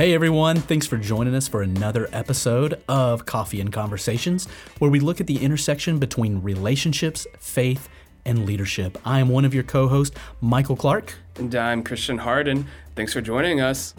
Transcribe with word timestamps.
Hey 0.00 0.14
everyone, 0.14 0.56
thanks 0.56 0.86
for 0.86 0.96
joining 0.96 1.34
us 1.34 1.46
for 1.46 1.60
another 1.60 2.08
episode 2.10 2.82
of 2.88 3.26
Coffee 3.26 3.60
and 3.60 3.70
Conversations, 3.70 4.46
where 4.78 4.90
we 4.90 4.98
look 4.98 5.20
at 5.20 5.26
the 5.26 5.36
intersection 5.44 5.98
between 5.98 6.40
relationships, 6.40 7.26
faith, 7.38 7.86
and 8.24 8.46
leadership. 8.46 8.96
I 9.04 9.20
am 9.20 9.28
one 9.28 9.44
of 9.44 9.52
your 9.52 9.62
co 9.62 9.88
hosts, 9.88 10.16
Michael 10.40 10.74
Clark. 10.74 11.16
And 11.36 11.54
I'm 11.54 11.82
Christian 11.82 12.16
Harden. 12.16 12.66
Thanks 12.96 13.12
for 13.12 13.20
joining 13.20 13.60
us. 13.60 13.94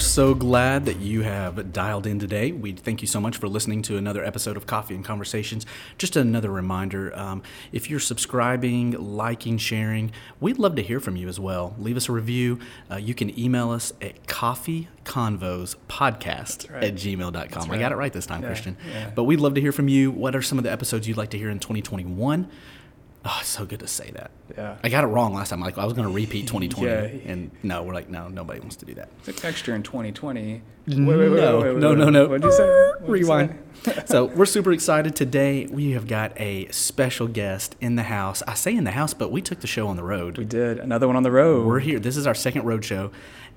So 0.00 0.34
glad 0.34 0.86
that 0.86 0.98
you 0.98 1.22
have 1.22 1.72
dialed 1.72 2.06
in 2.06 2.18
today. 2.18 2.52
We 2.52 2.72
thank 2.72 3.02
you 3.02 3.06
so 3.06 3.20
much 3.20 3.36
for 3.36 3.48
listening 3.48 3.82
to 3.82 3.96
another 3.96 4.24
episode 4.24 4.56
of 4.56 4.66
Coffee 4.66 4.94
and 4.94 5.04
Conversations. 5.04 5.66
Just 5.98 6.16
another 6.16 6.50
reminder 6.50 7.16
um, 7.16 7.42
if 7.70 7.90
you're 7.90 8.00
subscribing, 8.00 8.92
liking, 8.92 9.58
sharing, 9.58 10.10
we'd 10.40 10.58
love 10.58 10.74
to 10.76 10.82
hear 10.82 11.00
from 11.00 11.16
you 11.16 11.28
as 11.28 11.38
well. 11.38 11.74
Leave 11.78 11.96
us 11.96 12.08
a 12.08 12.12
review. 12.12 12.58
Uh, 12.90 12.96
you 12.96 13.14
can 13.14 13.38
email 13.38 13.70
us 13.70 13.92
at 14.00 14.26
coffeeconvospodcast 14.26 16.72
right. 16.72 16.84
at 16.84 16.94
gmail.com. 16.94 17.68
Right. 17.68 17.70
I 17.70 17.78
got 17.78 17.92
it 17.92 17.96
right 17.96 18.12
this 18.12 18.26
time, 18.26 18.42
yeah, 18.42 18.48
Christian. 18.48 18.76
Yeah. 18.90 19.10
But 19.14 19.24
we'd 19.24 19.40
love 19.40 19.54
to 19.54 19.60
hear 19.60 19.72
from 19.72 19.88
you. 19.88 20.10
What 20.10 20.34
are 20.34 20.42
some 20.42 20.58
of 20.58 20.64
the 20.64 20.72
episodes 20.72 21.06
you'd 21.06 21.18
like 21.18 21.30
to 21.30 21.38
hear 21.38 21.50
in 21.50 21.58
2021? 21.58 22.48
Oh, 23.22 23.36
it's 23.40 23.50
so 23.50 23.66
good 23.66 23.80
to 23.80 23.86
say 23.86 24.10
that. 24.12 24.30
Yeah. 24.56 24.76
I 24.82 24.88
got 24.88 25.04
it 25.04 25.08
wrong 25.08 25.34
last 25.34 25.50
time. 25.50 25.60
Like 25.60 25.76
I 25.76 25.84
was 25.84 25.92
going 25.92 26.08
to 26.08 26.14
repeat 26.14 26.46
2020, 26.46 26.86
yeah. 26.86 27.30
and 27.30 27.50
no, 27.62 27.82
we're 27.82 27.92
like, 27.92 28.08
no, 28.08 28.28
nobody 28.28 28.60
wants 28.60 28.76
to 28.76 28.86
do 28.86 28.94
that. 28.94 29.10
It's 29.26 29.40
texture 29.40 29.74
in 29.74 29.82
2020. 29.82 30.62
Wait, 30.86 30.98
wait, 31.06 31.28
wait, 31.28 31.30
no, 31.30 31.74
no, 31.74 31.94
no, 31.94 32.08
no. 32.08 32.28
What'd 32.28 32.42
you 32.42 32.52
say? 32.52 32.66
What'd 33.00 33.08
Rewind. 33.08 33.58
Say? 33.82 34.02
so 34.06 34.24
we're 34.24 34.46
super 34.46 34.72
excited 34.72 35.14
today. 35.14 35.66
We 35.66 35.90
have 35.92 36.08
got 36.08 36.32
a 36.40 36.66
special 36.70 37.28
guest 37.28 37.76
in 37.80 37.96
the 37.96 38.04
house. 38.04 38.42
I 38.46 38.54
say 38.54 38.74
in 38.74 38.84
the 38.84 38.90
house, 38.90 39.12
but 39.12 39.30
we 39.30 39.42
took 39.42 39.60
the 39.60 39.66
show 39.66 39.86
on 39.88 39.96
the 39.96 40.02
road. 40.02 40.38
We 40.38 40.46
did 40.46 40.78
another 40.78 41.06
one 41.06 41.16
on 41.16 41.22
the 41.22 41.30
road. 41.30 41.66
We're 41.66 41.80
here. 41.80 42.00
This 42.00 42.16
is 42.16 42.26
our 42.26 42.34
second 42.34 42.64
road 42.64 42.84
show, 42.84 43.10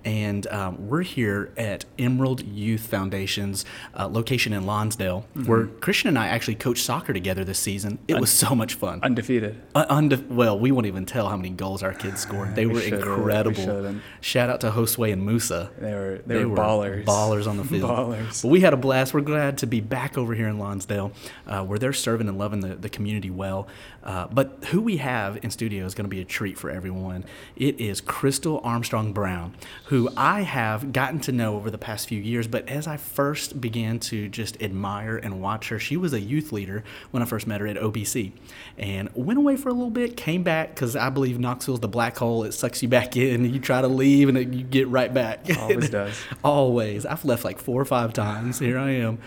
and 0.06 0.46
um, 0.48 0.88
we're 0.88 1.02
here 1.02 1.52
at 1.58 1.86
Emerald 1.98 2.44
Youth 2.46 2.88
Foundation's 2.88 3.66
uh, 3.98 4.08
location 4.08 4.54
in 4.54 4.66
Lonsdale, 4.66 5.26
mm-hmm. 5.36 5.50
where 5.50 5.68
Christian 5.68 6.09
and 6.09 6.20
I 6.20 6.28
actually 6.28 6.56
coached 6.56 6.84
soccer 6.84 7.14
together 7.14 7.44
this 7.44 7.59
season. 7.59 8.00
It 8.08 8.16
Un- 8.16 8.22
was 8.22 8.31
so 8.31 8.56
much 8.56 8.76
fun. 8.76 9.00
Undefeated. 9.04 9.62
Uh, 9.76 9.86
unde- 9.90 10.30
well, 10.30 10.59
we 10.59 10.72
won't 10.72 10.88
even 10.88 11.06
tell 11.06 11.30
how 11.30 11.38
many 11.38 11.50
goals 11.50 11.84
our 11.84 11.94
kids 11.94 12.22
scored. 12.22 12.56
They 12.56 12.66
we 12.66 12.74
were 12.74 12.81
incredible. 12.81 13.81
We 13.84 14.00
Shout 14.22 14.50
out 14.50 14.62
to 14.62 14.72
Josue 14.72 15.14
and 15.14 15.26
Musa. 15.26 15.72
They 15.78 15.94
were 15.94 16.22
they, 16.26 16.40
they 16.40 16.46
were, 16.46 16.58
ballers. 16.58 17.06
Ballers 17.06 17.48
on 17.48 17.58
the 17.58 17.64
field. 17.74 17.90
ballers. 17.90 18.42
But 18.42 18.50
we 18.50 18.62
had 18.62 18.74
a 18.74 18.78
blast. 18.78 19.14
We're 19.14 19.22
glad 19.22 19.58
to 19.59 19.68
be 19.68 19.81
back 19.81 20.18
over 20.18 20.34
here 20.34 20.48
in 20.48 20.59
Lonsdale, 20.59 21.12
uh, 21.48 21.64
where 21.64 21.80
they're 21.80 21.94
serving 21.94 22.28
and 22.28 22.38
loving 22.38 22.62
the, 22.62 22.76
the 22.76 22.90
community 22.90 23.30
well. 23.30 23.68
Uh, 24.04 24.28
but 24.28 24.66
who 24.70 24.81
we 24.81 24.98
have 24.98 25.44
in 25.44 25.50
studio 25.50 25.86
is 25.86 25.96
going 25.96 26.06
to 26.06 26.09
be 26.09 26.20
a 26.20 26.26
treat 26.26 26.58
for 26.58 26.70
everyone. 26.70 27.24
It 27.56 27.80
is 27.80 28.02
Crystal 28.02 28.59
Armstrong 28.64 29.14
Brown, 29.14 29.56
who 29.86 29.92
I 30.16 30.41
have 30.41 30.91
gotten 30.91 31.19
to 31.22 31.31
know 31.31 31.55
over 31.55 31.69
the 31.69 31.77
past 31.77 32.08
few 32.08 32.19
years. 32.19 32.47
But 32.47 32.67
as 32.67 32.88
I 32.88 32.97
first 32.97 33.61
began 33.61 34.00
to 34.02 34.27
just 34.30 34.61
admire 34.61 35.17
and 35.17 35.41
watch 35.41 35.69
her, 35.69 35.80
she 35.80 35.97
was 35.97 36.13
a 36.13 36.19
youth 36.19 36.52
leader 36.52 36.83
when 37.11 37.22
I 37.22 37.25
first 37.25 37.47
met 37.47 37.61
her 37.61 37.67
at 37.67 37.77
OBC 37.77 38.31
and 38.77 39.09
went 39.13 39.38
away 39.38 39.55
for 39.55 39.69
a 39.69 39.73
little 39.73 39.89
bit, 39.89 40.17
came 40.17 40.44
back 40.44 40.73
because 40.73 40.95
I 40.95 41.09
believe 41.09 41.39
Knoxville's 41.39 41.80
the 41.80 41.88
black 41.88 42.18
hole. 42.18 42.44
It 42.44 42.53
sucks 42.53 42.81
you 42.81 42.90
back 42.90 43.16
in. 43.16 43.53
You 43.53 43.59
try 43.59 43.81
to 43.81 43.88
leave 43.88 44.29
and 44.29 44.38
it, 44.38 44.53
you 44.53 44.63
get 44.63 44.88
right 44.88 45.13
back. 45.13 45.45
Always 45.59 45.90
does. 45.90 46.16
Always. 46.44 47.06
I've 47.06 47.23
left 47.25 47.44
like 47.44 47.59
four 47.59 47.79
or 47.79 47.85
five 47.85 48.13
times. 48.13 48.59
Here 48.59 48.79
I 48.79 48.91
am. 48.91 49.19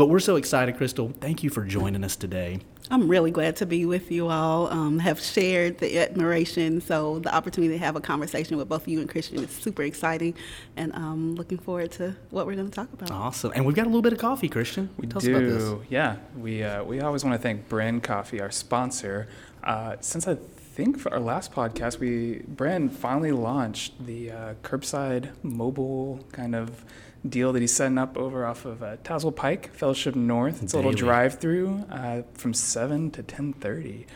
But 0.00 0.08
we're 0.08 0.18
so 0.18 0.36
excited, 0.36 0.78
Crystal. 0.78 1.12
Thank 1.20 1.42
you 1.42 1.50
for 1.50 1.62
joining 1.62 2.04
us 2.04 2.16
today. 2.16 2.60
I'm 2.90 3.06
really 3.06 3.30
glad 3.30 3.56
to 3.56 3.66
be 3.66 3.84
with 3.84 4.10
you 4.10 4.28
all. 4.28 4.68
Um, 4.68 4.98
have 4.98 5.20
shared 5.20 5.76
the 5.76 5.98
admiration, 5.98 6.80
so 6.80 7.18
the 7.18 7.34
opportunity 7.34 7.74
to 7.74 7.78
have 7.84 7.96
a 7.96 8.00
conversation 8.00 8.56
with 8.56 8.66
both 8.66 8.88
you 8.88 9.00
and 9.00 9.10
Christian 9.10 9.44
is 9.44 9.50
super 9.50 9.82
exciting, 9.82 10.36
and 10.74 10.94
I'm 10.94 11.02
um, 11.02 11.34
looking 11.34 11.58
forward 11.58 11.90
to 11.92 12.16
what 12.30 12.46
we're 12.46 12.54
going 12.54 12.70
to 12.70 12.74
talk 12.74 12.90
about. 12.94 13.10
Awesome, 13.10 13.52
and 13.54 13.66
we've 13.66 13.76
got 13.76 13.84
a 13.84 13.90
little 13.90 14.00
bit 14.00 14.14
of 14.14 14.18
coffee, 14.18 14.48
Christian. 14.48 14.88
We 14.96 15.06
Tell 15.06 15.20
do. 15.20 15.84
Yeah, 15.90 16.16
we 16.34 16.62
uh, 16.62 16.82
we 16.82 17.02
always 17.02 17.22
want 17.22 17.36
to 17.36 17.42
thank 17.42 17.68
Brand 17.68 18.02
Coffee, 18.02 18.40
our 18.40 18.50
sponsor. 18.50 19.28
Uh, 19.62 19.96
since 20.00 20.26
I 20.26 20.36
think 20.36 20.98
for 20.98 21.12
our 21.12 21.20
last 21.20 21.52
podcast, 21.52 21.98
we 21.98 22.38
Brand 22.48 22.96
finally 22.96 23.32
launched 23.32 24.06
the 24.06 24.30
uh, 24.30 24.54
curbside 24.62 25.28
mobile 25.42 26.24
kind 26.32 26.54
of 26.54 26.86
deal 27.28 27.52
that 27.52 27.60
he's 27.60 27.74
setting 27.74 27.98
up 27.98 28.16
over 28.16 28.46
off 28.46 28.64
of 28.64 28.82
uh, 28.82 28.96
Tazewell 28.98 29.34
Pike, 29.36 29.72
Fellowship 29.74 30.14
North. 30.14 30.62
It's 30.62 30.72
Daily. 30.72 30.84
a 30.84 30.88
little 30.88 30.98
drive-through 30.98 31.84
uh, 31.90 32.22
from 32.34 32.54
seven 32.54 33.10
to 33.12 33.22
ten 33.22 33.52
thirty. 33.52 34.06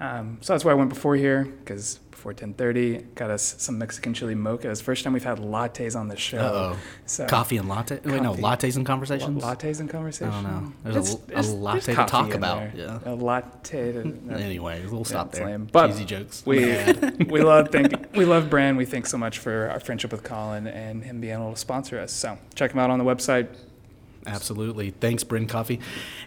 Um, 0.00 0.38
so 0.40 0.54
that's 0.54 0.64
why 0.64 0.72
I 0.72 0.74
went 0.74 0.88
before 0.88 1.14
here 1.14 1.44
because 1.44 2.00
before 2.20 2.34
10:30. 2.34 3.14
Got 3.14 3.30
us 3.30 3.54
some 3.58 3.78
Mexican 3.78 4.12
chili 4.12 4.34
mochas. 4.34 4.82
First 4.82 5.04
time 5.04 5.14
we've 5.14 5.24
had 5.24 5.38
lattes 5.38 5.98
on 5.98 6.08
the 6.08 6.16
show. 6.16 6.38
Uh-oh. 6.38 6.76
So 7.06 7.26
coffee 7.26 7.56
and 7.56 7.68
latte. 7.68 7.96
Coffee. 7.96 8.10
Wait, 8.10 8.22
no, 8.22 8.34
lattes 8.34 8.76
and 8.76 8.84
conversations. 8.84 9.42
lattes 9.42 9.80
and 9.80 9.88
conversations. 9.88 10.34
I 10.34 10.42
don't 10.42 10.64
know. 10.84 10.92
There's 10.92 11.14
it's, 11.14 11.48
a, 11.48 11.52
a 11.52 11.56
latte 11.56 11.94
to 11.94 12.04
talk 12.04 12.34
about. 12.34 12.74
Yeah. 12.76 12.98
A 13.06 13.14
latte. 13.14 13.92
To, 13.92 14.00
uh, 14.30 14.34
anyway, 14.36 14.84
we'll 14.86 15.04
stop 15.04 15.32
there. 15.32 15.46
Lame. 15.46 15.68
But 15.72 15.88
Cheesy 15.88 16.04
jokes. 16.04 16.44
We 16.44 16.58
we 17.28 17.40
love 17.40 17.70
thank 17.70 18.14
we 18.14 18.26
love 18.26 18.50
Brand. 18.50 18.76
We 18.76 18.84
thank 18.84 19.06
so 19.06 19.16
much 19.16 19.38
for 19.38 19.70
our 19.70 19.80
friendship 19.80 20.12
with 20.12 20.22
Colin 20.22 20.66
and 20.66 21.02
him 21.02 21.20
being 21.20 21.34
able 21.34 21.52
to 21.52 21.58
sponsor 21.58 21.98
us. 21.98 22.12
So 22.12 22.38
check 22.54 22.72
him 22.72 22.80
out 22.80 22.90
on 22.90 22.98
the 22.98 23.04
website 23.04 23.48
Absolutely. 24.26 24.90
Thanks, 24.90 25.24
Bryn 25.24 25.46
Coffee. 25.46 25.80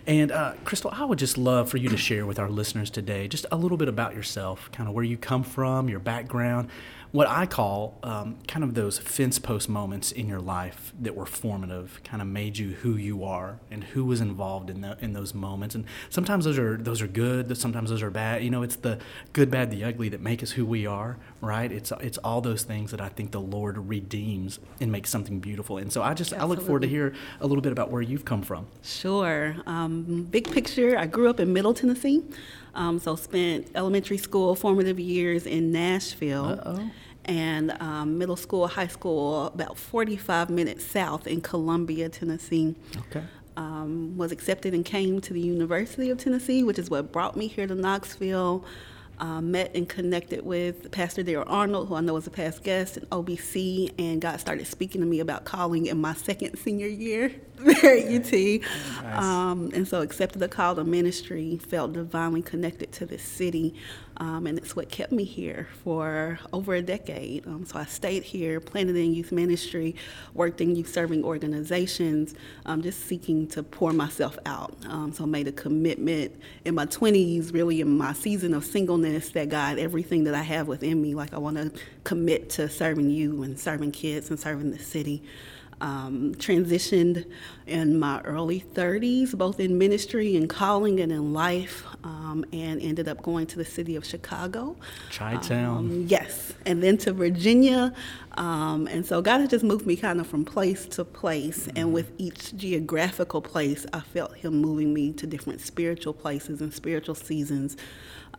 And 0.08 0.31
uh, 0.31 0.54
Crystal, 0.66 0.92
I 0.94 1.06
would 1.06 1.20
just 1.20 1.38
love 1.38 1.70
for 1.70 1.78
you 1.78 1.90
to 1.90 1.98
share 1.98 2.26
with 2.26 2.40
our 2.40 2.50
listeners 2.50 2.90
today 2.90 3.28
just 3.28 3.46
a 3.52 3.56
little 3.56 3.78
bit 3.78 3.88
about 3.88 4.16
yourself, 4.16 4.72
kind 4.72 4.90
of 4.90 4.96
where 4.96 5.04
you 5.04 5.16
come 5.18 5.44
from, 5.44 5.90
your 5.90 6.00
background, 6.00 6.70
what 7.13 7.29
I 7.29 7.46
call 7.46 8.00
um, 8.01 8.40
kind 8.47 8.63
of 8.63 8.74
those 8.74 8.97
fence 8.97 9.38
post 9.38 9.69
moments 9.69 10.12
in 10.12 10.28
your 10.28 10.40
life 10.40 10.91
that 11.00 11.16
were 11.16 11.28
formative, 11.28 12.01
kind 12.03 12.24
of 12.24 12.28
made 12.28 12.57
you 12.57 12.72
who 12.72 12.96
you 12.96 13.24
are, 13.24 13.59
and 13.69 13.84
who 13.84 14.03
was 14.03 14.19
involved 14.19 14.72
in 14.72 14.81
the, 14.81 14.97
in 15.00 15.13
those 15.13 15.31
moments. 15.35 15.75
And 15.75 15.85
sometimes 16.09 16.46
those 16.46 16.57
are 16.57 16.75
those 16.75 17.03
are 17.03 17.07
good, 17.07 17.56
sometimes 17.56 17.91
those 17.91 18.01
are 18.01 18.09
bad. 18.09 18.44
You 18.44 18.50
know, 18.50 18.63
it's 18.63 18.78
the 18.78 18.97
good, 19.31 19.51
bad, 19.51 19.69
the 19.69 19.84
ugly 19.84 20.09
that 20.09 20.22
make 20.22 20.41
us 20.41 20.50
who 20.50 20.66
we 20.66 20.88
are, 20.88 21.19
right? 21.40 21.72
It's 21.72 21.94
it's 22.01 22.18
all 22.18 22.41
those 22.41 22.63
things 22.63 22.90
that 22.90 23.00
I 23.00 23.09
think 23.09 23.30
the 23.30 23.41
Lord 23.41 23.78
redeems 23.78 24.59
and 24.81 24.91
makes 24.91 25.12
something 25.12 25.40
beautiful. 25.40 25.78
And 25.78 25.94
so 25.94 26.01
I 26.01 26.16
just 26.16 26.34
Absolutely. 26.34 26.56
I 26.56 26.57
look 26.57 26.66
forward 26.66 26.81
to 26.81 26.88
hear 26.88 27.13
a 27.40 27.45
little 27.45 27.62
bit 27.62 27.72
about 27.72 27.91
where 27.91 28.01
you've 28.01 28.25
come 28.25 28.41
from. 28.41 28.66
Sure. 28.81 29.56
Um, 29.68 30.24
big 30.31 30.51
picture. 30.51 30.97
I 30.97 31.06
grew 31.06 31.30
up 31.30 31.40
in 31.40 31.53
Middle 31.53 31.75
Tennessee. 31.75 32.24
Um, 32.74 32.97
so 32.97 33.16
spent 33.16 33.68
elementary 33.75 34.18
school 34.18 34.56
formative 34.56 35.00
years 35.00 35.45
in 35.45 35.72
Nashville. 35.72 36.45
Uh-oh 36.45 36.90
and 37.26 37.72
um, 37.80 38.18
middle 38.18 38.36
school, 38.36 38.68
high 38.68 38.88
school, 38.88 39.48
about 39.48 39.78
45 39.78 40.50
minutes 40.50 40.86
south 40.86 41.28
in 41.28 41.42
Columbia, 41.42 42.10
Tennessee. 42.10 42.76
Okay. 42.98 43.24
Um, 43.56 44.18
was 44.18 44.32
accepted 44.32 44.74
and 44.74 44.84
came 44.84 45.22
to 45.22 45.32
the 45.32 45.40
University 45.40 46.10
of 46.10 46.18
Tennessee, 46.18 46.64
which 46.64 46.80
is 46.80 46.90
what 46.90 47.12
brought 47.12 47.38
me 47.38 47.48
here 47.48 47.68
to 47.68 47.76
Knoxville. 47.76 48.66
Uh, 49.20 49.40
met 49.40 49.74
and 49.76 49.88
connected 49.88 50.44
with 50.44 50.90
Pastor 50.90 51.24
Daryl 51.24 51.44
Arnold, 51.46 51.88
who 51.88 51.94
I 51.96 52.02
know 52.02 52.18
is 52.18 52.26
a 52.26 52.32
past 52.32 52.64
guest 52.64 52.98
in 52.98 53.06
OBC, 53.06 53.94
and 54.00 54.20
God 54.20 54.40
started 54.40 54.66
speaking 54.66 55.02
to 55.02 55.08
me 55.08 55.20
about 55.20 55.46
calling 55.46 55.86
in 55.86 56.02
my 56.02 56.16
second 56.16 56.58
senior 56.58 56.88
year 56.88 57.32
UT. 57.64 58.31
Nice. 58.31 58.64
Um, 59.14 59.72
and 59.74 59.88
so 59.88 60.01
accepted 60.01 60.39
the 60.39 60.48
call 60.48 60.75
to 60.75 60.83
ministry, 60.83 61.57
felt 61.57 61.94
divinely 61.94 62.42
connected 62.42 62.92
to 62.94 63.06
this 63.06 63.24
city, 63.24 63.75
um, 64.18 64.48
and 64.48 64.57
it's 64.57 64.75
what 64.75 64.89
kept 64.89 65.12
me 65.12 65.24
here 65.24 65.68
for 65.83 66.39
over 66.51 66.75
a 66.75 66.81
decade. 66.81 67.45
Um, 67.48 67.66
so 67.66 67.80
I 67.80 67.86
stayed 67.86 68.24
here, 68.24 68.60
planted 68.60 68.95
in 68.95 69.13
youth 69.13 69.31
ministry, 69.31 69.95
worked 70.33 70.62
in 70.62 70.75
youth 70.75 70.92
serving 70.92 71.24
organizations, 71.24 72.36
um, 72.66 72.81
just 72.81 73.06
seeking 73.06 73.48
to 73.50 73.63
pour 73.63 73.94
myself 73.94 74.38
out. 74.45 74.75
Um, 74.88 75.12
so 75.13 75.24
I 75.24 75.28
made 75.28 75.48
a 75.48 75.51
commitment 75.51 76.36
in 76.66 76.75
my 76.75 76.86
20s, 76.86 77.54
really 77.54 77.81
in 77.81 77.98
my 77.98 78.13
season 78.13 78.54
of 78.54 78.66
singleness, 78.66 79.30
that 79.31 79.50
God, 79.50 79.80
everything 79.80 80.24
that 80.25 80.36
I 80.36 80.44
have 80.44 80.68
within 80.68 81.01
me, 81.01 81.16
like 81.16 81.33
I 81.33 81.38
want 81.38 81.57
to 81.57 81.72
commit 82.04 82.50
to 82.51 82.69
serving 82.69 83.10
you 83.10 83.44
and 83.44 83.60
serving 83.60 83.92
kids 83.92 84.30
and 84.30 84.39
serving 84.39 84.72
the 84.72 84.80
city 84.80 85.24
um, 85.83 86.33
transitioned 86.35 87.25
in 87.68 88.00
my 88.00 88.21
early 88.21 88.62
30s, 88.74 89.38
both 89.38 89.59
in 89.59 89.77
ministry 89.77 90.38
and 90.38 90.50
calling 90.50 91.01
and 91.01 91.12
in 91.12 91.33
life, 91.33 91.85
um, 92.06 92.45
and 92.53 92.81
ended 92.81 93.09
up 93.09 93.21
going 93.21 93.45
to 93.47 93.57
the 93.57 93.65
city 93.65 93.97
of 93.97 94.06
Chicago. 94.06 94.77
Chi 95.12 95.35
Town. 95.38 95.77
Um, 95.77 96.06
yes, 96.07 96.53
and 96.65 96.81
then 96.81 96.97
to 97.00 97.12
Virginia. 97.12 97.94
Um, 98.38 98.88
and 98.88 99.06
so 99.06 99.21
God 99.21 99.41
has 99.41 99.50
just 99.50 99.65
moved 99.65 99.85
me 99.85 99.97
kind 99.97 100.21
of 100.21 100.25
from 100.25 100.45
place 100.45 100.85
to 100.88 101.03
place, 101.03 101.68
mm-hmm. 101.68 101.77
and 101.77 101.94
with 101.94 102.13
each 102.18 102.56
geographical 102.56 103.41
place, 103.41 103.85
I 103.91 104.00
felt 104.00 104.38
Him 104.38 104.62
moving 104.62 104.94
me 104.94 105.12
to 105.13 105.27
different 105.27 105.59
spiritual 105.59 106.13
places 106.13 106.62
and 106.62 106.74
spiritual 106.74 107.15
seasons. 107.15 107.75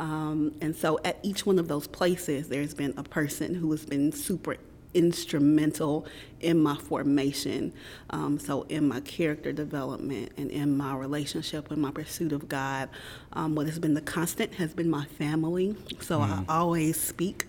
Um, 0.00 0.54
and 0.62 0.74
so 0.74 0.98
at 1.04 1.18
each 1.22 1.44
one 1.44 1.58
of 1.58 1.68
those 1.68 1.86
places, 1.86 2.48
there's 2.48 2.74
been 2.74 2.94
a 2.96 3.04
person 3.04 3.54
who 3.54 3.70
has 3.70 3.84
been 3.84 4.12
super 4.12 4.56
instrumental 4.94 6.06
in 6.40 6.58
my 6.60 6.76
formation. 6.76 7.72
Um, 8.10 8.38
so, 8.38 8.62
in 8.68 8.88
my 8.88 9.00
character 9.00 9.52
development 9.52 10.32
and 10.36 10.50
in 10.50 10.76
my 10.76 10.94
relationship 10.94 11.70
and 11.70 11.82
my 11.82 11.90
pursuit 11.90 12.32
of 12.32 12.48
God, 12.48 12.88
um, 13.32 13.54
what 13.54 13.66
has 13.66 13.78
been 13.78 13.94
the 13.94 14.00
constant 14.00 14.54
has 14.54 14.72
been 14.72 14.90
my 14.90 15.04
family. 15.04 15.76
So, 16.00 16.20
mm. 16.20 16.44
I 16.48 16.56
always 16.56 17.00
speak 17.00 17.46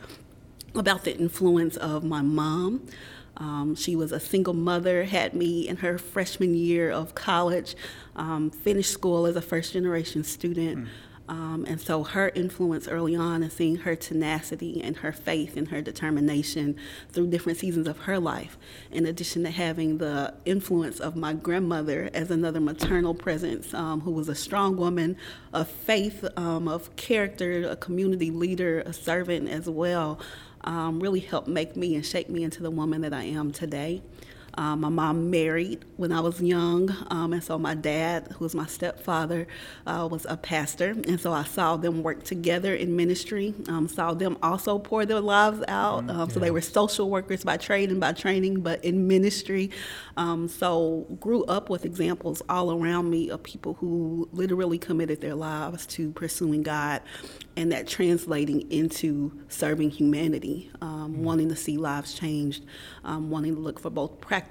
about 0.73 1.03
the 1.03 1.17
influence 1.17 1.77
of 1.77 2.03
my 2.03 2.21
mom. 2.21 2.87
Um, 3.37 3.75
she 3.75 3.95
was 3.95 4.11
a 4.11 4.19
single 4.19 4.53
mother, 4.53 5.03
had 5.03 5.33
me 5.33 5.67
in 5.67 5.77
her 5.77 5.97
freshman 5.97 6.55
year 6.55 6.89
of 6.89 7.15
college, 7.15 7.75
um, 8.15 8.49
finished 8.49 8.91
school 8.91 9.25
as 9.25 9.35
a 9.35 9.41
first 9.41 9.73
generation 9.73 10.23
student. 10.23 10.79
Mm. 10.79 10.87
Um, 11.27 11.65
and 11.67 11.81
so 11.81 12.03
her 12.03 12.29
influence 12.29 12.87
early 12.87 13.15
on 13.15 13.41
and 13.41 13.51
seeing 13.51 13.77
her 13.77 13.95
tenacity 13.95 14.81
and 14.81 14.97
her 14.97 15.11
faith 15.11 15.57
and 15.57 15.67
her 15.69 15.81
determination 15.81 16.75
through 17.11 17.27
different 17.27 17.57
seasons 17.57 17.87
of 17.87 17.99
her 17.99 18.19
life, 18.19 18.57
in 18.91 19.05
addition 19.05 19.43
to 19.43 19.49
having 19.49 19.97
the 19.97 20.33
influence 20.45 20.99
of 20.99 21.15
my 21.15 21.33
grandmother 21.33 22.09
as 22.13 22.29
another 22.29 22.59
maternal 22.59 23.15
presence 23.15 23.73
um, 23.73 24.01
who 24.01 24.11
was 24.11 24.29
a 24.29 24.35
strong 24.35 24.77
woman 24.77 25.17
of 25.51 25.67
faith, 25.67 26.23
um, 26.37 26.67
of 26.67 26.95
character, 26.95 27.67
a 27.67 27.75
community 27.75 28.29
leader, 28.29 28.81
a 28.85 28.93
servant 28.93 29.49
as 29.49 29.67
well, 29.67 30.19
um, 30.63 30.99
really 30.99 31.19
helped 31.19 31.47
make 31.47 31.75
me 31.75 31.95
and 31.95 32.05
shape 32.05 32.29
me 32.29 32.43
into 32.43 32.61
the 32.61 32.71
woman 32.71 33.01
that 33.01 33.13
I 33.13 33.23
am 33.23 33.51
today. 33.51 34.01
Um, 34.57 34.81
my 34.81 34.89
mom 34.89 35.29
married 35.29 35.85
when 35.97 36.11
I 36.11 36.19
was 36.19 36.41
young, 36.41 36.95
um, 37.09 37.33
and 37.33 37.43
so 37.43 37.57
my 37.57 37.75
dad, 37.75 38.27
who 38.33 38.45
was 38.45 38.55
my 38.55 38.65
stepfather, 38.65 39.47
uh, 39.85 40.07
was 40.09 40.25
a 40.29 40.37
pastor, 40.37 40.91
and 40.91 41.19
so 41.19 41.33
I 41.33 41.43
saw 41.43 41.77
them 41.77 42.03
work 42.03 42.23
together 42.23 42.73
in 42.73 42.95
ministry. 42.95 43.53
Um, 43.67 43.87
saw 43.87 44.13
them 44.13 44.37
also 44.41 44.79
pour 44.79 45.05
their 45.05 45.19
lives 45.19 45.63
out. 45.67 46.07
Mm, 46.07 46.31
so 46.31 46.39
they 46.39 46.51
were 46.51 46.61
social 46.61 47.09
workers 47.09 47.43
by 47.43 47.57
trade 47.57 47.91
and 47.91 47.99
by 47.99 48.13
training, 48.13 48.61
but 48.61 48.83
in 48.83 49.07
ministry. 49.07 49.71
Um, 50.17 50.47
so 50.47 51.05
grew 51.19 51.43
up 51.45 51.69
with 51.69 51.85
examples 51.85 52.41
all 52.47 52.71
around 52.71 53.09
me 53.09 53.29
of 53.29 53.43
people 53.43 53.73
who 53.75 54.29
literally 54.31 54.77
committed 54.77 55.21
their 55.21 55.35
lives 55.35 55.85
to 55.87 56.11
pursuing 56.11 56.63
God 56.63 57.01
and 57.57 57.71
that 57.71 57.87
translating 57.87 58.69
into 58.71 59.31
serving 59.49 59.89
humanity, 59.89 60.69
um, 60.81 61.13
mm-hmm. 61.13 61.23
wanting 61.23 61.49
to 61.49 61.55
see 61.55 61.77
lives 61.77 62.13
changed, 62.13 62.65
um, 63.03 63.29
wanting 63.29 63.55
to 63.55 63.61
look 63.61 63.79
for 63.79 63.89
both 63.89 64.19
practical 64.19 64.44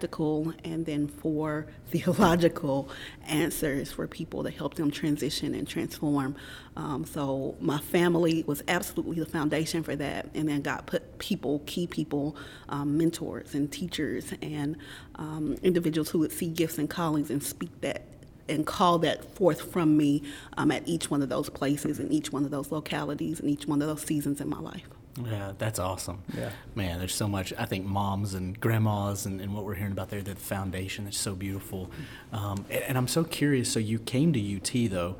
and 0.64 0.86
then 0.86 1.08
for 1.08 1.66
theological 1.86 2.88
answers 3.26 3.92
for 3.92 4.06
people 4.06 4.42
to 4.42 4.50
help 4.50 4.74
them 4.74 4.90
transition 4.90 5.54
and 5.54 5.66
transform. 5.66 6.36
Um, 6.76 7.04
so 7.04 7.56
my 7.60 7.78
family 7.78 8.44
was 8.46 8.62
absolutely 8.68 9.20
the 9.20 9.26
foundation 9.26 9.82
for 9.82 9.96
that, 9.96 10.30
and 10.34 10.48
then 10.48 10.62
God 10.62 10.86
put 10.86 11.18
people, 11.18 11.62
key 11.66 11.86
people, 11.86 12.36
um, 12.68 12.98
mentors 12.98 13.54
and 13.54 13.70
teachers 13.70 14.32
and 14.42 14.76
um, 15.16 15.56
individuals 15.62 16.10
who 16.10 16.18
would 16.20 16.32
see 16.32 16.48
gifts 16.48 16.78
and 16.78 16.90
callings 16.90 17.30
and 17.30 17.42
speak 17.42 17.80
that 17.80 18.06
and 18.48 18.66
call 18.66 18.98
that 18.98 19.24
forth 19.36 19.72
from 19.72 19.96
me 19.96 20.22
um, 20.58 20.70
at 20.70 20.86
each 20.86 21.10
one 21.10 21.22
of 21.22 21.28
those 21.28 21.48
places 21.48 21.98
and 21.98 22.12
each 22.12 22.30
one 22.30 22.44
of 22.44 22.50
those 22.50 22.70
localities 22.70 23.40
and 23.40 23.48
each 23.48 23.66
one 23.66 23.80
of 23.80 23.88
those 23.88 24.02
seasons 24.02 24.40
in 24.40 24.48
my 24.48 24.58
life. 24.60 24.86
Yeah, 25.22 25.52
that's 25.58 25.78
awesome. 25.78 26.22
Yeah. 26.36 26.50
Man, 26.74 26.98
there's 26.98 27.14
so 27.14 27.28
much. 27.28 27.52
I 27.56 27.66
think 27.66 27.84
moms 27.84 28.34
and 28.34 28.58
grandmas 28.58 29.26
and, 29.26 29.40
and 29.40 29.54
what 29.54 29.64
we're 29.64 29.74
hearing 29.74 29.92
about 29.92 30.10
there, 30.10 30.22
the 30.22 30.34
foundation 30.34 31.06
is 31.06 31.16
so 31.16 31.34
beautiful. 31.34 31.90
Um, 32.32 32.64
and, 32.68 32.82
and, 32.82 32.98
I'm 32.98 33.06
so 33.06 33.22
curious. 33.22 33.70
So 33.70 33.78
you 33.78 34.00
came 34.00 34.32
to 34.32 34.56
UT, 34.56 34.90
though, 34.90 35.16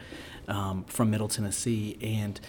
um, 0.48 0.84
from 0.84 1.10
Middle 1.10 1.28
Tennessee, 1.28 1.96
and 2.02 2.40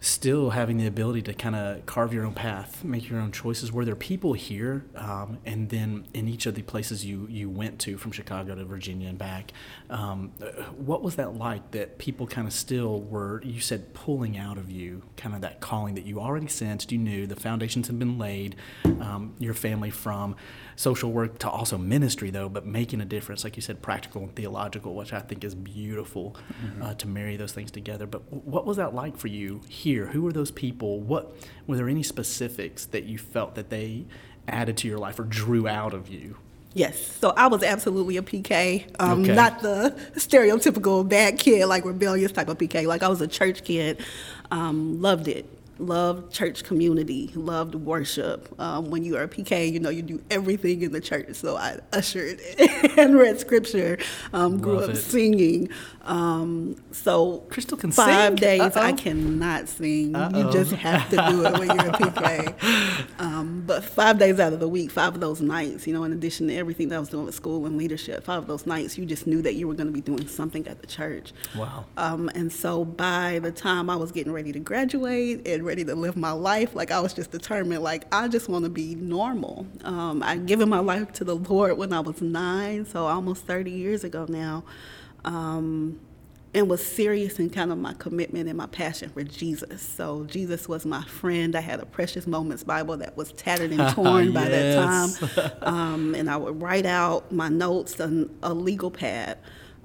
still 0.00 0.50
having 0.50 0.76
the 0.76 0.86
ability 0.86 1.22
to 1.22 1.34
kind 1.34 1.56
of 1.56 1.84
carve 1.84 2.14
your 2.14 2.24
own 2.24 2.34
path, 2.34 2.84
make 2.84 3.08
your 3.08 3.20
own 3.20 3.32
choices. 3.32 3.72
Were 3.72 3.84
there 3.84 3.96
people 3.96 4.32
here, 4.32 4.84
um, 4.94 5.38
and 5.44 5.68
then 5.70 6.06
in 6.14 6.28
each 6.28 6.46
of 6.46 6.54
the 6.54 6.62
places 6.62 7.04
you 7.04 7.26
you 7.28 7.50
went 7.50 7.80
to, 7.80 7.98
from 7.98 8.12
Chicago 8.12 8.54
to 8.54 8.64
Virginia 8.64 9.08
and 9.08 9.18
back, 9.18 9.52
um, 9.90 10.28
what 10.76 11.02
was 11.02 11.16
that 11.16 11.34
like? 11.34 11.72
That 11.72 11.98
people 11.98 12.26
kind 12.26 12.46
of 12.46 12.52
still 12.52 13.00
were, 13.00 13.42
you 13.42 13.60
said, 13.60 13.92
pulling 13.92 14.38
out 14.38 14.56
of 14.56 14.70
you, 14.70 15.02
kind 15.16 15.34
of 15.34 15.40
that 15.40 15.60
calling 15.60 15.96
that 15.96 16.06
you 16.06 16.20
already 16.20 16.48
sensed, 16.48 16.92
you 16.92 16.98
knew 16.98 17.26
the 17.26 17.36
foundations 17.36 17.88
had 17.88 17.98
been 17.98 18.18
laid, 18.18 18.54
um, 18.84 19.34
your 19.38 19.54
family 19.54 19.90
from 19.90 20.36
social 20.78 21.10
work 21.10 21.40
to 21.40 21.50
also 21.50 21.76
ministry, 21.76 22.30
though, 22.30 22.48
but 22.48 22.64
making 22.64 23.00
a 23.00 23.04
difference, 23.04 23.42
like 23.42 23.56
you 23.56 23.62
said, 23.62 23.82
practical 23.82 24.22
and 24.22 24.34
theological, 24.36 24.94
which 24.94 25.12
I 25.12 25.18
think 25.18 25.42
is 25.42 25.52
beautiful 25.52 26.36
mm-hmm. 26.62 26.82
uh, 26.82 26.94
to 26.94 27.08
marry 27.08 27.36
those 27.36 27.50
things 27.50 27.72
together. 27.72 28.06
But 28.06 28.32
what 28.32 28.64
was 28.64 28.76
that 28.76 28.94
like 28.94 29.16
for 29.16 29.26
you 29.26 29.60
here? 29.68 30.06
Who 30.06 30.22
were 30.22 30.32
those 30.32 30.52
people? 30.52 31.00
What 31.00 31.34
were 31.66 31.76
there 31.76 31.88
any 31.88 32.04
specifics 32.04 32.86
that 32.86 33.04
you 33.04 33.18
felt 33.18 33.56
that 33.56 33.70
they 33.70 34.06
added 34.46 34.76
to 34.78 34.88
your 34.88 34.98
life 34.98 35.18
or 35.18 35.24
drew 35.24 35.66
out 35.66 35.94
of 35.94 36.08
you? 36.08 36.36
Yes. 36.74 37.18
So 37.18 37.30
I 37.36 37.48
was 37.48 37.64
absolutely 37.64 38.16
a 38.16 38.22
PK, 38.22 38.88
um, 39.00 39.24
okay. 39.24 39.34
not 39.34 39.62
the 39.62 39.96
stereotypical 40.14 41.08
bad 41.08 41.40
kid, 41.40 41.66
like 41.66 41.84
rebellious 41.84 42.30
type 42.30 42.48
of 42.48 42.56
PK. 42.56 42.86
Like 42.86 43.02
I 43.02 43.08
was 43.08 43.20
a 43.20 43.26
church 43.26 43.64
kid, 43.64 44.00
um, 44.52 45.02
loved 45.02 45.26
it 45.26 45.57
loved 45.78 46.32
church 46.32 46.64
community, 46.64 47.30
loved 47.34 47.74
worship. 47.74 48.48
Um, 48.60 48.90
when 48.90 49.04
you 49.04 49.16
are 49.16 49.22
a 49.22 49.28
PK, 49.28 49.70
you 49.72 49.80
know, 49.80 49.90
you 49.90 50.02
do 50.02 50.22
everything 50.30 50.82
in 50.82 50.92
the 50.92 51.00
church. 51.00 51.34
So 51.36 51.56
I 51.56 51.78
ushered 51.92 52.40
and 52.98 53.16
read 53.16 53.38
scripture, 53.40 53.98
um, 54.32 54.58
grew 54.58 54.78
up 54.80 54.90
it. 54.90 54.96
singing. 54.96 55.68
Um, 56.02 56.76
so 56.90 57.40
Crystal 57.50 57.76
can 57.76 57.92
five 57.92 58.28
sing. 58.30 58.36
days 58.36 58.60
Uh-oh. 58.62 58.80
I 58.80 58.92
cannot 58.92 59.68
sing. 59.68 60.14
Uh-oh. 60.16 60.46
You 60.46 60.52
just 60.52 60.72
have 60.72 61.08
to 61.10 61.16
do 61.16 61.44
it 61.44 61.52
when 61.58 61.68
you're 61.68 61.88
a 61.88 61.92
PK. 61.92 63.04
Um, 63.18 63.64
but 63.66 63.84
five 63.84 64.18
days 64.18 64.38
out 64.40 64.52
of 64.52 64.60
the 64.60 64.68
week, 64.68 64.90
five 64.90 65.14
of 65.14 65.20
those 65.20 65.40
nights, 65.40 65.86
you 65.86 65.92
know, 65.92 66.04
in 66.04 66.12
addition 66.12 66.46
to 66.48 66.54
everything 66.54 66.88
that 66.88 66.96
I 66.96 66.98
was 67.00 67.08
doing 67.08 67.26
with 67.26 67.34
school 67.34 67.66
and 67.66 67.76
leadership, 67.76 68.24
five 68.24 68.38
of 68.38 68.46
those 68.46 68.64
nights, 68.66 68.96
you 68.96 69.04
just 69.06 69.26
knew 69.26 69.42
that 69.42 69.54
you 69.54 69.66
were 69.66 69.74
going 69.74 69.86
to 69.88 69.92
be 69.92 70.00
doing 70.00 70.26
something 70.28 70.66
at 70.68 70.80
the 70.80 70.86
church. 70.86 71.32
Wow. 71.56 71.84
Um, 71.96 72.28
and 72.34 72.52
so 72.52 72.84
by 72.84 73.40
the 73.40 73.50
time 73.50 73.90
I 73.90 73.96
was 73.96 74.12
getting 74.12 74.32
ready 74.32 74.52
to 74.52 74.60
graduate 74.60 75.46
and 75.46 75.64
ready 75.68 75.84
to 75.84 75.94
live 75.94 76.16
my 76.16 76.32
life. 76.32 76.74
Like 76.74 76.90
I 76.90 76.98
was 77.00 77.12
just 77.12 77.30
determined, 77.30 77.82
like 77.82 78.06
I 78.10 78.26
just 78.26 78.48
want 78.48 78.64
to 78.64 78.70
be 78.70 78.94
normal. 78.94 79.66
Um, 79.84 80.22
I 80.22 80.36
given 80.36 80.68
my 80.68 80.78
life 80.78 81.12
to 81.14 81.24
the 81.24 81.36
Lord 81.36 81.76
when 81.76 81.92
I 81.92 82.00
was 82.00 82.22
nine, 82.22 82.86
so 82.86 83.06
almost 83.06 83.44
30 83.44 83.70
years 83.70 84.02
ago 84.02 84.26
now. 84.28 84.64
Um, 85.24 86.00
and 86.54 86.70
was 86.70 86.84
serious 86.84 87.38
in 87.38 87.50
kind 87.50 87.70
of 87.70 87.76
my 87.76 87.92
commitment 87.92 88.48
and 88.48 88.56
my 88.56 88.66
passion 88.66 89.10
for 89.10 89.22
Jesus. 89.22 89.82
So 89.82 90.24
Jesus 90.24 90.66
was 90.66 90.86
my 90.86 91.02
friend. 91.02 91.54
I 91.54 91.60
had 91.60 91.78
a 91.80 91.84
Precious 91.86 92.26
Moments 92.26 92.64
Bible 92.64 92.96
that 92.96 93.14
was 93.18 93.32
tattered 93.32 93.70
and 93.70 93.88
torn 93.94 94.32
by 94.32 94.48
that 94.48 94.74
time, 94.74 95.50
um, 95.60 96.14
and 96.14 96.30
I 96.30 96.38
would 96.38 96.62
write 96.62 96.86
out 96.86 97.30
my 97.30 97.50
notes 97.50 98.00
on 98.00 98.34
a 98.42 98.54
legal 98.54 98.90
pad. 98.90 99.36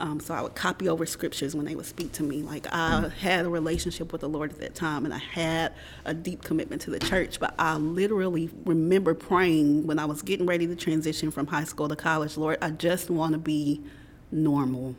Um, 0.04 0.20
so 0.20 0.34
I 0.34 0.42
would 0.42 0.54
copy 0.54 0.90
over 0.90 1.06
scriptures 1.06 1.56
when 1.56 1.64
they 1.66 1.76
would 1.76 1.86
speak 1.86 2.12
to 2.14 2.24
me. 2.24 2.44
Like 2.44 2.68
I 2.74 3.10
had 3.22 3.46
a 3.46 3.50
relationship 3.50 4.12
with 4.12 4.20
the 4.20 4.28
Lord 4.28 4.52
at 4.52 4.60
that 4.60 4.76
time, 4.76 5.06
and 5.06 5.14
I 5.14 5.18
had 5.18 5.72
a 6.04 6.14
deep 6.14 6.44
commitment 6.44 6.82
to 6.82 6.90
the 6.90 7.00
church. 7.00 7.40
But 7.40 7.56
I 7.58 7.78
literally 7.78 8.50
remember 8.66 9.14
praying 9.14 9.88
when 9.88 10.00
I 10.00 10.06
was 10.06 10.22
getting 10.22 10.46
ready 10.46 10.68
to 10.68 10.76
transition 10.76 11.32
from 11.32 11.48
high 11.48 11.64
school 11.64 11.88
to 11.88 11.96
college. 11.96 12.36
Lord, 12.36 12.58
I 12.62 12.72
just 12.72 13.10
want 13.10 13.32
to 13.32 13.38
be 13.38 13.82
normal. 14.30 14.94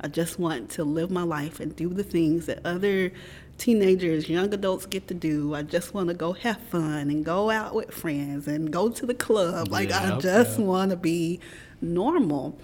I 0.00 0.08
just 0.08 0.38
want 0.38 0.70
to 0.70 0.84
live 0.84 1.10
my 1.10 1.22
life 1.22 1.60
and 1.60 1.76
do 1.76 1.90
the 1.90 2.02
things 2.02 2.46
that 2.46 2.64
other 2.64 3.12
teenagers, 3.58 4.30
young 4.30 4.54
adults 4.54 4.86
get 4.86 5.06
to 5.08 5.14
do. 5.14 5.54
I 5.54 5.64
just 5.64 5.92
want 5.92 6.08
to 6.08 6.14
go 6.14 6.32
have 6.32 6.56
fun 6.62 7.10
and 7.10 7.26
go 7.26 7.50
out 7.50 7.74
with 7.74 7.90
friends 7.90 8.48
and 8.48 8.72
go 8.72 8.88
to 8.88 9.04
the 9.04 9.12
club. 9.12 9.68
Like 9.68 9.92
I 9.92 10.18
just 10.18 10.58
want 10.58 10.92
to 10.92 10.96
be 10.96 11.40
normal. 11.82 12.58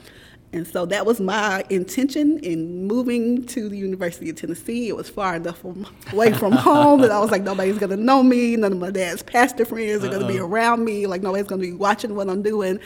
And 0.56 0.66
so 0.66 0.86
that 0.86 1.04
was 1.04 1.20
my 1.20 1.64
intention 1.68 2.38
in 2.38 2.86
moving 2.86 3.44
to 3.48 3.68
the 3.68 3.76
University 3.76 4.30
of 4.30 4.36
Tennessee. 4.36 4.88
It 4.88 4.96
was 4.96 5.06
far 5.06 5.36
enough 5.36 5.58
from, 5.58 5.86
away 6.14 6.32
from 6.32 6.52
home 6.68 7.02
that 7.02 7.10
I 7.10 7.20
was 7.20 7.30
like, 7.30 7.42
nobody's 7.42 7.76
gonna 7.76 7.98
know 7.98 8.22
me. 8.22 8.56
None 8.56 8.72
of 8.72 8.78
my 8.78 8.90
dad's 8.90 9.22
pastor 9.22 9.66
friends 9.66 10.02
are 10.02 10.06
Uh-oh. 10.06 10.12
gonna 10.20 10.26
be 10.26 10.38
uh-uh. 10.38 10.46
around 10.46 10.82
me. 10.82 11.06
Like 11.06 11.20
nobody's 11.20 11.46
gonna 11.46 11.60
be 11.60 11.74
watching 11.74 12.16
what 12.16 12.30
I'm 12.30 12.40
doing. 12.40 12.80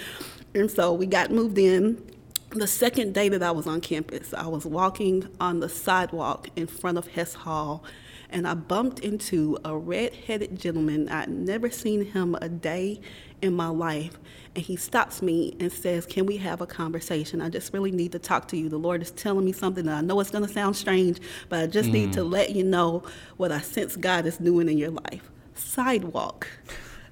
And 0.52 0.68
so 0.68 0.92
we 0.92 1.06
got 1.06 1.30
moved 1.30 1.58
in. 1.58 2.04
The 2.50 2.66
second 2.66 3.14
day 3.14 3.28
that 3.28 3.44
I 3.44 3.52
was 3.52 3.68
on 3.68 3.80
campus, 3.80 4.34
I 4.34 4.48
was 4.48 4.66
walking 4.66 5.28
on 5.40 5.60
the 5.60 5.68
sidewalk 5.68 6.48
in 6.56 6.66
front 6.66 6.98
of 6.98 7.06
Hess 7.06 7.34
Hall, 7.34 7.84
and 8.32 8.46
I 8.46 8.54
bumped 8.54 9.00
into 9.00 9.58
a 9.64 9.76
red-headed 9.76 10.58
gentleman. 10.58 11.08
I'd 11.08 11.28
never 11.28 11.70
seen 11.70 12.04
him 12.04 12.37
a 12.40 12.49
day 12.49 13.00
in 13.42 13.54
my 13.54 13.68
life 13.68 14.18
and 14.54 14.64
he 14.64 14.76
stops 14.76 15.22
me 15.22 15.56
and 15.60 15.72
says, 15.72 16.06
Can 16.06 16.26
we 16.26 16.37
have 16.38 16.60
a 16.60 16.66
conversation? 16.66 17.40
I 17.40 17.49
just 17.49 17.72
really 17.72 17.92
need 17.92 18.12
to 18.12 18.18
talk 18.18 18.49
to 18.49 18.56
you. 18.56 18.68
The 18.68 18.78
Lord 18.78 19.02
is 19.02 19.10
telling 19.12 19.44
me 19.44 19.52
something 19.52 19.88
I 19.88 20.00
know 20.00 20.18
it's 20.20 20.30
going 20.30 20.46
to 20.46 20.52
sound 20.52 20.76
strange, 20.76 21.20
but 21.49 21.60
I 21.60 21.66
just 21.66 21.88
mm. 21.90 21.92
need 21.92 22.12
to 22.14 22.20
mm. 22.20 22.32
let 22.32 22.54
you 22.54 22.64
know 22.64 23.04
what 23.37 23.52
I 23.52 23.60
sense 23.60 23.96
God 23.96 24.26
is 24.26 24.38
doing 24.38 24.68
in 24.68 24.78
your 24.78 24.90
life. 24.90 25.30
Sidewalk. 25.54 26.49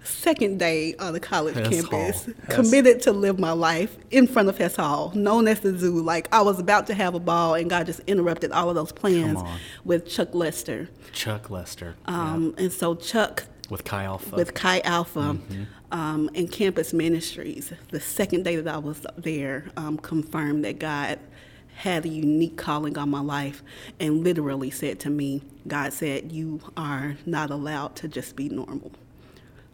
Second 0.04 0.58
day 0.58 0.94
on 0.96 1.12
the 1.12 1.20
college 1.20 1.54
Hess 1.54 1.68
campus, 1.68 2.24
Hall. 2.24 2.34
Hess. 2.46 2.54
committed 2.56 3.02
to 3.02 3.12
live 3.12 3.38
my 3.38 3.52
life 3.52 3.96
in 4.10 4.26
front 4.26 4.48
of 4.48 4.56
Hess 4.58 4.76
Hall, 4.76 5.12
known 5.14 5.46
as 5.48 5.60
the 5.60 5.76
zoo. 5.76 6.00
Like 6.00 6.28
I 6.32 6.42
was 6.42 6.58
about 6.58 6.86
to 6.88 6.94
have 6.94 7.14
a 7.14 7.20
ball, 7.20 7.54
and 7.54 7.68
God 7.68 7.86
just 7.86 8.00
interrupted 8.06 8.52
all 8.52 8.68
of 8.68 8.74
those 8.74 8.92
plans 8.92 9.38
with 9.84 10.08
Chuck 10.08 10.34
Lester. 10.34 10.88
Chuck 11.12 11.50
Lester 11.50 11.94
Um, 12.06 12.54
And 12.58 12.72
so 12.72 12.94
Chuck 12.94 13.44
with 13.70 13.84
Chi 13.84 14.04
Alpha. 14.04 14.34
with 14.36 14.54
Chi 14.54 14.80
Alpha 14.84 15.20
Mm-hmm. 15.20 15.62
um, 15.92 16.30
and 16.34 16.50
Campus 16.50 16.92
Ministries, 16.94 17.72
the 17.90 18.00
second 18.00 18.44
day 18.44 18.56
that 18.56 18.74
I 18.74 18.78
was 18.78 19.04
there, 19.16 19.66
um, 19.76 19.98
confirmed 19.98 20.64
that 20.64 20.78
God 20.78 21.18
had 21.76 22.04
a 22.04 22.08
unique 22.08 22.56
calling 22.56 22.98
on 22.98 23.08
my 23.10 23.20
life 23.20 23.62
and 24.00 24.24
literally 24.24 24.70
said 24.70 24.98
to 25.00 25.10
me, 25.10 25.42
God 25.68 25.92
said, 25.92 26.32
You 26.32 26.60
are 26.76 27.16
not 27.26 27.50
allowed 27.50 27.94
to 27.96 28.08
just 28.08 28.34
be 28.36 28.48
normal. 28.48 28.90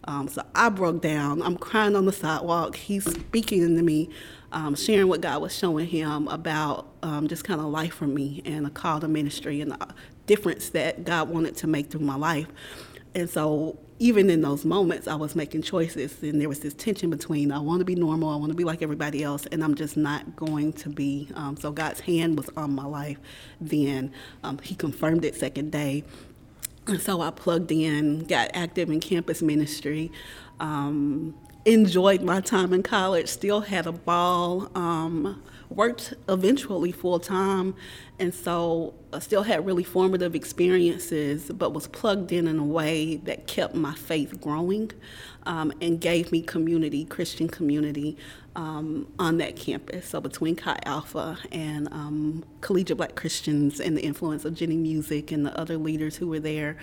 Um, 0.07 0.29
so 0.29 0.43
I 0.55 0.69
broke 0.69 1.03
down. 1.03 1.43
I'm 1.43 1.57
crying 1.57 1.97
on 1.97 2.07
the 2.07 2.13
sidewalk. 2.13 2.77
He's 2.77 3.05
speaking 3.05 3.77
to 3.77 3.83
me, 3.83 4.11
um, 4.53 4.75
sharing 4.75 5.09
what 5.09 5.21
God 5.21 5.43
was 5.43 5.57
showing 5.57 5.87
him 5.87 6.29
about 6.29 6.89
um, 7.03 7.29
just 7.29 7.45
kind 7.45 7.61
of 7.61 7.67
life 7.67 7.95
for 7.95 8.07
me 8.07 8.43
and 8.45 8.67
a 8.67 8.71
call 8.71 9.01
to 9.01 9.09
ministry 9.09 9.61
and 9.61 9.73
the 9.73 9.89
difference 10.27 10.71
that 10.71 11.05
God 11.05 11.29
wanted 11.29 11.57
to 11.59 11.67
make 11.67 11.91
through 11.91 12.01
my 12.01 12.17
life. 12.17 12.49
And 13.15 13.31
so 13.31 13.79
even 14.01 14.29
in 14.29 14.43
those 14.43 14.65
moments, 14.65 15.07
I 15.07 15.15
was 15.15 15.37
making 15.37 15.63
choices, 15.63 16.21
and 16.23 16.41
there 16.41 16.49
was 16.49 16.61
this 16.61 16.75
tension 16.75 17.11
between 17.11 17.53
I 17.53 17.61
want 17.61 17.79
to 17.79 17.85
be 17.85 17.95
normal, 17.95 18.29
I 18.29 18.37
want 18.37 18.51
to 18.51 18.57
be 18.57 18.65
like 18.65 18.83
everybody 18.83 19.23
else, 19.23 19.47
and 19.47 19.63
I'm 19.63 19.77
just 19.77 19.97
not 19.97 20.35
going 20.35 20.73
to 20.75 20.89
be. 20.89 21.29
Um, 21.35 21.57
so 21.57 21.71
God's 21.71 22.01
hand 22.01 22.37
was 22.37 22.51
on 22.57 22.75
my 22.75 22.85
life 22.85 23.19
then. 23.61 24.13
Um, 24.43 24.59
he 24.59 24.75
confirmed 24.75 25.25
it 25.25 25.37
second 25.37 25.71
day. 25.71 26.03
And 26.87 27.01
so 27.01 27.21
I 27.21 27.31
plugged 27.31 27.73
in, 27.73 28.25
got 28.25 28.51
active 28.53 28.91
in 28.91 29.01
campus 29.01 29.41
ministry, 29.41 30.13
um, 30.61 31.35
enjoyed 31.65 32.21
my 32.23 32.41
time 32.41 32.75
in 32.75 32.83
college, 32.83 33.29
still 33.29 33.63
had 33.63 33.87
a 33.87 33.93
ball, 33.93 34.71
um, 34.75 35.43
worked 35.71 36.13
eventually 36.29 36.93
full 36.93 37.19
time, 37.19 37.75
and 38.19 38.33
so 38.33 38.95
I 39.13 39.19
still 39.19 39.43
had 39.43 39.67
really 39.67 39.83
formative 39.83 40.35
experiences, 40.35 41.51
but 41.53 41.71
was 41.71 41.89
plugged 41.89 42.31
in 42.31 42.47
in 42.47 42.59
a 42.59 42.65
way 42.65 43.17
that 43.17 43.47
kept 43.47 43.75
my 43.75 43.95
faith 43.95 44.41
growing 44.41 44.93
um, 45.47 45.73
and 45.81 46.01
gave 46.01 46.31
me 46.31 46.41
community, 46.41 47.05
Christian 47.05 47.49
community. 47.49 48.17
Um, 48.57 49.09
on 49.19 49.39
that 49.39 49.57
campus, 49.57 50.07
so 50.07 50.21
between 50.21 50.55
Chi 50.55 50.79
Alpha 50.85 51.37
and 51.51 51.89
um, 51.89 52.45
Collegiate 52.61 52.97
Black 52.97 53.17
Christians, 53.17 53.81
and 53.81 53.97
the 53.97 54.03
influence 54.03 54.45
of 54.45 54.55
Jenny 54.55 54.77
Music 54.77 55.33
and 55.33 55.45
the 55.45 55.59
other 55.59 55.77
leaders 55.77 56.15
who 56.15 56.29
were 56.29 56.39
there, 56.39 56.77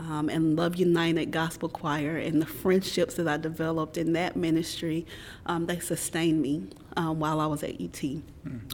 um, 0.00 0.30
and 0.30 0.56
Love 0.56 0.76
United 0.76 1.30
Gospel 1.30 1.68
Choir, 1.68 2.16
and 2.16 2.40
the 2.40 2.46
friendships 2.46 3.14
that 3.16 3.28
I 3.28 3.36
developed 3.36 3.98
in 3.98 4.14
that 4.14 4.34
ministry, 4.34 5.04
um, 5.44 5.66
they 5.66 5.78
sustained 5.78 6.40
me 6.40 6.68
um, 6.96 7.20
while 7.20 7.38
I 7.40 7.46
was 7.46 7.62
at 7.62 7.80
UT. 7.80 8.02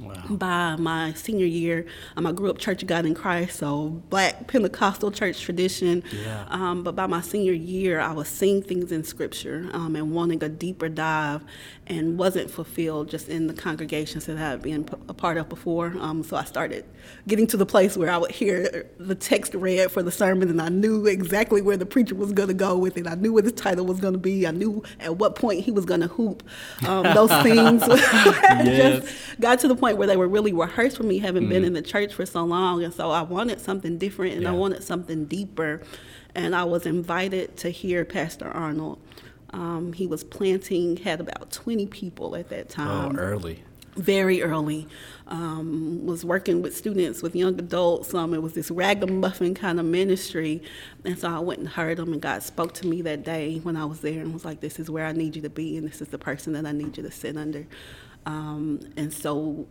wow. 0.00 0.24
By 0.30 0.76
my 0.76 1.12
senior 1.14 1.46
year, 1.46 1.86
um, 2.16 2.26
I 2.26 2.32
grew 2.32 2.50
up 2.50 2.58
Church 2.58 2.82
of 2.82 2.88
God 2.88 3.06
in 3.06 3.14
Christ, 3.14 3.58
so 3.58 4.02
Black 4.10 4.46
Pentecostal 4.46 5.10
church 5.10 5.40
tradition. 5.40 6.02
Yeah. 6.22 6.44
Um, 6.48 6.82
but 6.82 6.94
by 6.94 7.06
my 7.06 7.20
senior 7.20 7.52
year, 7.52 8.00
I 8.00 8.12
was 8.12 8.28
seeing 8.28 8.62
things 8.62 8.92
in 8.92 9.04
Scripture 9.04 9.68
um, 9.72 9.96
and 9.96 10.12
wanting 10.12 10.42
a 10.44 10.48
deeper 10.48 10.88
dive, 10.88 11.42
and 11.86 12.18
wasn't 12.18 12.50
fulfilled 12.50 13.08
just 13.10 13.28
in 13.28 13.46
the 13.46 13.54
congregations 13.54 14.26
that 14.26 14.36
I 14.36 14.40
had 14.40 14.62
been 14.62 14.88
a 15.08 15.14
part 15.14 15.36
of 15.36 15.48
before. 15.48 15.94
Um, 16.00 16.22
so 16.22 16.36
I 16.36 16.44
started 16.44 16.84
getting 17.28 17.46
to 17.48 17.56
the 17.56 17.66
place 17.66 17.96
where 17.96 18.10
I 18.10 18.16
would 18.18 18.30
hear 18.32 18.86
the 18.98 19.14
text 19.14 19.54
read 19.54 19.90
for 19.90 20.02
the 20.02 20.10
sermon, 20.10 20.48
and 20.50 20.60
I 20.60 20.68
knew 20.68 21.06
exactly 21.06 21.62
where 21.62 21.76
the 21.76 21.86
preacher 21.86 22.14
was 22.14 22.32
going 22.32 22.48
to 22.48 22.54
go 22.54 22.76
with 22.76 22.96
it. 22.96 23.06
I 23.06 23.14
knew 23.14 23.32
what 23.32 23.44
the 23.44 23.52
title 23.52 23.86
was 23.86 24.00
going 24.00 24.14
to 24.14 24.18
be. 24.18 24.46
I 24.46 24.50
knew 24.50 24.82
at 25.00 25.16
what 25.16 25.36
point 25.36 25.60
he 25.64 25.70
was 25.70 25.84
going 25.84 26.00
to 26.00 26.08
hoop. 26.08 26.42
Um, 26.86 27.04
those 27.14 27.30
things 27.42 27.82
Yes. 27.86 29.02
just 29.04 29.40
got 29.40 29.58
to 29.60 29.68
the 29.68 29.76
point 29.76 29.96
where 29.98 30.06
they 30.06 30.16
were 30.16 30.28
really 30.28 30.52
rehearsed 30.52 30.96
for 30.96 31.02
me, 31.04 31.18
having 31.18 31.48
been 31.48 31.64
in 31.64 31.72
the 31.72 31.82
church 31.86 32.12
for 32.14 32.26
so 32.26 32.44
long. 32.44 32.82
And 32.82 32.92
so 32.92 33.10
I 33.10 33.22
wanted 33.22 33.60
something 33.60 33.98
different 33.98 34.34
and 34.36 34.46
I 34.46 34.52
wanted 34.52 34.82
something 34.82 35.24
deeper. 35.26 35.82
And 36.34 36.54
I 36.54 36.64
was 36.64 36.84
invited 36.86 37.56
to 37.58 37.70
hear 37.70 38.04
Pastor 38.04 38.48
Arnold. 38.48 38.98
Um, 39.50 39.92
he 39.94 40.06
was 40.06 40.22
planting, 40.22 40.98
had 40.98 41.20
about 41.20 41.50
20 41.50 41.86
people 41.86 42.36
at 42.36 42.50
that 42.50 42.68
time. 42.68 43.16
Oh, 43.16 43.18
early. 43.18 43.62
very 43.96 44.42
early. 44.42 44.86
Um, 45.28 46.04
was 46.04 46.24
working 46.24 46.60
with 46.62 46.76
students, 46.76 47.22
with 47.22 47.34
young 47.34 47.58
adults. 47.58 48.12
Um, 48.14 48.34
it 48.34 48.42
was 48.42 48.52
this 48.52 48.70
ragamuffin 48.70 49.54
kind 49.54 49.80
of 49.80 49.86
ministry, 49.86 50.62
and 51.04 51.18
so 51.18 51.30
I 51.30 51.38
went 51.38 51.60
and 51.60 51.68
heard 51.68 51.98
him. 51.98 52.12
And 52.12 52.20
God 52.20 52.42
spoke 52.42 52.74
to 52.74 52.86
me 52.86 53.00
that 53.02 53.24
day 53.24 53.58
when 53.62 53.76
I 53.76 53.86
was 53.86 54.00
there, 54.00 54.20
and 54.20 54.32
was 54.34 54.44
like, 54.44 54.60
"This 54.60 54.78
is 54.78 54.90
where 54.90 55.06
I 55.06 55.12
need 55.12 55.34
you 55.36 55.42
to 55.42 55.50
be, 55.50 55.76
and 55.76 55.88
this 55.88 56.00
is 56.02 56.08
the 56.08 56.18
person 56.18 56.52
that 56.52 56.66
I 56.66 56.72
need 56.72 56.96
you 56.96 57.02
to 57.02 57.10
sit 57.10 57.36
under." 57.36 57.66
Um, 58.26 58.80
and 58.96 59.12
so, 59.12 59.66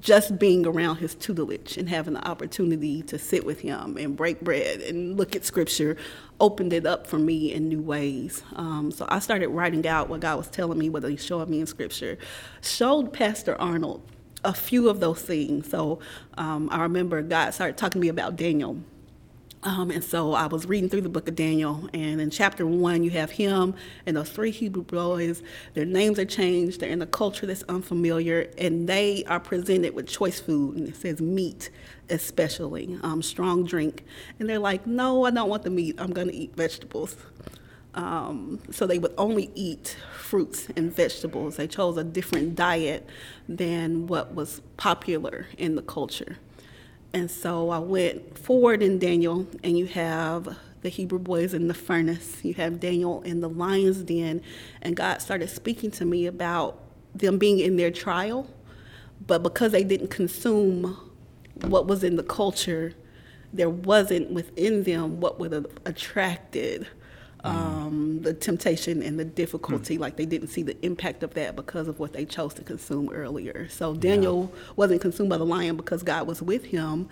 just 0.00 0.38
being 0.38 0.66
around 0.66 0.96
his 0.96 1.14
tutelage 1.14 1.76
and 1.76 1.88
having 1.88 2.14
the 2.14 2.28
opportunity 2.28 3.02
to 3.02 3.18
sit 3.18 3.44
with 3.46 3.60
him 3.60 3.96
and 3.96 4.16
break 4.16 4.40
bread 4.40 4.80
and 4.80 5.16
look 5.16 5.36
at 5.36 5.44
scripture 5.44 5.96
opened 6.40 6.72
it 6.72 6.86
up 6.86 7.06
for 7.06 7.18
me 7.18 7.52
in 7.52 7.68
new 7.68 7.80
ways. 7.82 8.42
Um, 8.56 8.90
so 8.90 9.06
I 9.08 9.18
started 9.20 9.48
writing 9.48 9.86
out 9.86 10.08
what 10.08 10.20
God 10.20 10.38
was 10.38 10.48
telling 10.48 10.78
me, 10.78 10.88
what 10.88 11.04
He 11.04 11.16
showing 11.16 11.50
me 11.50 11.60
in 11.60 11.66
scripture. 11.66 12.18
Showed 12.62 13.12
Pastor 13.12 13.60
Arnold 13.60 14.02
a 14.44 14.54
few 14.54 14.88
of 14.88 15.00
those 15.00 15.20
things. 15.22 15.70
So 15.70 16.00
um, 16.34 16.68
I 16.72 16.82
remember 16.82 17.22
God 17.22 17.50
started 17.52 17.76
talking 17.76 18.00
to 18.00 18.04
me 18.04 18.08
about 18.08 18.36
Daniel. 18.36 18.78
Um, 19.62 19.90
and 19.90 20.02
so 20.02 20.32
I 20.32 20.46
was 20.46 20.64
reading 20.64 20.88
through 20.88 21.02
the 21.02 21.10
book 21.10 21.28
of 21.28 21.34
Daniel, 21.36 21.86
and 21.92 22.18
in 22.18 22.30
chapter 22.30 22.66
one, 22.66 23.04
you 23.04 23.10
have 23.10 23.30
him 23.30 23.74
and 24.06 24.16
those 24.16 24.30
three 24.30 24.50
Hebrew 24.50 24.82
boys. 24.82 25.42
Their 25.74 25.84
names 25.84 26.18
are 26.18 26.24
changed, 26.24 26.80
they're 26.80 26.88
in 26.88 27.02
a 27.02 27.06
culture 27.06 27.44
that's 27.44 27.62
unfamiliar, 27.64 28.50
and 28.56 28.88
they 28.88 29.22
are 29.24 29.38
presented 29.38 29.94
with 29.94 30.06
choice 30.06 30.40
food, 30.40 30.76
and 30.76 30.88
it 30.88 30.96
says 30.96 31.20
meat, 31.20 31.68
especially, 32.08 32.98
um, 33.02 33.20
strong 33.20 33.66
drink. 33.66 34.04
And 34.38 34.48
they're 34.48 34.58
like, 34.58 34.86
No, 34.86 35.26
I 35.26 35.30
don't 35.30 35.50
want 35.50 35.64
the 35.64 35.70
meat, 35.70 35.96
I'm 35.98 36.12
gonna 36.12 36.32
eat 36.32 36.56
vegetables. 36.56 37.16
Um, 37.94 38.60
so 38.70 38.86
they 38.86 38.98
would 38.98 39.14
only 39.18 39.50
eat 39.54 39.96
fruits 40.16 40.68
and 40.76 40.94
vegetables. 40.94 41.56
They 41.56 41.66
chose 41.66 41.96
a 41.98 42.04
different 42.04 42.54
diet 42.54 43.06
than 43.48 44.06
what 44.06 44.34
was 44.34 44.62
popular 44.76 45.48
in 45.58 45.74
the 45.74 45.82
culture. 45.82 46.38
And 47.12 47.30
so 47.30 47.70
I 47.70 47.78
went 47.78 48.38
forward 48.38 48.82
in 48.82 48.98
Daniel, 48.98 49.46
and 49.64 49.76
you 49.76 49.86
have 49.86 50.56
the 50.82 50.88
Hebrew 50.88 51.18
boys 51.18 51.54
in 51.54 51.68
the 51.68 51.74
furnace. 51.74 52.44
You 52.44 52.54
have 52.54 52.80
Daniel 52.80 53.20
in 53.22 53.40
the 53.40 53.48
lion's 53.48 54.02
den, 54.02 54.42
and 54.80 54.96
God 54.96 55.20
started 55.20 55.50
speaking 55.50 55.90
to 55.92 56.04
me 56.04 56.26
about 56.26 56.78
them 57.14 57.38
being 57.38 57.58
in 57.58 57.76
their 57.76 57.90
trial, 57.90 58.48
but 59.26 59.42
because 59.42 59.72
they 59.72 59.84
didn't 59.84 60.08
consume 60.08 60.96
what 61.62 61.86
was 61.86 62.04
in 62.04 62.16
the 62.16 62.22
culture, 62.22 62.94
there 63.52 63.68
wasn't 63.68 64.30
within 64.30 64.84
them 64.84 65.20
what 65.20 65.40
would 65.40 65.52
have 65.52 65.66
attracted 65.84 66.86
um, 67.44 68.22
the 68.22 68.34
temptation 68.34 69.02
and 69.02 69.18
the 69.18 69.24
difficulty. 69.24 69.98
Like 69.98 70.16
they 70.16 70.26
didn't 70.26 70.48
see 70.48 70.62
the 70.62 70.76
impact 70.84 71.22
of 71.22 71.34
that 71.34 71.56
because 71.56 71.88
of 71.88 71.98
what 71.98 72.12
they 72.12 72.24
chose 72.24 72.54
to 72.54 72.62
consume 72.62 73.10
earlier. 73.10 73.68
So 73.68 73.94
Daniel 73.94 74.52
wasn't 74.76 75.00
consumed 75.02 75.30
by 75.30 75.38
the 75.38 75.46
lion 75.46 75.76
because 75.76 76.02
God 76.02 76.26
was 76.26 76.42
with 76.42 76.64
him. 76.66 77.08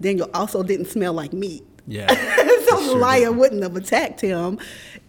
Daniel 0.00 0.30
also 0.34 0.62
didn't 0.62 0.86
smell 0.86 1.12
like 1.12 1.32
meat. 1.32 1.64
Yeah. 1.86 2.08
so 2.68 2.86
the 2.86 2.94
lion 2.96 3.22
didn't. 3.22 3.38
wouldn't 3.38 3.62
have 3.62 3.76
attacked 3.76 4.20
him 4.20 4.58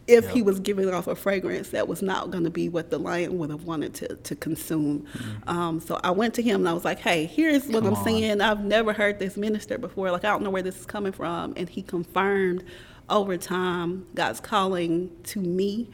if 0.07 0.29
he 0.29 0.41
was 0.41 0.59
giving 0.59 0.91
off 0.91 1.07
a 1.07 1.15
fragrance 1.15 1.69
that 1.69 1.87
was 1.87 2.01
not 2.01 2.31
going 2.31 2.43
to 2.43 2.49
be 2.49 2.69
what 2.69 2.89
the 2.89 2.97
lion 2.97 3.37
would 3.37 3.49
have 3.51 3.63
wanted 3.65 3.93
to, 3.95 4.15
to 4.15 4.35
consume. 4.35 5.05
Um, 5.47 5.79
so 5.79 5.99
I 6.03 6.11
went 6.11 6.33
to 6.35 6.41
him 6.41 6.61
and 6.61 6.69
I 6.69 6.73
was 6.73 6.85
like, 6.85 6.99
hey, 6.99 7.25
here's 7.25 7.67
what 7.67 7.83
Mm-hmm. 7.83 7.85
Come 7.85 7.87
I'm 7.87 7.95
on. 7.95 8.03
saying. 8.05 8.41
I've 8.41 8.63
never 8.63 8.93
heard 8.93 9.19
this 9.19 9.37
minister 9.37 9.77
before. 9.77 10.11
Like, 10.11 10.25
I 10.25 10.29
don't 10.29 10.43
know 10.43 10.49
where 10.49 10.63
this 10.63 10.79
is 10.79 10.85
coming 10.85 11.11
from. 11.11 11.53
And 11.57 11.69
he 11.69 11.81
confirmed 11.83 12.63
over 13.09 13.37
time 13.37 14.05
God's 14.15 14.39
calling 14.39 15.11
to 15.25 15.39
me 15.39 15.89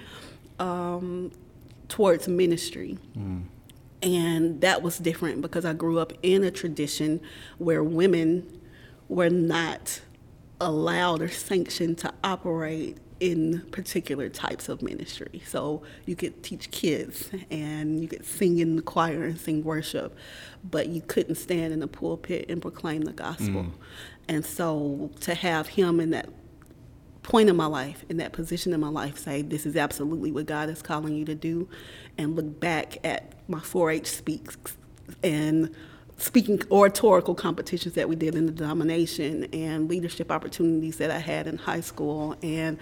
um, 0.59 1.31
towards 1.89 2.27
ministry. 2.27 2.97
And 4.01 4.61
that 4.61 4.81
was 4.83 4.99
different 4.99 5.41
because 5.41 5.65
I 5.65 5.73
grew 5.73 5.99
up 5.99 6.13
in 6.21 6.43
a 6.43 6.51
tradition 6.51 7.21
where 7.57 7.83
women 7.83 8.59
were 9.09 9.29
not 9.29 10.01
allowed 10.61 11.21
or 11.21 11.29
sanctioned 11.29 11.97
to 11.99 12.13
operate 12.23 12.97
in 13.19 13.61
particular 13.71 14.29
types 14.29 14.67
of 14.69 14.81
ministry. 14.81 15.41
So 15.47 15.81
you 16.05 16.15
could 16.15 16.43
teach 16.43 16.69
kids 16.71 17.29
and 17.49 17.99
you 18.01 18.07
could 18.07 18.25
sing 18.25 18.59
in 18.59 18.75
the 18.75 18.81
choir 18.81 19.23
and 19.23 19.39
sing 19.39 19.63
worship, 19.63 20.15
but 20.69 20.89
you 20.89 21.01
couldn't 21.01 21.35
stand 21.35 21.73
in 21.73 21.79
the 21.79 21.87
pulpit 21.87 22.45
and 22.49 22.61
proclaim 22.61 23.01
the 23.03 23.13
gospel. 23.13 23.67
And 24.27 24.45
so 24.45 25.09
to 25.21 25.33
have 25.33 25.67
him 25.69 25.99
in 25.99 26.09
that 26.11 26.29
point 27.25 27.49
in 27.49 27.55
my 27.55 27.65
life, 27.65 28.05
in 28.07 28.17
that 28.17 28.33
position 28.33 28.71
in 28.73 28.79
my 28.79 28.87
life, 28.87 29.17
say, 29.17 29.41
this 29.41 29.65
is 29.65 29.75
absolutely 29.75 30.31
what 30.31 30.45
God 30.45 30.69
is 30.69 30.81
calling 30.81 31.15
you 31.15 31.25
to 31.25 31.35
do, 31.35 31.67
and 32.17 32.35
look 32.35 32.59
back 32.59 32.97
at 33.03 33.33
my 33.49 33.59
4 33.59 33.91
H 33.91 34.07
speaks 34.07 34.57
and 35.23 35.73
speaking 36.17 36.61
oratorical 36.71 37.35
competitions 37.35 37.95
that 37.95 38.07
we 38.07 38.15
did 38.15 38.35
in 38.35 38.45
the 38.45 38.51
denomination 38.51 39.43
and 39.53 39.89
leadership 39.89 40.31
opportunities 40.31 40.97
that 40.97 41.11
I 41.11 41.17
had 41.19 41.45
in 41.47 41.57
high 41.57 41.81
school 41.81 42.35
and 42.41 42.77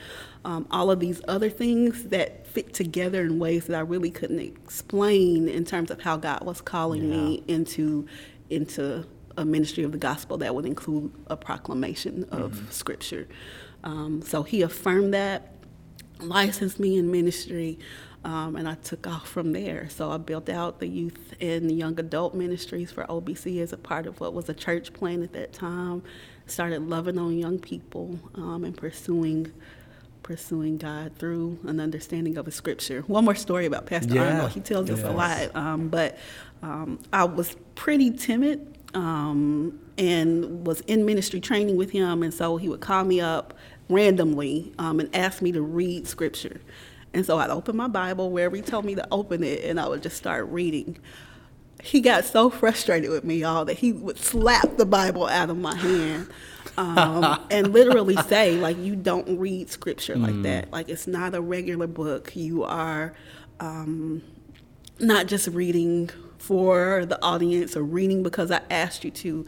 um, 0.46 0.68
all 0.70 0.92
of 0.92 1.00
these 1.00 1.20
other 1.28 1.50
things 1.50 2.04
that 2.10 2.46
fit 2.46 2.74
together 2.76 3.22
in 3.24 3.40
ways 3.40 3.66
that 3.68 3.76
I 3.76 3.80
really 3.80 4.12
couldn't 4.12 4.40
explain 4.40 5.48
in 5.50 5.66
terms 5.66 5.90
of 5.90 6.02
how 6.02 6.18
God 6.18 6.44
was 6.46 6.62
calling 6.62 7.10
Yeah. 7.10 7.16
me 7.18 7.44
into 7.48 8.06
into 8.52 9.06
a 9.36 9.44
ministry 9.46 9.84
of 9.84 9.92
the 9.94 9.98
gospel 9.98 10.38
that 10.38 10.54
would 10.54 10.66
include 10.68 11.12
a 11.26 11.36
proclamation 11.36 12.26
of 12.30 12.62
scripture. 12.72 13.28
Um, 13.84 14.22
so 14.22 14.44
he 14.44 14.62
affirmed 14.62 15.14
that, 15.14 15.54
licensed 16.20 16.80
me 16.80 16.98
in 16.98 17.12
ministry, 17.12 17.80
um, 18.24 18.56
and 18.56 18.68
I 18.68 18.76
took 18.76 19.06
off 19.06 19.28
from 19.28 19.52
there. 19.52 19.90
So 19.90 20.12
I 20.12 20.18
built 20.18 20.48
out 20.50 20.80
the 20.80 20.88
youth 20.88 21.34
and 21.42 21.70
the 21.70 21.74
young 21.74 22.00
adult 22.00 22.34
ministries 22.34 22.92
for 22.92 23.04
OBC 23.06 23.62
as 23.62 23.74
a 23.74 23.78
part 23.78 24.08
of 24.08 24.20
what 24.22 24.34
was 24.34 24.48
a 24.48 24.54
church 24.54 24.94
plan 24.94 25.22
at 25.24 25.34
that 25.34 25.52
time. 25.52 26.04
Started 26.46 26.88
loving 26.88 27.18
on 27.18 27.38
young 27.38 27.60
people 27.60 28.20
um, 28.36 28.64
and 28.64 28.76
pursuing 28.76 29.52
pursuing 30.24 30.78
God 30.78 31.12
through 31.18 31.60
an 31.68 31.82
understanding 31.82 32.38
of 32.38 32.48
a 32.48 32.52
scripture. 32.52 33.02
One 33.08 33.26
more 33.26 33.36
story 33.36 33.66
about 33.66 33.86
Pastor 33.86 34.16
Yeah. 34.16 34.30
Arnold. 34.32 34.52
He 34.52 34.62
tells 34.62 34.90
us 34.90 35.04
a 35.04 35.12
lot, 35.12 35.54
um, 35.54 35.90
but 35.90 36.18
um, 36.62 37.00
I 37.12 37.26
was 37.26 37.58
pretty 37.76 38.10
timid 38.10 38.78
um, 38.94 39.78
and 39.98 40.66
was 40.66 40.80
in 40.82 41.06
ministry 41.06 41.42
training 41.42 41.76
with 41.76 41.92
him, 41.92 42.24
and 42.24 42.34
so 42.34 42.56
he 42.56 42.70
would 42.70 42.80
call 42.80 43.04
me 43.04 43.20
up 43.20 43.53
randomly 43.90 44.74
um, 44.80 45.00
and 45.00 45.14
asked 45.16 45.42
me 45.42 45.52
to 45.52 45.62
read 45.62 46.08
scripture. 46.08 46.62
And 47.14 47.26
so 47.26 47.38
I'd 47.38 47.50
open 47.50 47.76
my 47.76 47.88
Bible 47.88 48.32
wherever 48.32 48.56
he 48.56 48.62
told 48.62 48.86
me 48.86 48.96
to 48.96 49.08
open 49.12 49.44
it, 49.44 49.64
and 49.64 49.80
I 49.80 49.88
would 49.88 50.02
just 50.02 50.18
start 50.18 50.48
reading. 50.50 50.98
He 51.82 52.02
got 52.02 52.26
so 52.26 52.50
frustrated 52.50 53.12
with 53.12 53.24
me, 53.24 53.38
y'all, 53.38 53.66
that 53.66 53.78
he 53.78 53.92
would 53.92 54.18
slap 54.18 54.78
the 54.78 54.86
Bible 54.86 55.28
out 55.28 55.50
of 55.50 55.58
my 55.58 55.76
hand 55.76 56.28
um, 56.78 57.46
and 57.52 57.72
literally 57.74 58.16
say, 58.16 58.58
like, 58.58 58.78
you 58.78 58.96
don't 58.96 59.38
read 59.38 59.70
scripture 59.70 60.16
like 60.16 60.42
that. 60.44 60.72
Like, 60.72 60.90
it's 60.90 61.08
not 61.08 61.36
a 61.36 61.42
regular 61.42 61.88
book. 61.88 62.36
You 62.36 62.64
are 62.64 63.14
um, 63.60 64.24
not 65.00 65.28
just 65.28 65.48
reading 65.50 66.10
for 66.38 67.06
the 67.06 67.22
audience 67.24 67.78
or 67.78 67.84
reading 67.84 68.24
because 68.24 68.50
I 68.50 68.62
asked 68.70 69.04
you 69.04 69.12
to. 69.12 69.46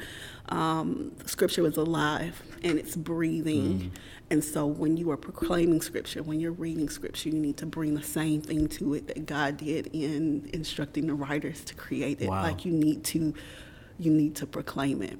Um, 0.49 1.11
scripture 1.25 1.65
is 1.65 1.77
alive 1.77 2.41
and 2.63 2.77
it's 2.77 2.95
breathing. 2.95 3.91
And 4.29 4.43
so 4.43 4.65
when 4.65 4.97
you 4.97 5.11
are 5.11 5.17
proclaiming 5.17 5.81
scripture, 5.81 6.21
when 6.23 6.39
you're 6.39 6.51
reading 6.51 6.89
scripture, 6.89 7.29
you 7.29 7.39
need 7.39 7.57
to 7.57 7.65
bring 7.65 7.93
the 7.95 8.03
same 8.03 8.41
thing 8.41 8.67
to 8.69 8.93
it 8.95 9.07
that 9.07 9.25
God 9.25 9.57
did 9.57 9.87
in 9.93 10.49
instructing 10.53 11.07
the 11.07 11.13
writers 11.13 11.63
to 11.65 11.75
create 11.75 12.21
it. 12.21 12.29
Wow. 12.29 12.43
Like 12.43 12.65
you 12.65 12.71
need 12.71 13.03
to 13.05 13.33
you 13.97 14.11
need 14.11 14.35
to 14.37 14.45
proclaim 14.45 15.01
it. 15.01 15.17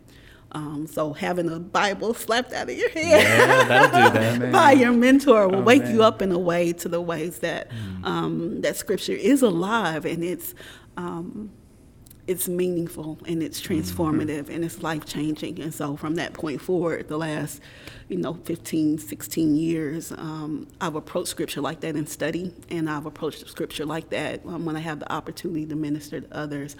Um, 0.51 0.85
so 0.87 1.11
having 1.13 1.49
a 1.49 1.59
Bible 1.59 2.13
slapped 2.13 2.53
out 2.53 2.69
of 2.69 2.77
your 2.77 2.89
hand 2.91 3.09
Yeah, 3.09 3.63
that'll 3.65 3.87
do 4.13 4.19
that. 4.19 4.39
Man. 4.39 4.51
by 4.51 4.71
your 4.73 4.91
mentor 4.93 5.47
will 5.49 5.57
Oh, 5.57 5.61
wake 5.63 5.83
man. 5.83 5.93
you 5.95 6.03
up 6.03 6.21
in 6.21 6.31
a 6.31 6.39
way 6.39 6.71
to 6.73 6.87
the 6.89 7.01
ways 7.01 7.39
that 7.39 7.69
Mm. 7.71 8.05
um, 8.05 8.61
that 8.61 8.75
scripture 8.77 9.13
is 9.13 9.41
alive 9.41 10.05
and 10.05 10.23
it's 10.23 10.53
um, 10.97 11.51
it's 12.27 12.47
meaningful 12.47 13.19
and 13.27 13.43
it's 13.43 13.61
Mm-hmm. 13.61 13.73
transformative 13.75 14.49
and 14.49 14.63
it's 14.65 14.81
life 14.81 15.05
changing 15.05 15.59
and 15.61 15.73
so 15.73 15.95
from 15.95 16.15
that 16.15 16.33
point 16.33 16.59
forward 16.61 17.07
the 17.07 17.17
last 17.17 17.61
you 18.09 18.17
know 18.17 18.33
15 18.33 18.97
16 18.97 19.55
years 19.55 20.11
um, 20.11 20.67
i've 20.81 20.95
approached 20.95 21.29
scripture 21.29 21.61
like 21.61 21.79
that 21.81 21.95
in 21.95 22.07
study 22.07 22.51
and 22.69 22.89
i've 22.89 23.05
approached 23.05 23.47
scripture 23.47 23.85
like 23.85 24.09
that 24.09 24.43
um, 24.45 24.65
when 24.65 24.75
i 24.75 24.79
have 24.79 24.99
the 24.99 25.11
opportunity 25.11 25.65
to 25.65 25.75
minister 25.75 26.21
to 26.21 26.35
others 26.35 26.75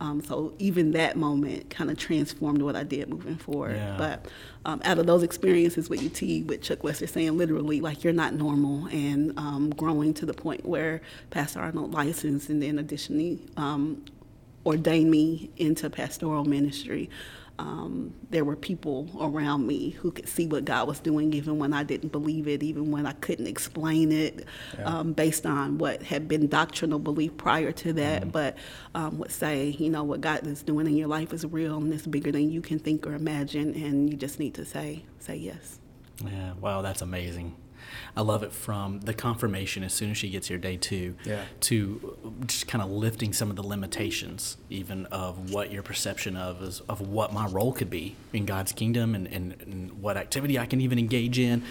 um, 0.00 0.20
so 0.22 0.52
even 0.58 0.90
that 0.92 1.16
moment 1.16 1.70
kind 1.70 1.88
of 1.90 1.96
transformed 1.98 2.62
what 2.62 2.74
i 2.76 2.82
did 2.82 3.08
moving 3.08 3.36
forward 3.36 3.76
Yeah. 3.76 3.96
but 3.98 4.26
um, 4.66 4.80
out 4.84 4.98
of 4.98 5.06
those 5.06 5.22
experiences 5.22 5.90
with 5.90 6.00
UT, 6.02 6.46
with 6.46 6.62
Chuck 6.62 6.82
Lester 6.84 7.06
saying 7.06 7.36
literally, 7.36 7.82
like, 7.82 8.02
you're 8.02 8.14
not 8.14 8.32
normal, 8.32 8.86
and 8.86 9.38
um, 9.38 9.68
growing 9.76 10.14
to 10.14 10.24
the 10.24 10.32
point 10.32 10.64
where 10.64 11.02
Pastor 11.28 11.60
Arnold 11.60 11.92
licensed 11.92 12.48
and 12.48 12.62
then 12.62 12.78
additionally 12.78 13.40
um, 13.58 14.02
ordained 14.66 15.10
me 15.10 15.50
into 15.56 15.90
pastoral 15.90 16.44
ministry. 16.44 17.10
Um, 17.56 18.12
there 18.30 18.44
were 18.44 18.56
people 18.56 19.08
around 19.20 19.64
me 19.66 19.90
who 19.90 20.10
could 20.10 20.28
see 20.28 20.48
what 20.48 20.64
God 20.64 20.88
was 20.88 20.98
doing, 20.98 21.32
even 21.34 21.58
when 21.58 21.72
I 21.72 21.84
didn't 21.84 22.10
believe 22.10 22.48
it, 22.48 22.64
even 22.64 22.90
when 22.90 23.06
I 23.06 23.12
couldn't 23.12 23.46
explain 23.46 24.10
it, 24.10 24.46
um, 24.84 25.12
based 25.12 25.46
on 25.46 25.78
what 25.78 26.02
had 26.02 26.26
been 26.26 26.48
doctrinal 26.48 26.98
belief 26.98 27.36
prior 27.36 27.70
to 27.70 27.92
that. 27.92 28.32
But 28.32 28.56
um, 28.96 29.18
would 29.18 29.30
say, 29.30 29.68
you 29.78 29.88
know, 29.88 30.02
what 30.02 30.20
God 30.20 30.44
is 30.48 30.64
doing 30.64 30.88
in 30.88 30.96
your 30.96 31.06
life 31.06 31.32
is 31.32 31.44
real 31.44 31.76
and 31.76 31.92
it's 31.92 32.06
bigger 32.06 32.32
than 32.32 32.50
you 32.50 32.60
can 32.60 32.80
think 32.80 33.06
or 33.06 33.14
imagine, 33.14 33.72
and 33.74 34.10
you 34.10 34.16
just 34.16 34.40
need 34.40 34.54
to 34.54 34.64
say, 34.64 35.04
say 35.20 35.36
yes. 35.36 35.78
Yeah, 36.24 36.54
wow, 36.60 36.82
that's 36.82 37.02
amazing. 37.02 37.54
I 38.16 38.22
love 38.22 38.42
it 38.42 38.52
from 38.52 39.00
the 39.00 39.14
confirmation 39.14 39.82
as 39.84 39.92
soon 39.92 40.10
as 40.10 40.16
she 40.16 40.30
gets 40.30 40.48
here, 40.48 40.58
day 40.58 40.76
two, 40.76 41.14
Yeah. 41.24 41.44
to 41.60 42.16
just 42.46 42.66
kind 42.66 42.82
of 42.82 42.90
lifting 42.90 43.32
some 43.32 43.50
of 43.50 43.56
the 43.56 43.62
limitations, 43.62 44.56
even 44.70 45.06
of 45.06 45.50
what 45.52 45.70
your 45.72 45.82
perception 45.82 46.36
of 46.36 46.62
is 46.62 46.80
of 46.88 47.00
what 47.00 47.32
my 47.32 47.46
role 47.46 47.72
could 47.72 47.90
be 47.90 48.16
in 48.32 48.44
God's 48.46 48.72
kingdom 48.72 49.14
and, 49.14 49.26
and, 49.28 49.54
and 49.62 50.00
what 50.02 50.16
activity 50.16 50.58
I 50.58 50.66
can 50.66 50.80
even 50.80 50.98
engage 50.98 51.38
in. 51.38 51.62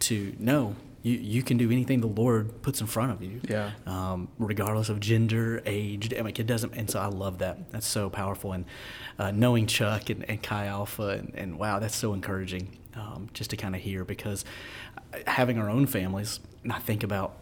To 0.00 0.34
know 0.38 0.76
you, 1.04 1.18
you 1.18 1.42
can 1.44 1.56
do 1.58 1.70
anything 1.70 2.00
the 2.00 2.06
Lord 2.08 2.62
puts 2.62 2.80
in 2.80 2.86
front 2.88 3.12
of 3.12 3.22
you, 3.22 3.40
Yeah. 3.48 3.70
um, 3.86 4.28
regardless 4.38 4.88
of 4.88 4.98
gender, 5.00 5.62
age. 5.66 6.12
I 6.12 6.22
mean, 6.22 6.34
it 6.36 6.46
doesn't. 6.46 6.74
And 6.74 6.90
so 6.90 6.98
I 6.98 7.06
love 7.06 7.38
that. 7.38 7.70
That's 7.70 7.86
so 7.86 8.08
powerful. 8.10 8.52
And 8.52 8.64
uh, 9.18 9.30
knowing 9.30 9.66
Chuck 9.66 10.08
and, 10.10 10.28
and 10.28 10.42
Chi 10.42 10.66
Alpha, 10.66 11.08
and, 11.10 11.32
and 11.36 11.58
wow, 11.58 11.78
that's 11.78 11.94
so 11.94 12.14
encouraging 12.14 12.78
um, 12.96 13.28
just 13.34 13.50
to 13.50 13.56
kind 13.56 13.76
of 13.76 13.82
hear 13.82 14.04
because 14.04 14.44
uh, 15.12 15.18
having 15.26 15.58
our 15.58 15.68
own 15.70 15.86
families, 15.86 16.40
and 16.64 16.72
I 16.72 16.78
think 16.80 17.04
about. 17.04 17.36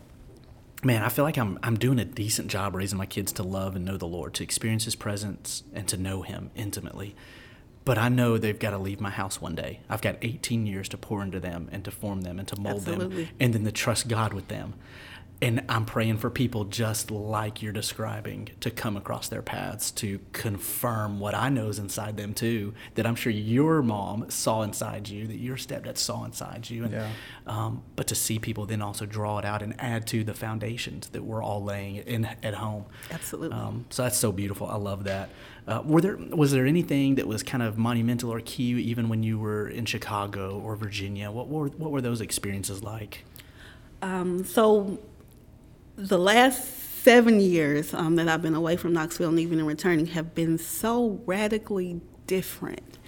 Man, 0.85 1.05
I 1.05 1.11
feel 1.11 1.25
like 1.25 1.39
I'm 1.39 1.61
I'm 1.63 1.79
doing 1.79 2.01
a 2.01 2.05
decent 2.05 2.49
job 2.49 2.75
raising 2.75 2.99
my 2.99 3.07
kids 3.07 3.31
to 3.35 3.45
love 3.45 3.77
and 3.77 3.85
know 3.85 3.97
the 3.97 4.09
Lord, 4.09 4.35
to 4.35 4.43
experience 4.43 4.85
His 4.85 4.97
presence, 4.97 5.63
and 5.73 5.87
to 5.87 5.97
know 5.97 6.23
Him 6.23 6.51
intimately. 6.57 7.15
But 7.85 7.99
I 7.99 8.09
know 8.09 8.39
they've 8.39 8.59
got 8.59 8.71
to 8.71 8.79
leave 8.79 9.01
my 9.01 9.11
house 9.11 9.41
one 9.41 9.55
day. 9.57 9.81
I've 9.89 10.03
got 10.03 10.17
18 10.23 10.67
years 10.67 10.89
to 10.91 10.99
pour 10.99 11.23
into 11.23 11.41
them 11.41 11.69
and 11.73 11.85
to 11.85 11.91
form 11.91 12.21
them 12.21 12.39
and 12.39 12.47
to 12.49 12.61
mold 12.61 12.83
them 12.83 13.27
and 13.41 13.53
then 13.53 13.65
to 13.65 13.73
trust 13.73 14.09
God 14.09 14.33
with 14.33 14.49
them. 14.49 14.75
And 15.43 15.65
I'm 15.69 15.85
praying 15.87 16.19
for 16.19 16.31
people 16.31 16.65
just 16.67 17.11
like 17.11 17.63
you're 17.63 17.73
describing 17.73 18.51
to 18.61 18.71
come 18.71 18.97
across 18.97 19.27
their 19.29 19.43
paths 19.43 19.91
to 19.91 20.21
confirm 20.33 21.19
what 21.19 21.35
I 21.35 21.49
know 21.49 21.67
is 21.69 21.81
inside 21.81 22.17
them 22.17 22.33
too. 22.33 22.75
That 22.95 23.07
I'm 23.09 23.17
sure 23.17 23.33
your 23.33 23.83
mom 23.83 24.31
saw 24.31 24.63
inside 24.63 25.09
you, 25.09 25.27
that 25.27 25.39
your 25.39 25.57
stepdad 25.57 25.99
saw 25.99 26.25
inside 26.25 26.71
you, 26.71 26.85
and 26.85 26.93
Yeah. 26.93 27.11
um, 27.49 27.83
but 27.97 28.07
to 28.07 28.15
see 28.15 28.39
people 28.39 28.67
then 28.67 28.81
also 28.81 29.05
draw 29.05 29.39
it 29.41 29.45
out 29.45 29.63
and 29.63 29.75
add 29.81 30.07
to 30.09 30.23
the 30.23 30.33
foundations 30.33 31.09
that 31.09 31.25
we're 31.25 31.43
all 31.43 31.65
laying 31.65 31.97
in 31.97 32.25
at 32.25 32.55
home. 32.55 32.85
Absolutely. 33.11 33.59
Um, 33.59 33.87
so 33.91 34.05
that's 34.05 34.19
so 34.19 34.31
beautiful. 34.31 34.69
I 34.69 34.77
love 34.77 35.03
that. 35.05 35.29
Uh, 35.67 35.83
were 35.85 36.01
there 36.01 36.17
was 36.17 36.53
there 36.53 36.67
anything 36.67 37.17
that 37.17 37.27
was 37.27 37.43
kind 37.43 37.65
of 37.65 37.77
monumental 37.77 38.33
or 38.33 38.39
key 38.41 38.81
even 38.81 39.09
when 39.09 39.25
you 39.25 39.41
were 39.41 39.69
in 39.69 39.87
Chicago 39.87 40.61
or 40.61 40.77
Virginia? 40.77 41.33
What 41.33 41.49
were 41.49 41.67
what 41.67 41.91
were 41.91 42.01
those 42.01 42.21
experiences 42.21 42.85
like? 42.85 43.25
Um, 44.03 44.43
so 44.45 44.99
the 45.97 46.19
last 46.19 47.03
seven 47.03 47.41
years 47.41 47.93
um, 47.95 48.17
that 48.17 48.29
I've 48.29 48.43
been 48.43 48.55
away 48.55 48.77
from 48.77 48.93
Knoxville 48.93 49.31
and 49.31 49.39
even 49.41 49.59
in 49.59 49.67
returning 49.67 50.07
have 50.07 50.35
been 50.35 50.59
so 50.59 51.21
radically 51.27 52.01
different 52.27 52.99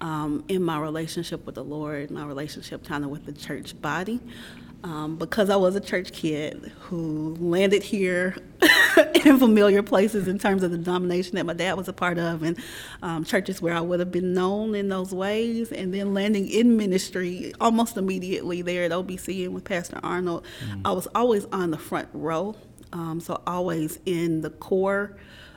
um, 0.00 0.44
in 0.48 0.62
my 0.62 0.78
relationship 0.80 1.44
with 1.46 1.54
the 1.54 1.64
Lord, 1.64 2.10
my 2.10 2.24
relationship 2.24 2.84
kind 2.84 3.04
of 3.04 3.10
with 3.10 3.26
the 3.26 3.32
church 3.32 3.80
body. 3.80 4.20
Um, 4.86 5.16
because 5.16 5.50
I 5.50 5.56
was 5.56 5.74
a 5.74 5.80
church 5.80 6.12
kid 6.12 6.70
who 6.78 7.34
landed 7.40 7.82
here 7.82 8.36
in 9.24 9.36
familiar 9.36 9.82
places 9.82 10.28
in 10.28 10.38
terms 10.38 10.62
of 10.62 10.70
the 10.70 10.78
denomination 10.78 11.34
that 11.34 11.44
my 11.44 11.54
dad 11.54 11.76
was 11.76 11.88
a 11.88 11.92
part 11.92 12.18
of, 12.18 12.44
and 12.44 12.56
um, 13.02 13.24
churches 13.24 13.60
where 13.60 13.74
I 13.74 13.80
would 13.80 13.98
have 13.98 14.12
been 14.12 14.32
known 14.32 14.76
in 14.76 14.88
those 14.88 15.12
ways, 15.12 15.72
and 15.72 15.92
then 15.92 16.14
landing 16.14 16.48
in 16.48 16.76
ministry 16.76 17.52
almost 17.60 17.96
immediately 17.96 18.62
there 18.62 18.84
at 18.84 18.92
OBC 18.92 19.44
and 19.46 19.54
with 19.54 19.64
Pastor 19.64 19.98
Arnold. 20.04 20.46
I 20.84 20.92
was 20.92 21.08
always 21.16 21.46
on 21.46 21.72
the 21.72 21.78
front 21.78 22.08
row, 22.12 22.54
um, 22.92 23.18
so 23.18 23.42
always 23.44 23.98
in 24.06 24.42
the 24.42 24.50
core 24.50 25.16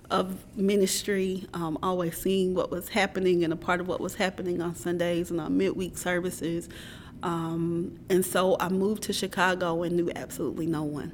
of 0.09 0.43
ministry, 0.57 1.45
um, 1.53 1.77
always 1.83 2.17
seeing 2.17 2.55
what 2.55 2.71
was 2.71 2.89
happening 2.89 3.43
and 3.43 3.53
a 3.53 3.55
part 3.55 3.79
of 3.79 3.87
what 3.87 4.01
was 4.01 4.15
happening 4.15 4.59
on 4.59 4.73
Sundays 4.73 5.29
and 5.29 5.39
on 5.39 5.55
midweek 5.55 5.99
services. 5.99 6.67
Um, 7.23 7.99
and 8.09 8.25
so 8.25 8.55
I 8.59 8.69
moved 8.69 9.03
to 9.03 9.13
Chicago 9.13 9.83
and 9.83 9.95
knew 9.95 10.11
absolutely 10.15 10.65
no 10.65 10.83
one 10.83 11.11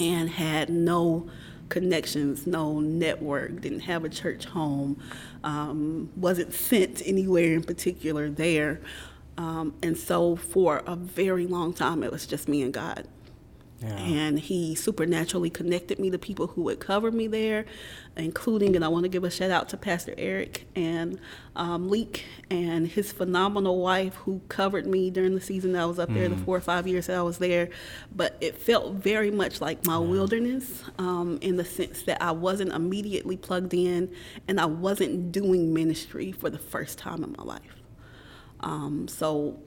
and 0.00 0.28
had 0.30 0.70
no 0.70 1.28
connections, 1.68 2.46
no 2.46 2.80
network, 2.80 3.60
didn't 3.60 3.80
have 3.80 4.04
a 4.04 4.08
church 4.08 4.44
home, 4.46 5.00
um, 5.44 6.10
wasn't 6.16 6.52
sent 6.54 7.02
anywhere 7.04 7.54
in 7.54 7.62
particular 7.62 8.30
there. 8.30 8.80
Um, 9.36 9.74
and 9.82 9.96
so 9.96 10.36
for 10.36 10.82
a 10.86 10.96
very 10.96 11.46
long 11.46 11.72
time, 11.72 12.02
it 12.02 12.10
was 12.10 12.26
just 12.26 12.48
me 12.48 12.62
and 12.62 12.72
God. 12.72 13.06
Yeah. 13.80 13.96
And 13.96 14.40
he 14.40 14.74
supernaturally 14.74 15.50
connected 15.50 16.00
me 16.00 16.10
to 16.10 16.18
people 16.18 16.48
who 16.48 16.62
would 16.62 16.80
cover 16.80 17.12
me 17.12 17.28
there, 17.28 17.64
including, 18.16 18.74
and 18.74 18.84
I 18.84 18.88
want 18.88 19.04
to 19.04 19.08
give 19.08 19.22
a 19.22 19.30
shout 19.30 19.52
out 19.52 19.68
to 19.68 19.76
Pastor 19.76 20.14
Eric 20.18 20.66
and 20.74 21.20
um, 21.54 21.88
Leek 21.88 22.24
and 22.50 22.88
his 22.88 23.12
phenomenal 23.12 23.80
wife 23.80 24.14
who 24.14 24.40
covered 24.48 24.84
me 24.84 25.10
during 25.10 25.36
the 25.36 25.40
season 25.40 25.72
that 25.72 25.82
I 25.82 25.86
was 25.86 26.00
up 26.00 26.12
there, 26.12 26.28
the 26.28 26.36
four 26.38 26.56
or 26.56 26.60
five 26.60 26.88
years 26.88 27.06
that 27.06 27.16
I 27.16 27.22
was 27.22 27.38
there. 27.38 27.68
But 28.14 28.36
it 28.40 28.56
felt 28.56 28.94
very 28.94 29.30
much 29.30 29.60
like 29.60 29.86
my 29.86 29.98
wilderness 29.98 30.82
um, 30.98 31.38
in 31.40 31.56
the 31.56 31.64
sense 31.64 32.02
that 32.02 32.20
I 32.20 32.32
wasn't 32.32 32.72
immediately 32.72 33.36
plugged 33.36 33.74
in 33.74 34.12
and 34.48 34.60
I 34.60 34.66
wasn't 34.66 35.30
doing 35.30 35.72
ministry 35.72 36.32
for 36.32 36.50
the 36.50 36.58
first 36.58 36.98
time 36.98 37.22
in 37.22 37.32
my 37.38 37.44
life. 37.44 37.76
Um, 38.60 39.06
so 39.06 39.60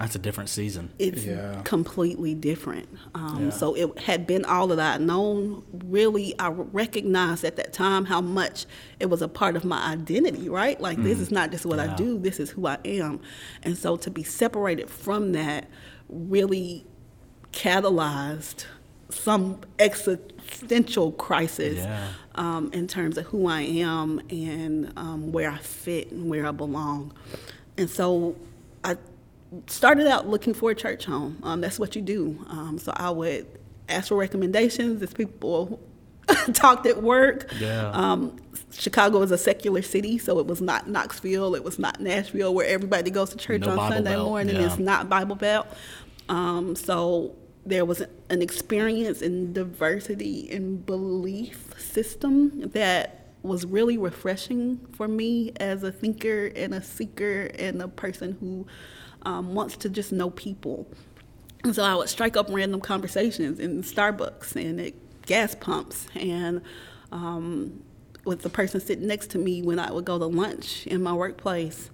That's 0.00 0.14
a 0.16 0.18
different 0.18 0.48
season. 0.50 0.90
it's 0.98 1.24
Yeah. 1.24 1.60
completely 1.64 2.34
different. 2.34 2.88
Um, 3.14 3.44
Yeah. 3.44 3.50
So 3.50 3.74
it 3.74 3.98
had 4.00 4.26
been 4.26 4.44
all 4.46 4.66
that 4.68 4.80
I 4.80 4.92
had 4.92 5.00
known. 5.02 5.62
Really, 5.84 6.34
I 6.38 6.48
recognized 6.48 7.44
at 7.44 7.56
that 7.56 7.72
time 7.72 8.06
how 8.06 8.20
much 8.20 8.66
it 8.98 9.06
was 9.10 9.20
a 9.22 9.28
part 9.28 9.56
of 9.56 9.64
my 9.64 9.80
identity, 9.92 10.48
right? 10.48 10.80
Like, 10.80 11.02
this 11.02 11.18
is 11.20 11.30
not 11.30 11.50
just 11.50 11.66
what 11.66 11.78
I 11.78 11.94
do, 11.94 12.18
this 12.18 12.40
is 12.40 12.50
who 12.50 12.66
I 12.66 12.78
am. 12.84 13.20
And 13.62 13.76
so 13.76 13.96
to 13.96 14.10
be 14.10 14.22
separated 14.22 14.88
from 14.88 15.32
that 15.32 15.68
really 16.08 16.86
catalyzed 17.52 18.64
some 19.10 19.58
existential 19.78 21.12
crisis 21.12 21.78
Yeah. 21.78 22.08
um, 22.36 22.70
in 22.72 22.86
terms 22.86 23.18
of 23.18 23.26
who 23.26 23.48
I 23.48 23.62
am 23.62 24.20
and 24.30 24.92
um, 24.96 25.32
where 25.32 25.50
I 25.50 25.58
fit 25.58 26.10
and 26.12 26.30
where 26.30 26.46
I 26.46 26.52
belong. 26.52 27.12
And 27.76 27.90
so 27.90 28.36
I 28.84 28.96
started 29.66 30.06
out 30.06 30.28
looking 30.28 30.54
for 30.54 30.70
a 30.70 30.74
church 30.74 31.04
home. 31.04 31.38
Um, 31.42 31.60
that's 31.60 31.78
what 31.78 31.96
you 31.96 32.02
do. 32.02 32.44
Um, 32.48 32.78
so 32.78 32.92
I 32.96 33.10
would 33.10 33.46
ask 33.88 34.08
for 34.08 34.16
recommendations 34.16 35.02
as 35.02 35.12
people 35.12 35.80
talked 36.52 36.86
at 36.86 37.02
work. 37.02 37.52
Yeah. 37.58 37.90
Um, 37.90 38.36
Chicago 38.72 39.20
is 39.22 39.30
a 39.30 39.38
secular 39.38 39.82
city, 39.82 40.18
so 40.18 40.38
it 40.38 40.46
was 40.46 40.60
not 40.60 40.88
Knoxville, 40.88 41.54
it 41.54 41.64
was 41.64 41.78
not 41.78 42.00
Nashville, 42.00 42.54
where 42.54 42.66
everybody 42.66 43.10
goes 43.10 43.30
to 43.30 43.36
church 43.36 43.62
No 43.62 43.70
on 43.70 43.76
Bible 43.76 43.94
Sunday 43.96 44.10
Belt, 44.10 44.28
morning. 44.28 44.56
yeah. 44.56 44.66
It's 44.66 44.78
not 44.78 45.08
Bible 45.08 45.36
Belt. 45.36 45.66
Um, 46.28 46.76
so 46.76 47.34
there 47.66 47.84
was 47.84 48.02
an 48.30 48.42
experience 48.42 49.20
in 49.22 49.52
diversity 49.52 50.48
and 50.50 50.84
belief 50.86 51.74
system 51.78 52.70
that 52.70 53.16
was 53.42 53.64
really 53.64 53.98
refreshing 53.98 54.78
for 54.92 55.08
me 55.08 55.52
as 55.58 55.82
a 55.82 55.90
thinker 55.90 56.46
and 56.54 56.74
a 56.74 56.82
seeker 56.82 57.50
and 57.58 57.80
a 57.82 57.88
person 57.88 58.36
who 58.40 58.66
um, 59.22 59.54
wants 59.54 59.76
to 59.78 59.88
just 59.88 60.12
know 60.12 60.30
people. 60.30 60.86
And 61.64 61.74
so 61.74 61.84
I 61.84 61.94
would 61.94 62.08
strike 62.08 62.36
up 62.36 62.46
random 62.50 62.80
conversations 62.80 63.60
in 63.60 63.82
Starbucks 63.82 64.56
and 64.56 64.80
at 64.80 64.94
gas 65.26 65.54
pumps 65.54 66.06
and 66.14 66.62
um, 67.12 67.82
with 68.24 68.42
the 68.42 68.50
person 68.50 68.80
sitting 68.80 69.06
next 69.06 69.30
to 69.30 69.38
me 69.38 69.62
when 69.62 69.78
I 69.78 69.92
would 69.92 70.04
go 70.04 70.18
to 70.18 70.26
lunch 70.26 70.86
in 70.86 71.02
my 71.02 71.12
workplace 71.12 71.90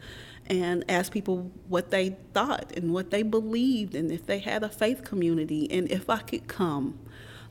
and 0.49 0.85
ask 0.89 1.13
people 1.13 1.51
what 1.69 1.91
they 1.91 2.17
thought 2.33 2.73
and 2.77 2.93
what 2.93 3.11
they 3.11 3.23
believed 3.23 3.95
and 3.95 4.13
if 4.13 4.27
they 4.27 4.39
had 4.39 4.63
a 4.63 4.69
faith 4.69 5.05
community 5.05 5.71
and 5.71 5.91
if 5.91 6.09
I 6.09 6.19
could 6.19 6.47
come. 6.47 6.99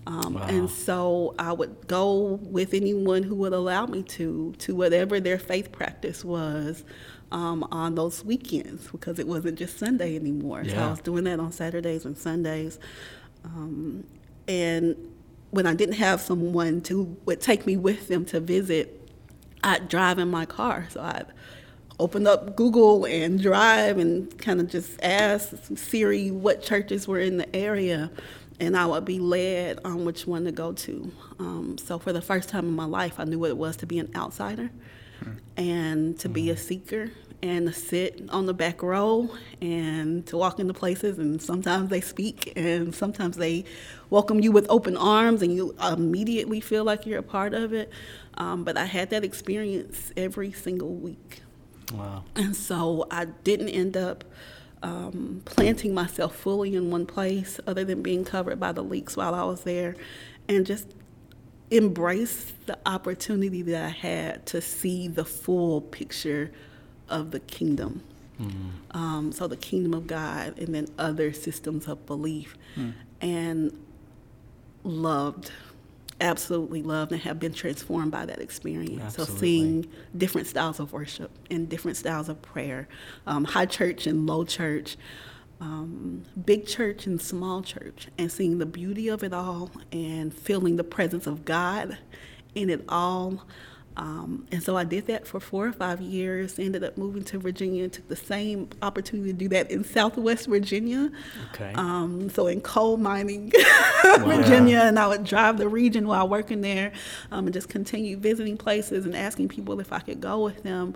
Um, 0.07 0.35
Wow. 0.35 0.47
And 0.47 0.69
so 0.69 1.33
I 1.39 1.51
would 1.51 1.87
go 1.87 2.39
with 2.43 2.73
anyone 2.73 3.23
who 3.23 3.35
would 3.35 3.53
allow 3.53 3.87
me 3.87 4.03
to, 4.03 4.53
to 4.59 4.75
whatever 4.75 5.19
their 5.19 5.39
faith 5.39 5.71
practice 5.71 6.23
was 6.23 6.83
um, 7.35 7.67
on 7.69 7.95
those 7.95 8.23
weekends 8.23 8.87
because 8.87 9.19
it 9.19 9.27
wasn't 9.27 9.59
just 9.59 9.77
Sunday 9.77 10.15
anymore. 10.15 10.63
So 10.63 10.75
I 10.87 10.89
was 10.91 11.01
doing 11.01 11.25
that 11.25 11.37
on 11.37 11.51
Saturdays 11.51 12.05
and 12.05 12.17
Sundays. 12.17 12.79
Um, 13.43 14.05
and 14.47 14.95
when 15.51 15.67
I 15.67 15.73
didn't 15.73 15.95
have 15.95 16.21
someone 16.21 16.79
to 16.83 17.03
would 17.25 17.41
take 17.41 17.65
me 17.65 17.75
with 17.75 18.07
them 18.07 18.23
to 18.27 18.39
visit, 18.39 19.09
I'd 19.65 19.89
drive 19.89 20.17
in 20.17 20.29
my 20.29 20.45
car. 20.45 20.87
So 20.89 21.01
I'd 21.01 21.25
open 21.99 22.25
up 22.25 22.55
Google 22.55 23.05
and 23.05 23.41
drive 23.41 23.97
and 23.97 24.35
kind 24.37 24.61
of 24.61 24.69
just 24.69 24.97
ask 25.03 25.53
Siri 25.75 26.31
what 26.31 26.63
churches 26.63 27.05
were 27.05 27.19
in 27.19 27.35
the 27.35 27.53
area, 27.53 28.11
and 28.61 28.77
I 28.77 28.85
would 28.85 29.03
be 29.03 29.19
led 29.19 29.79
on 29.83 30.05
which 30.05 30.25
one 30.25 30.45
to 30.45 30.53
go 30.53 30.71
to. 30.71 31.11
Um, 31.39 31.77
so 31.77 31.99
for 31.99 32.13
the 32.13 32.21
first 32.21 32.47
time 32.47 32.65
in 32.65 32.75
my 32.77 32.85
life, 32.85 33.19
I 33.19 33.25
knew 33.25 33.39
what 33.39 33.49
it 33.49 33.57
was 33.57 33.75
to 33.77 33.85
be 33.85 33.99
an 33.99 34.09
outsider 34.15 34.71
and 35.57 36.17
to 36.19 36.29
be 36.29 36.49
a 36.49 36.57
seeker 36.57 37.11
and 37.41 37.67
to 37.67 37.73
sit 37.73 38.23
on 38.29 38.45
the 38.45 38.53
back 38.53 38.81
row 38.83 39.29
and 39.61 40.25
to 40.27 40.37
walk 40.37 40.59
into 40.59 40.73
places 40.73 41.19
and 41.19 41.41
sometimes 41.41 41.89
they 41.89 42.01
speak 42.01 42.53
and 42.55 42.93
sometimes 42.95 43.37
they 43.37 43.63
welcome 44.09 44.39
you 44.41 44.51
with 44.51 44.65
open 44.69 44.97
arms 44.97 45.41
and 45.41 45.53
you 45.55 45.75
immediately 45.91 46.59
feel 46.59 46.83
like 46.83 47.05
you're 47.05 47.19
a 47.19 47.23
part 47.23 47.53
of 47.53 47.73
it 47.73 47.91
um, 48.35 48.63
but 48.63 48.77
i 48.77 48.85
had 48.85 49.09
that 49.09 49.23
experience 49.23 50.11
every 50.17 50.51
single 50.51 50.93
week 50.95 51.41
Wow. 51.93 52.23
and 52.35 52.55
so 52.55 53.07
I 53.11 53.25
didn't 53.25 53.69
end 53.69 53.95
up 53.95 54.23
um, 54.81 55.41
planting 55.45 55.93
myself 55.93 56.35
fully 56.35 56.75
in 56.75 56.89
one 56.91 57.05
place 57.05 57.59
other 57.67 57.83
than 57.85 58.01
being 58.01 58.25
covered 58.25 58.59
by 58.59 58.71
the 58.71 58.83
leaks 58.83 59.15
while 59.15 59.35
I 59.35 59.43
was 59.43 59.61
there 59.63 59.95
and 60.49 60.65
just 60.65 60.87
embrace 61.71 62.53
the 62.65 62.77
opportunity 62.85 63.61
that 63.63 63.83
I 63.85 63.89
had 63.89 64.45
to 64.47 64.61
see 64.61 65.07
the 65.07 65.25
full 65.25 65.81
picture 65.81 66.51
of 67.09 67.31
the 67.31 67.39
kingdom. 67.39 68.03
Um, 68.91 69.31
so 69.31 69.47
the 69.47 69.57
kingdom 69.57 69.93
of 69.93 70.07
God 70.07 70.57
and 70.59 70.75
then 70.75 70.87
other 70.97 71.31
systems 71.33 71.87
of 71.87 72.05
belief. 72.05 72.57
And 73.21 73.71
loved, 74.83 75.51
absolutely 76.21 76.81
loved, 76.83 77.11
and 77.11 77.21
have 77.21 77.39
been 77.39 77.53
transformed 77.53 78.11
by 78.11 78.25
that 78.25 78.39
experience. 78.39 79.15
So 79.15 79.23
Absolutely. 79.23 79.39
seeing 79.39 79.87
different 80.17 80.47
styles 80.47 80.79
of 80.79 80.93
worship 80.93 81.31
and 81.49 81.67
different 81.69 81.97
styles 81.97 82.29
of 82.29 82.41
prayer, 82.41 82.87
um, 83.25 83.45
high 83.45 83.65
church 83.65 84.05
and 84.05 84.27
low 84.27 84.43
church, 84.43 84.97
um, 85.61 86.23
big 86.45 86.67
church 86.67 87.07
and 87.07 87.21
small 87.21 87.61
church, 87.61 88.09
and 88.17 88.31
seeing 88.31 88.57
the 88.57 88.65
beauty 88.65 89.07
of 89.07 89.23
it 89.23 89.33
all 89.33 89.71
and 89.91 90.33
feeling 90.33 90.75
the 90.75 90.83
presence 90.83 91.25
of 91.25 91.45
God 91.45 91.97
in 92.53 92.69
it 92.69 92.83
all. 92.89 93.45
Um, 93.97 94.45
and 94.51 94.61
so 94.61 94.75
I 94.75 94.83
did 94.83 95.07
that 95.07 95.25
for 95.25 95.39
four 95.39 95.67
or 95.67 95.71
five 95.71 96.01
years. 96.01 96.59
Ended 96.59 96.83
up 96.83 96.97
moving 96.97 97.23
to 97.25 97.39
Virginia 97.39 97.83
and 97.85 97.93
took 97.93 98.07
the 98.07 98.15
same 98.15 98.69
opportunity 98.81 99.31
to 99.31 99.37
do 99.37 99.47
that 99.49 99.71
in 99.71 99.83
Southwest 99.83 100.47
Virginia. 100.47 101.11
Okay. 101.53 101.73
Um, 101.75 102.29
so 102.29 102.47
in 102.47 102.61
coal 102.61 102.97
mining, 102.97 103.51
Virginia, 104.19 104.81
and 104.81 104.99
I 104.99 105.07
would 105.07 105.23
drive 105.23 105.57
the 105.57 105.67
region 105.67 106.07
while 106.07 106.27
working 106.27 106.61
there, 106.61 106.91
um, 107.31 107.45
and 107.47 107.53
just 107.53 107.69
continue 107.69 108.17
visiting 108.17 108.57
places 108.57 109.05
and 109.05 109.15
asking 109.15 109.49
people 109.49 109.79
if 109.79 109.93
I 109.93 109.99
could 109.99 110.19
go 110.21 110.43
with 110.43 110.63
them. 110.63 110.95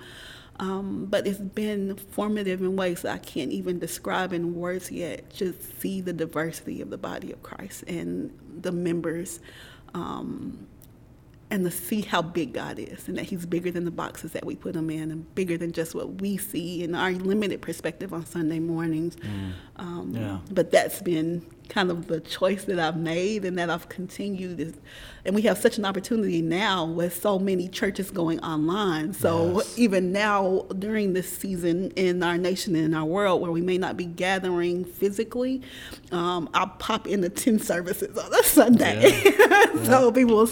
Um, 0.59 1.05
but 1.05 1.25
it's 1.25 1.39
been 1.39 1.95
formative 1.95 2.59
in 2.59 2.75
ways 2.75 3.03
that 3.03 3.13
I 3.13 3.17
can't 3.17 3.51
even 3.51 3.79
describe 3.79 4.33
in 4.33 4.55
words 4.55 4.91
yet. 4.91 5.29
Just 5.33 5.79
see 5.79 6.01
the 6.01 6.11
diversity 6.11 6.81
of 6.81 6.89
the 6.89 6.97
body 6.97 7.31
of 7.31 7.41
Christ 7.43 7.85
and 7.87 8.37
the 8.61 8.73
members. 8.73 9.39
Um, 9.93 10.67
and 11.51 11.63
to 11.65 11.71
see 11.71 12.01
how 12.01 12.21
big 12.21 12.53
God 12.53 12.77
is 12.79 13.07
and 13.07 13.17
that 13.17 13.25
He's 13.25 13.45
bigger 13.45 13.71
than 13.71 13.85
the 13.85 13.91
boxes 13.91 14.31
that 14.33 14.45
we 14.45 14.55
put 14.55 14.75
Him 14.75 14.89
in 14.89 15.11
and 15.11 15.33
bigger 15.35 15.57
than 15.57 15.71
just 15.71 15.95
what 15.95 16.21
we 16.21 16.37
see 16.37 16.83
in 16.83 16.93
our 16.95 17.11
limited 17.11 17.61
perspective 17.61 18.13
on 18.13 18.25
Sunday 18.25 18.59
mornings. 18.59 19.17
Um, 19.77 20.11
Yeah. 20.15 20.39
But 20.51 20.71
that's 20.71 21.01
been 21.01 21.45
kind 21.69 21.91
of 21.91 22.07
the 22.07 22.19
choice 22.19 22.63
that 22.65 22.79
I've 22.79 22.97
made 22.97 23.45
and 23.45 23.57
that 23.59 23.69
I've 23.69 23.87
continued. 23.89 24.59
Is, 24.59 24.73
and 25.25 25.35
we 25.35 25.43
have 25.43 25.57
such 25.57 25.77
an 25.77 25.85
opportunity 25.85 26.41
now 26.41 26.85
with 26.85 27.21
so 27.21 27.37
many 27.37 27.67
churches 27.67 28.09
going 28.09 28.39
online. 28.39 29.13
So 29.13 29.57
Yes. 29.57 29.77
even 29.77 30.11
now 30.11 30.65
during 30.79 31.13
this 31.13 31.29
season 31.31 31.91
in 31.91 32.23
our 32.23 32.37
nation 32.37 32.75
and 32.75 32.85
in 32.85 32.93
our 32.95 33.05
world 33.05 33.41
where 33.41 33.51
we 33.51 33.61
may 33.61 33.77
not 33.77 33.97
be 33.97 34.05
gathering 34.05 34.83
physically, 34.85 35.61
um, 36.11 36.49
I'll 36.53 36.67
pop 36.67 37.05
in 37.07 37.21
the 37.21 37.29
10 37.29 37.59
services 37.59 38.17
on 38.17 38.33
a 38.33 38.43
Sunday. 38.43 39.11
so 39.83 40.11
people 40.11 40.35
will 40.37 40.47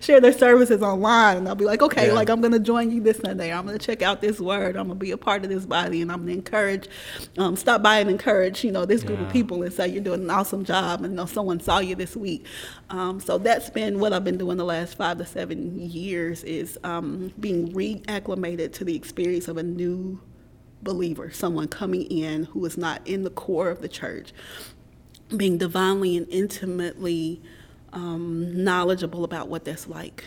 share 0.00 0.20
their 0.20 0.32
services 0.32 0.82
online 0.82 1.38
and 1.38 1.48
I'll 1.48 1.54
be 1.54 1.64
like, 1.64 1.80
okay, 1.82 2.08
Yeah. 2.08 2.12
like 2.12 2.28
I'm 2.28 2.40
going 2.40 2.52
to 2.52 2.58
join 2.58 2.90
you 2.90 3.00
this 3.00 3.18
Sunday. 3.18 3.52
I'm 3.52 3.66
going 3.66 3.78
to 3.78 3.84
check 3.84 4.02
out 4.02 4.20
this 4.20 4.38
word. 4.40 4.76
I'm 4.76 4.86
going 4.88 4.98
to 4.98 5.04
be 5.04 5.12
a 5.12 5.16
part 5.16 5.44
of 5.44 5.48
this 5.48 5.64
body 5.64 6.02
and 6.02 6.12
I'm 6.12 6.18
going 6.26 6.28
to 6.28 6.34
encourage, 6.34 6.88
um, 7.38 7.56
stop 7.56 7.82
by 7.82 8.00
and 8.00 8.10
encourage, 8.10 8.64
you 8.64 8.72
know, 8.72 8.84
this 8.84 9.02
group 9.02 9.20
Yeah. 9.20 9.26
of 9.26 9.32
people 9.32 9.62
and 9.62 9.72
say 9.72 9.88
you're 9.88 10.02
doing 10.02 10.22
an 10.24 10.30
awesome 10.58 10.64
job 10.64 11.02
and 11.02 11.12
you 11.12 11.16
know 11.16 11.26
someone 11.26 11.60
saw 11.60 11.78
you 11.78 11.94
this 11.94 12.16
week. 12.16 12.46
Um, 12.90 13.20
so 13.20 13.38
that's 13.38 13.70
been 13.70 13.98
what 13.98 14.12
I've 14.12 14.24
been 14.24 14.38
doing 14.38 14.56
the 14.56 14.64
last 14.64 14.96
five 14.96 15.18
to 15.18 15.26
seven 15.26 15.78
years 15.78 16.44
is 16.44 16.78
um, 16.84 17.32
being 17.38 17.72
reacclimated 17.72 18.72
to 18.74 18.84
the 18.84 18.96
experience 18.96 19.48
of 19.48 19.56
a 19.56 19.62
new 19.62 20.20
believer, 20.82 21.30
someone 21.30 21.68
coming 21.68 22.02
in 22.04 22.44
who 22.44 22.64
is 22.64 22.76
not 22.76 23.06
in 23.06 23.24
the 23.24 23.30
core 23.30 23.70
of 23.70 23.80
the 23.80 23.88
church, 23.88 24.32
being 25.36 25.58
divinely 25.58 26.16
and 26.16 26.28
intimately 26.28 27.40
um, 27.92 28.64
knowledgeable 28.64 29.24
about 29.24 29.48
what 29.48 29.64
that's 29.64 29.86
like. 29.88 30.24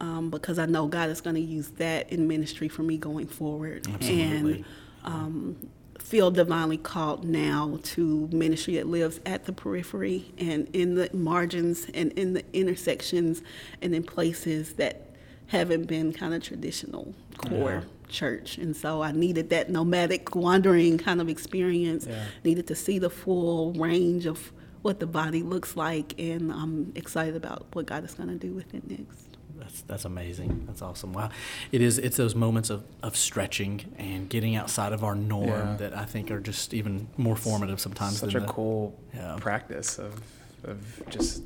Um, 0.00 0.28
because 0.28 0.58
I 0.58 0.66
know 0.66 0.88
God 0.88 1.08
is 1.08 1.20
going 1.20 1.36
to 1.36 1.42
use 1.42 1.68
that 1.76 2.12
in 2.12 2.26
ministry 2.26 2.68
for 2.68 2.82
me 2.82 2.98
going 2.98 3.26
forward. 3.26 3.86
Absolutely. 3.88 4.54
And 4.56 4.64
um, 5.04 5.70
feel 5.98 6.30
divinely 6.30 6.76
called 6.76 7.24
now 7.24 7.78
to 7.82 8.28
ministry 8.32 8.74
that 8.76 8.86
lives 8.86 9.20
at 9.24 9.44
the 9.44 9.52
periphery 9.52 10.32
and 10.38 10.68
in 10.72 10.94
the 10.94 11.08
margins 11.14 11.86
and 11.94 12.12
in 12.12 12.34
the 12.34 12.44
intersections 12.52 13.42
and 13.80 13.94
in 13.94 14.02
places 14.02 14.74
that 14.74 15.10
haven't 15.46 15.84
been 15.86 16.12
kind 16.12 16.34
of 16.34 16.42
traditional 16.42 17.14
core 17.38 17.82
Yeah. 17.84 18.08
church. 18.08 18.58
And 18.58 18.76
so 18.76 19.02
I 19.02 19.12
needed 19.12 19.50
that 19.50 19.70
nomadic 19.70 20.34
wandering 20.34 20.98
kind 20.98 21.20
of 21.20 21.28
experience, 21.28 22.06
Yeah. 22.08 22.24
needed 22.44 22.66
to 22.68 22.74
see 22.74 22.98
the 22.98 23.10
full 23.10 23.72
range 23.74 24.26
of 24.26 24.52
what 24.82 25.00
the 25.00 25.06
body 25.06 25.42
looks 25.42 25.76
like, 25.76 26.14
and 26.18 26.52
I'm 26.52 26.92
excited 26.94 27.36
about 27.36 27.66
what 27.72 27.86
God 27.86 28.04
is 28.04 28.14
going 28.14 28.28
to 28.28 28.34
do 28.34 28.52
with 28.52 28.74
it 28.74 28.88
next. 28.88 29.23
That's 29.64 29.80
that's 29.82 30.04
amazing. 30.04 30.64
That's 30.66 30.82
awesome. 30.82 31.12
Wow, 31.12 31.30
it 31.72 31.80
is. 31.80 31.98
It's 31.98 32.16
those 32.16 32.34
moments 32.34 32.70
of, 32.70 32.84
of 33.02 33.16
stretching 33.16 33.92
and 33.98 34.28
getting 34.28 34.56
outside 34.56 34.92
of 34.92 35.02
our 35.02 35.14
norm 35.14 35.48
Yeah. 35.48 35.76
that 35.78 35.96
I 35.96 36.04
think 36.04 36.30
are 36.30 36.40
just 36.40 36.74
even 36.74 37.08
more 37.16 37.34
formative 37.36 37.80
sometimes. 37.80 38.18
Such 38.18 38.34
than 38.34 38.42
a 38.44 38.46
the- 38.46 38.52
cool 38.52 38.94
Yeah. 39.14 39.36
practice 39.40 39.98
of 39.98 40.20
of 40.64 41.02
just 41.10 41.42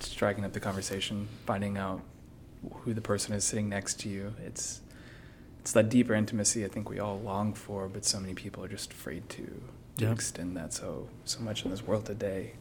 striking 0.00 0.44
up 0.44 0.52
the 0.52 0.60
conversation, 0.60 1.28
finding 1.46 1.78
out 1.78 2.00
who 2.82 2.94
the 2.94 3.00
person 3.00 3.32
is 3.34 3.44
sitting 3.44 3.68
next 3.68 4.00
to 4.00 4.08
you. 4.08 4.34
It's 4.44 4.80
it's 5.60 5.72
that 5.72 5.88
deeper 5.88 6.14
intimacy 6.14 6.64
I 6.64 6.68
think 6.68 6.90
we 6.90 6.98
all 6.98 7.20
long 7.20 7.54
for, 7.54 7.88
but 7.88 8.04
so 8.04 8.18
many 8.18 8.34
people 8.34 8.64
are 8.64 8.68
just 8.68 8.92
afraid 8.92 9.28
to, 9.30 9.42
to 9.98 10.04
Yeah. 10.04 10.10
extend 10.12 10.56
that 10.56 10.72
so 10.72 11.08
so 11.24 11.40
much 11.40 11.64
in 11.64 11.70
this 11.70 11.82
world 11.86 12.06
today. 12.06 12.54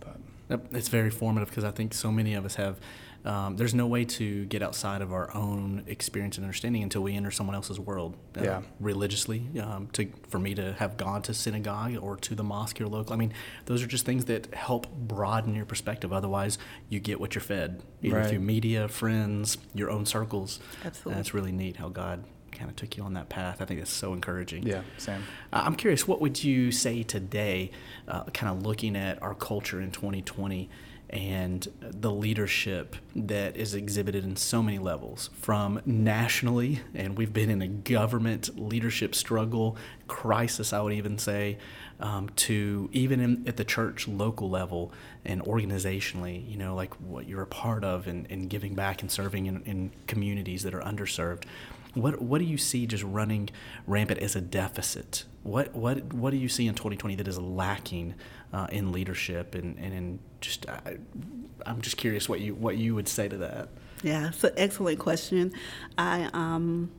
But 0.00 0.18
Yep, 0.50 0.74
It's 0.74 0.88
very 0.88 1.10
formative 1.10 1.48
because 1.50 1.62
I 1.64 1.70
think 1.70 1.94
so 1.94 2.10
many 2.10 2.34
of 2.34 2.44
us 2.44 2.56
have. 2.56 2.76
Um, 3.24 3.56
there's 3.56 3.74
no 3.74 3.86
way 3.86 4.06
to 4.06 4.46
get 4.46 4.62
outside 4.62 5.02
of 5.02 5.12
our 5.12 5.34
own 5.34 5.84
experience 5.86 6.38
and 6.38 6.44
understanding 6.44 6.82
until 6.82 7.02
we 7.02 7.14
enter 7.14 7.30
someone 7.30 7.54
else's 7.54 7.78
world. 7.78 8.16
uh, 8.38 8.42
Yeah. 8.42 8.62
Religiously, 8.80 9.44
um, 9.60 9.88
to 9.92 10.08
for 10.28 10.38
me 10.38 10.54
to 10.54 10.72
have 10.74 10.96
gone 10.96 11.20
to 11.22 11.34
synagogue 11.34 11.96
or 12.00 12.16
to 12.16 12.34
the 12.34 12.42
mosque 12.44 12.80
or 12.80 12.86
local. 12.88 13.12
I 13.12 13.16
mean, 13.16 13.32
those 13.66 13.82
are 13.82 13.86
just 13.86 14.06
things 14.06 14.24
that 14.26 14.54
help 14.54 14.90
broaden 14.96 15.54
your 15.54 15.66
perspective. 15.66 16.12
Otherwise, 16.12 16.56
you 16.88 16.98
get 16.98 17.20
what 17.20 17.34
you're 17.34 17.42
fed 17.42 17.82
either 18.02 18.16
Right. 18.16 18.26
through 18.30 18.40
media, 18.40 18.88
friends, 18.88 19.58
your 19.74 19.90
own 19.90 20.06
circles. 20.06 20.58
Absolutely. 20.84 21.12
And 21.12 21.20
it's 21.20 21.34
really 21.34 21.52
neat 21.52 21.76
how 21.76 21.88
God 21.90 22.24
kind 22.52 22.70
of 22.70 22.76
took 22.76 22.96
you 22.96 23.02
on 23.04 23.12
that 23.14 23.28
path. 23.28 23.60
I 23.60 23.64
think 23.66 23.80
that's 23.80 23.92
so 23.92 24.12
encouraging. 24.14 24.64
yeah, 24.66 24.82
Sam. 24.98 25.22
I- 25.52 25.60
I'm 25.66 25.76
curious, 25.76 26.08
what 26.08 26.20
would 26.20 26.42
you 26.42 26.72
say 26.72 27.02
today, 27.02 27.70
uh, 28.08 28.24
kind 28.24 28.50
of 28.56 28.64
looking 28.66 28.96
at 28.96 29.22
our 29.22 29.34
culture 29.34 29.80
in 29.80 29.90
2020 29.92 30.68
and 31.10 31.66
the 31.80 32.10
leadership 32.10 32.94
that 33.16 33.56
is 33.56 33.74
exhibited 33.74 34.24
in 34.24 34.36
so 34.36 34.62
many 34.62 34.78
levels, 34.78 35.28
from 35.34 35.80
nationally, 35.84 36.80
and 36.94 37.18
we've 37.18 37.32
been 37.32 37.50
in 37.50 37.60
a 37.60 37.66
government 37.66 38.56
leadership 38.56 39.14
struggle, 39.16 39.76
crisis, 40.06 40.72
I 40.72 40.80
would 40.80 40.92
even 40.92 41.18
say, 41.18 41.58
um, 41.98 42.28
to 42.36 42.88
even 42.92 43.20
in, 43.20 43.48
at 43.48 43.56
the 43.56 43.64
church 43.64 44.06
local 44.06 44.48
level 44.48 44.92
and 45.24 45.42
organizationally, 45.42 46.48
you 46.48 46.56
know, 46.56 46.76
like 46.76 46.94
what 46.94 47.26
you're 47.26 47.42
a 47.42 47.46
part 47.46 47.82
of 47.82 48.06
and, 48.06 48.26
and 48.30 48.48
giving 48.48 48.74
back 48.74 49.02
and 49.02 49.10
serving 49.10 49.46
in, 49.46 49.62
in 49.64 49.90
communities 50.06 50.62
that 50.62 50.74
are 50.74 50.80
underserved. 50.80 51.42
What 51.94 52.22
what 52.22 52.38
do 52.38 52.44
you 52.44 52.56
see 52.56 52.86
just 52.86 53.02
running 53.02 53.50
rampant 53.84 54.20
as 54.20 54.36
a 54.36 54.40
deficit? 54.40 55.24
What 55.42 55.74
what 55.74 56.12
what 56.12 56.30
do 56.30 56.36
you 56.36 56.48
see 56.48 56.68
in 56.68 56.74
2020 56.76 57.16
that 57.16 57.26
is 57.26 57.36
lacking 57.36 58.14
uh, 58.52 58.68
in 58.70 58.92
leadership 58.92 59.56
and, 59.56 59.76
and 59.76 59.92
in 59.92 60.18
just 60.40 60.68
I, 60.68 60.96
I'm 61.66 61.80
just 61.80 61.96
curious 61.96 62.28
what 62.28 62.40
you 62.40 62.54
what 62.54 62.76
you 62.76 62.94
would 62.94 63.08
say 63.08 63.28
to 63.28 63.36
that. 63.38 63.68
Yeah, 64.02 64.28
it's 64.28 64.42
an 64.44 64.52
excellent 64.56 64.98
question. 64.98 65.52
I 65.98 66.30
um, 66.32 66.90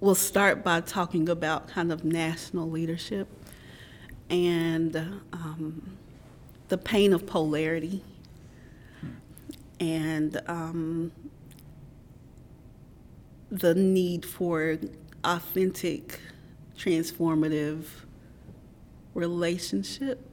will 0.00 0.16
start 0.16 0.64
by 0.64 0.80
talking 0.80 1.28
about 1.28 1.68
kind 1.68 1.92
of 1.92 2.04
national 2.04 2.68
leadership 2.68 3.28
and 4.28 4.96
um, 5.32 5.96
the 6.68 6.78
pain 6.78 7.12
of 7.12 7.26
polarity 7.26 8.02
and 9.78 10.40
um, 10.48 11.12
the 13.50 13.74
need 13.74 14.24
for 14.24 14.78
authentic, 15.22 16.20
transformative 16.76 17.84
relationship 19.14 20.25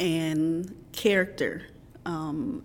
and 0.00 0.74
character. 0.92 1.62
Um, 2.06 2.64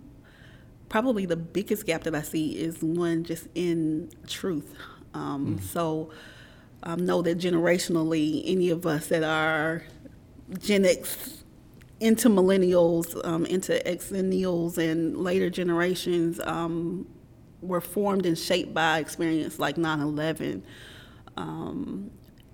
probably 0.88 1.26
the 1.26 1.36
biggest 1.36 1.86
gap 1.86 2.04
that 2.04 2.14
I 2.14 2.22
see 2.22 2.52
is 2.58 2.82
one 2.82 3.24
just 3.24 3.48
in 3.54 4.10
truth. 4.26 4.74
Um, 5.14 5.58
So 5.60 6.10
um, 6.82 7.04
know 7.04 7.22
that 7.22 7.38
generationally, 7.38 8.42
any 8.46 8.70
of 8.70 8.86
us 8.86 9.08
that 9.08 9.22
are 9.24 9.84
Gen 10.58 10.84
X 10.84 11.44
into 12.00 12.28
millennials, 12.28 13.24
um, 13.26 13.46
into 13.46 13.72
xennials, 13.86 14.78
and 14.78 15.16
later 15.16 15.50
generations 15.50 16.40
um, 16.40 17.06
were 17.62 17.80
formed 17.80 18.26
and 18.26 18.38
shaped 18.38 18.74
by 18.74 18.98
experience 18.98 19.58
like 19.58 19.76
9 19.78 20.00
11 20.00 20.62
um, 21.36 22.10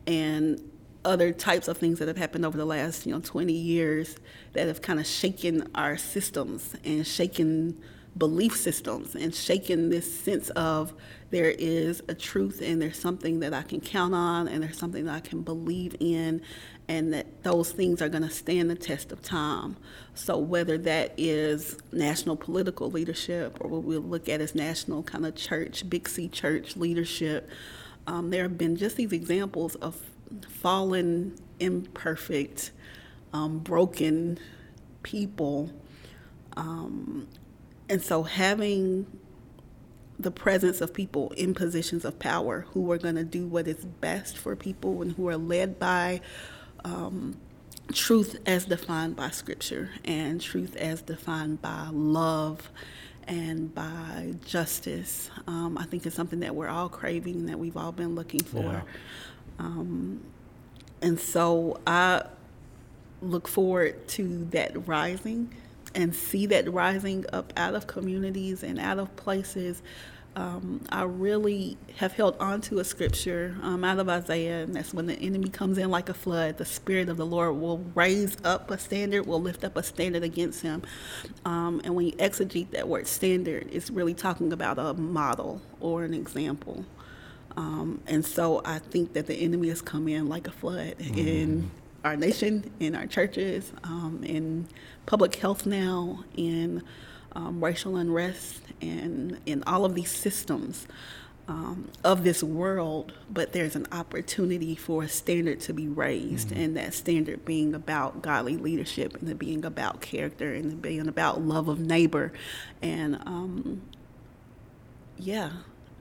and 0.07 0.61
other 1.05 1.33
types 1.33 1.69
of 1.69 1.77
things 1.79 1.99
that 1.99 2.09
have 2.09 2.17
happened 2.17 2.47
over 2.47 2.57
the 2.57 2.65
last 2.65 3.07
you 3.07 3.13
know 3.13 3.21
20 3.21 3.53
years 3.53 4.17
that 4.53 4.67
have 4.67 4.83
kind 4.83 5.01
of 5.01 5.07
shaken 5.07 5.69
our 5.75 5.97
systems 5.97 6.75
and 6.85 7.07
shaken 7.07 7.81
belief 8.17 8.55
systems 8.55 9.15
and 9.15 9.35
shaken 9.35 9.89
this 9.89 10.21
sense 10.21 10.51
of 10.51 10.93
there 11.31 11.51
is 11.51 12.03
a 12.09 12.15
truth 12.15 12.61
and 12.63 12.81
there's 12.81 12.99
something 12.99 13.41
that 13.41 13.55
I 13.55 13.63
can 13.63 13.81
count 13.81 14.15
on 14.15 14.49
and 14.49 14.63
there's 14.63 14.77
something 14.77 15.07
that 15.07 15.15
I 15.15 15.21
can 15.21 15.41
believe 15.41 15.97
in 15.99 16.43
and 16.89 17.15
that 17.15 17.43
those 17.43 17.73
things 17.73 18.03
are 18.03 18.11
going 18.11 18.23
to 18.23 18.31
stand 18.31 18.69
the 18.69 18.75
test 18.75 19.13
of 19.13 19.23
time. 19.23 19.77
So 20.15 20.37
whether 20.37 20.77
that 20.79 21.15
is 21.17 21.79
national 21.91 22.37
political 22.37 22.91
leadership 22.91 23.57
or 23.61 23.71
what 23.71 23.83
we'll 23.83 24.03
look 24.03 24.29
at 24.29 24.43
as 24.43 24.55
national 24.55 25.05
kind 25.05 25.25
of 25.25 25.35
church, 25.35 25.89
big 25.89 26.07
C 26.07 26.29
church 26.29 26.77
leadership, 26.77 27.49
um, 28.07 28.29
there 28.29 28.43
have 28.43 28.59
been 28.59 28.77
just 28.77 28.97
these 28.97 29.13
examples 29.13 29.75
of 29.77 29.97
fallen, 30.49 31.37
imperfect, 31.61 32.71
um, 33.33 33.59
broken 33.59 34.39
people. 35.03 35.71
Um, 36.57 37.29
and 37.89 38.03
so 38.03 38.23
having 38.23 39.07
the 40.19 40.31
presence 40.31 40.81
of 40.81 40.95
people 40.95 41.31
in 41.33 41.55
positions 41.55 42.05
of 42.05 42.19
power 42.19 42.67
who 42.73 42.91
are 42.93 42.99
going 42.99 43.17
to 43.17 43.25
do 43.25 43.47
what 43.47 43.67
is 43.67 43.85
best 43.85 44.37
for 44.39 44.55
people 44.55 45.03
and 45.03 45.13
who 45.13 45.29
are 45.29 45.37
led 45.37 45.79
by 45.79 46.21
um, 46.85 47.37
truth 47.93 48.39
as 48.47 48.65
defined 48.67 49.17
by 49.17 49.31
scripture 49.31 49.91
and 50.05 50.41
truth 50.41 50.77
as 50.77 51.03
defined 51.03 51.61
by 51.61 51.89
love 51.91 52.71
and 53.27 53.75
by 53.75 54.35
justice. 54.45 55.31
Um, 55.47 55.79
I 55.79 55.85
think 55.85 56.07
it's 56.07 56.17
something 56.17 56.41
that 56.41 56.55
we're 56.55 56.69
all 56.69 56.89
craving, 56.89 57.37
and 57.37 57.49
that 57.49 57.59
we've 57.59 57.77
all 57.77 57.93
been 57.93 58.15
looking 58.15 58.43
for. 58.43 58.63
Yeah. 58.63 58.83
Um, 59.63 60.21
and 61.01 61.19
so 61.19 61.81
I 61.87 62.25
look 63.21 63.47
forward 63.47 64.09
to 64.09 64.45
that 64.47 64.87
rising 64.89 65.55
and 65.95 66.15
see 66.15 66.47
that 66.47 66.71
rising 66.73 67.25
up 67.33 67.53
out 67.57 67.75
of 67.75 67.87
communities 67.87 68.63
and 68.63 68.81
out 68.81 68.99
of 68.99 69.15
places. 69.17 69.83
Um, 70.35 70.81
I 70.89 71.03
really 71.03 71.77
have 71.97 72.13
held 72.13 72.39
on 72.41 72.63
to 72.63 72.79
a 72.79 72.85
scripture 72.85 73.55
um, 73.61 73.85
out 73.85 73.99
of 73.99 74.09
Isaiah, 74.09 74.63
and 74.63 74.75
that's 74.75 74.95
when 74.95 75.07
the 75.07 75.15
enemy 75.15 75.51
comes 75.51 75.77
in 75.77 75.91
like 75.91 76.09
a 76.09 76.15
flood, 76.15 76.57
the 76.57 76.65
Spirit 76.65 77.11
of 77.11 77.19
the 77.19 77.27
Lord 77.27 77.57
will 77.57 77.85
raise 77.95 78.39
up 78.43 78.71
a 78.71 78.79
standard, 78.79 79.27
will 79.27 79.43
lift 79.43 79.63
up 79.63 79.77
a 79.77 79.83
standard 79.83 80.23
against 80.23 80.63
him. 80.63 80.83
Um, 81.45 81.83
and 81.85 81.95
when 81.95 82.07
you 82.07 82.13
exegete 82.13 82.71
that 82.71 82.89
word 82.89 83.07
standard, 83.07 83.69
it's 83.71 83.91
really 83.91 84.15
talking 84.15 84.55
about 84.55 84.79
a 84.79 84.95
model 84.95 85.61
or 85.81 86.03
an 86.05 86.15
example. 86.15 86.87
Um, 87.57 88.01
and 88.07 88.25
so 88.25 88.63
I 88.65 88.79
think 88.79 89.13
that 89.13 89.27
the 89.27 89.35
enemy 89.35 89.69
has 89.69 89.83
come 89.83 90.09
in 90.09 90.29
like 90.29 90.47
a 90.47 90.53
flood 90.53 90.95
in 91.01 91.71
our 92.05 92.17
nation, 92.17 92.71
in 92.81 92.95
our 92.95 93.07
churches, 93.07 93.73
um, 93.85 94.21
in 94.25 94.67
public 95.07 95.37
health 95.37 95.67
now, 95.67 96.25
in 96.37 96.83
um, 97.35 97.63
racial 97.63 97.97
unrest, 97.97 98.63
and 98.81 99.39
in 99.47 99.63
all 99.67 99.85
of 99.85 99.95
these 99.95 100.11
systems 100.11 100.87
um, 101.49 101.89
of 102.05 102.25
this 102.25 102.43
world. 102.43 103.13
But 103.31 103.53
there's 103.53 103.77
an 103.77 103.87
opportunity 103.93 104.75
for 104.75 105.03
a 105.05 105.09
standard 105.09 105.61
to 105.61 105.73
be 105.73 105.89
raised, 105.89 106.53
and 106.53 106.77
that 106.77 106.95
standard 106.95 107.45
being 107.45 107.75
about 107.75 108.23
godly 108.23 108.57
leadership, 108.57 109.21
and 109.21 109.29
it 109.29 109.39
being 109.39 109.65
about 109.65 110.01
character, 110.01 110.53
and 110.55 110.73
it 110.73 110.83
being 110.83 111.07
about 111.09 111.43
love 111.43 111.69
of 111.69 111.81
neighbor, 111.81 112.33
and 112.81 113.17
um, 113.27 113.83
yeah, 115.19 115.51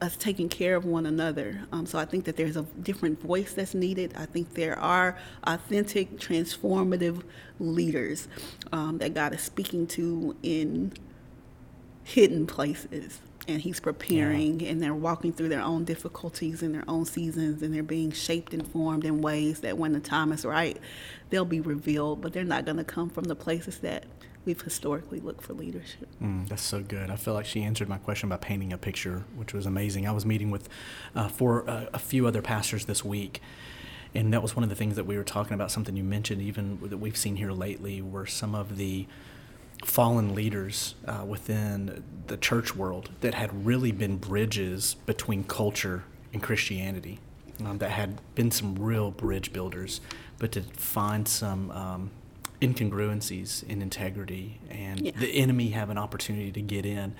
us 0.01 0.17
taking 0.17 0.49
care 0.49 0.75
of 0.75 0.85
one 0.85 1.05
another. 1.05 1.61
Um, 1.71 1.85
so 1.85 1.99
I 1.99 2.05
think 2.05 2.25
that 2.25 2.37
there's 2.37 2.57
a 2.57 2.63
different 2.83 3.21
voice 3.21 3.53
that's 3.53 3.75
needed. 3.75 4.13
I 4.17 4.25
think 4.25 4.55
there 4.55 4.79
are 4.79 5.17
authentic, 5.43 6.19
transformative 6.19 7.23
leaders 7.59 8.27
um, 8.73 8.97
that 8.99 9.13
God 9.13 9.33
is 9.33 9.41
speaking 9.41 9.87
to 9.87 10.35
in 10.43 10.93
hidden 12.03 12.47
places. 12.47 13.21
and 13.47 13.61
he's 13.61 13.79
preparing 13.79 14.63
and 14.67 14.81
they're 14.81 14.95
walking 14.95 15.33
through 15.33 15.49
their 15.49 15.61
own 15.61 15.83
difficulties 15.85 16.63
and 16.63 16.73
their 16.75 16.85
own 16.87 17.05
seasons 17.05 17.61
and 17.63 17.73
they're 17.73 17.83
being 17.83 18.11
shaped 18.11 18.53
and 18.53 18.67
formed 18.67 19.05
in 19.05 19.21
ways 19.21 19.61
that 19.61 19.77
when 19.77 19.93
the 19.93 19.99
time 19.99 20.31
is 20.31 20.45
right 20.45 20.77
they'll 21.29 21.45
be 21.45 21.61
revealed 21.61 22.21
but 22.21 22.33
they're 22.33 22.43
not 22.43 22.65
going 22.65 22.77
to 22.77 22.83
come 22.83 23.09
from 23.09 23.25
the 23.25 23.35
places 23.35 23.79
that 23.79 24.05
we've 24.45 24.61
historically 24.61 25.19
looked 25.19 25.43
for 25.43 25.53
leadership 25.53 26.07
Mm, 26.21 26.47
that's 26.47 26.61
so 26.61 26.81
good. 26.81 27.09
I 27.09 27.15
feel 27.15 27.33
like 27.33 27.45
she 27.45 27.63
answered 27.63 27.89
my 27.89 27.97
question 27.97 28.29
by 28.29 28.37
painting 28.37 28.71
a 28.73 28.77
picture, 28.77 29.23
which 29.35 29.53
was 29.53 29.65
amazing. 29.65 30.07
I 30.07 30.11
was 30.11 30.25
meeting 30.25 30.51
with 30.51 30.69
uh, 31.15 31.27
for 31.27 31.67
uh, 31.69 31.85
a 31.93 31.99
few 31.99 32.27
other 32.27 32.41
pastors 32.41 32.85
this 32.85 33.03
week, 33.03 33.41
and 34.13 34.31
that 34.33 34.41
was 34.41 34.55
one 34.55 34.63
of 34.63 34.69
the 34.69 34.75
things 34.75 34.95
that 34.95 35.05
we 35.05 35.17
were 35.17 35.23
talking 35.23 35.53
about. 35.53 35.71
Something 35.71 35.95
you 35.95 36.03
mentioned, 36.03 36.41
even 36.41 36.79
that 36.83 36.97
we've 36.97 37.17
seen 37.17 37.37
here 37.37 37.51
lately, 37.51 38.01
were 38.01 38.25
some 38.25 38.53
of 38.53 38.77
the 38.77 39.07
fallen 39.83 40.35
leaders 40.35 40.93
uh, 41.07 41.25
within 41.25 42.03
the 42.27 42.37
church 42.37 42.75
world 42.75 43.09
that 43.21 43.33
had 43.33 43.65
really 43.65 43.91
been 43.91 44.17
bridges 44.17 44.95
between 45.07 45.43
culture 45.43 46.03
and 46.33 46.43
Christianity. 46.43 47.19
Um, 47.65 47.77
that 47.77 47.91
had 47.91 48.19
been 48.33 48.49
some 48.49 48.75
real 48.75 49.11
bridge 49.11 49.53
builders, 49.53 50.01
but 50.39 50.51
to 50.53 50.61
find 50.61 51.27
some 51.27 51.69
um, 51.71 52.11
incongruencies 52.61 53.67
in 53.67 53.81
integrity 53.81 54.59
and 54.69 54.99
Yeah. 55.01 55.11
the 55.19 55.27
enemy 55.35 55.69
have 55.71 55.89
an 55.89 55.97
opportunity 55.97 56.51
to 56.51 56.61
get 56.61 56.85
in 56.85 57.15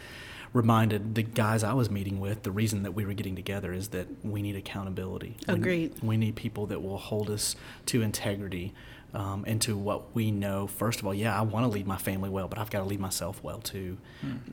reminded 0.54 1.16
the 1.16 1.24
guys 1.24 1.64
I 1.64 1.74
was 1.74 1.90
meeting 1.90 2.20
with 2.20 2.44
the 2.44 2.52
reason 2.52 2.84
that 2.84 2.92
we 2.94 3.06
were 3.06 3.14
getting 3.14 3.36
together 3.38 3.72
is 3.72 3.88
that 3.90 4.08
we 4.24 4.42
need 4.42 4.58
accountability. 4.58 5.38
We- 5.48 5.54
Agreed. 5.54 5.94
We, 6.04 6.18
need 6.18 6.36
people 6.36 6.66
that 6.68 6.82
will 6.84 6.98
hold 6.98 7.30
us 7.30 7.56
to 7.86 8.02
integrity 8.02 8.74
um, 9.14 9.44
and 9.46 9.62
to 9.64 9.78
what 9.78 10.16
we 10.16 10.32
know. 10.32 10.68
First 10.68 11.00
of 11.00 11.06
all, 11.06 11.14
yeah, 11.14 11.38
I 11.38 11.42
want 11.42 11.66
to 11.66 11.68
lead 11.70 11.86
my 11.86 11.98
family 11.98 12.30
well, 12.30 12.48
but 12.48 12.58
I've 12.58 12.70
got 12.70 12.80
to 12.80 12.86
lead 12.86 13.00
myself 13.00 13.44
well 13.44 13.60
too. 13.60 13.98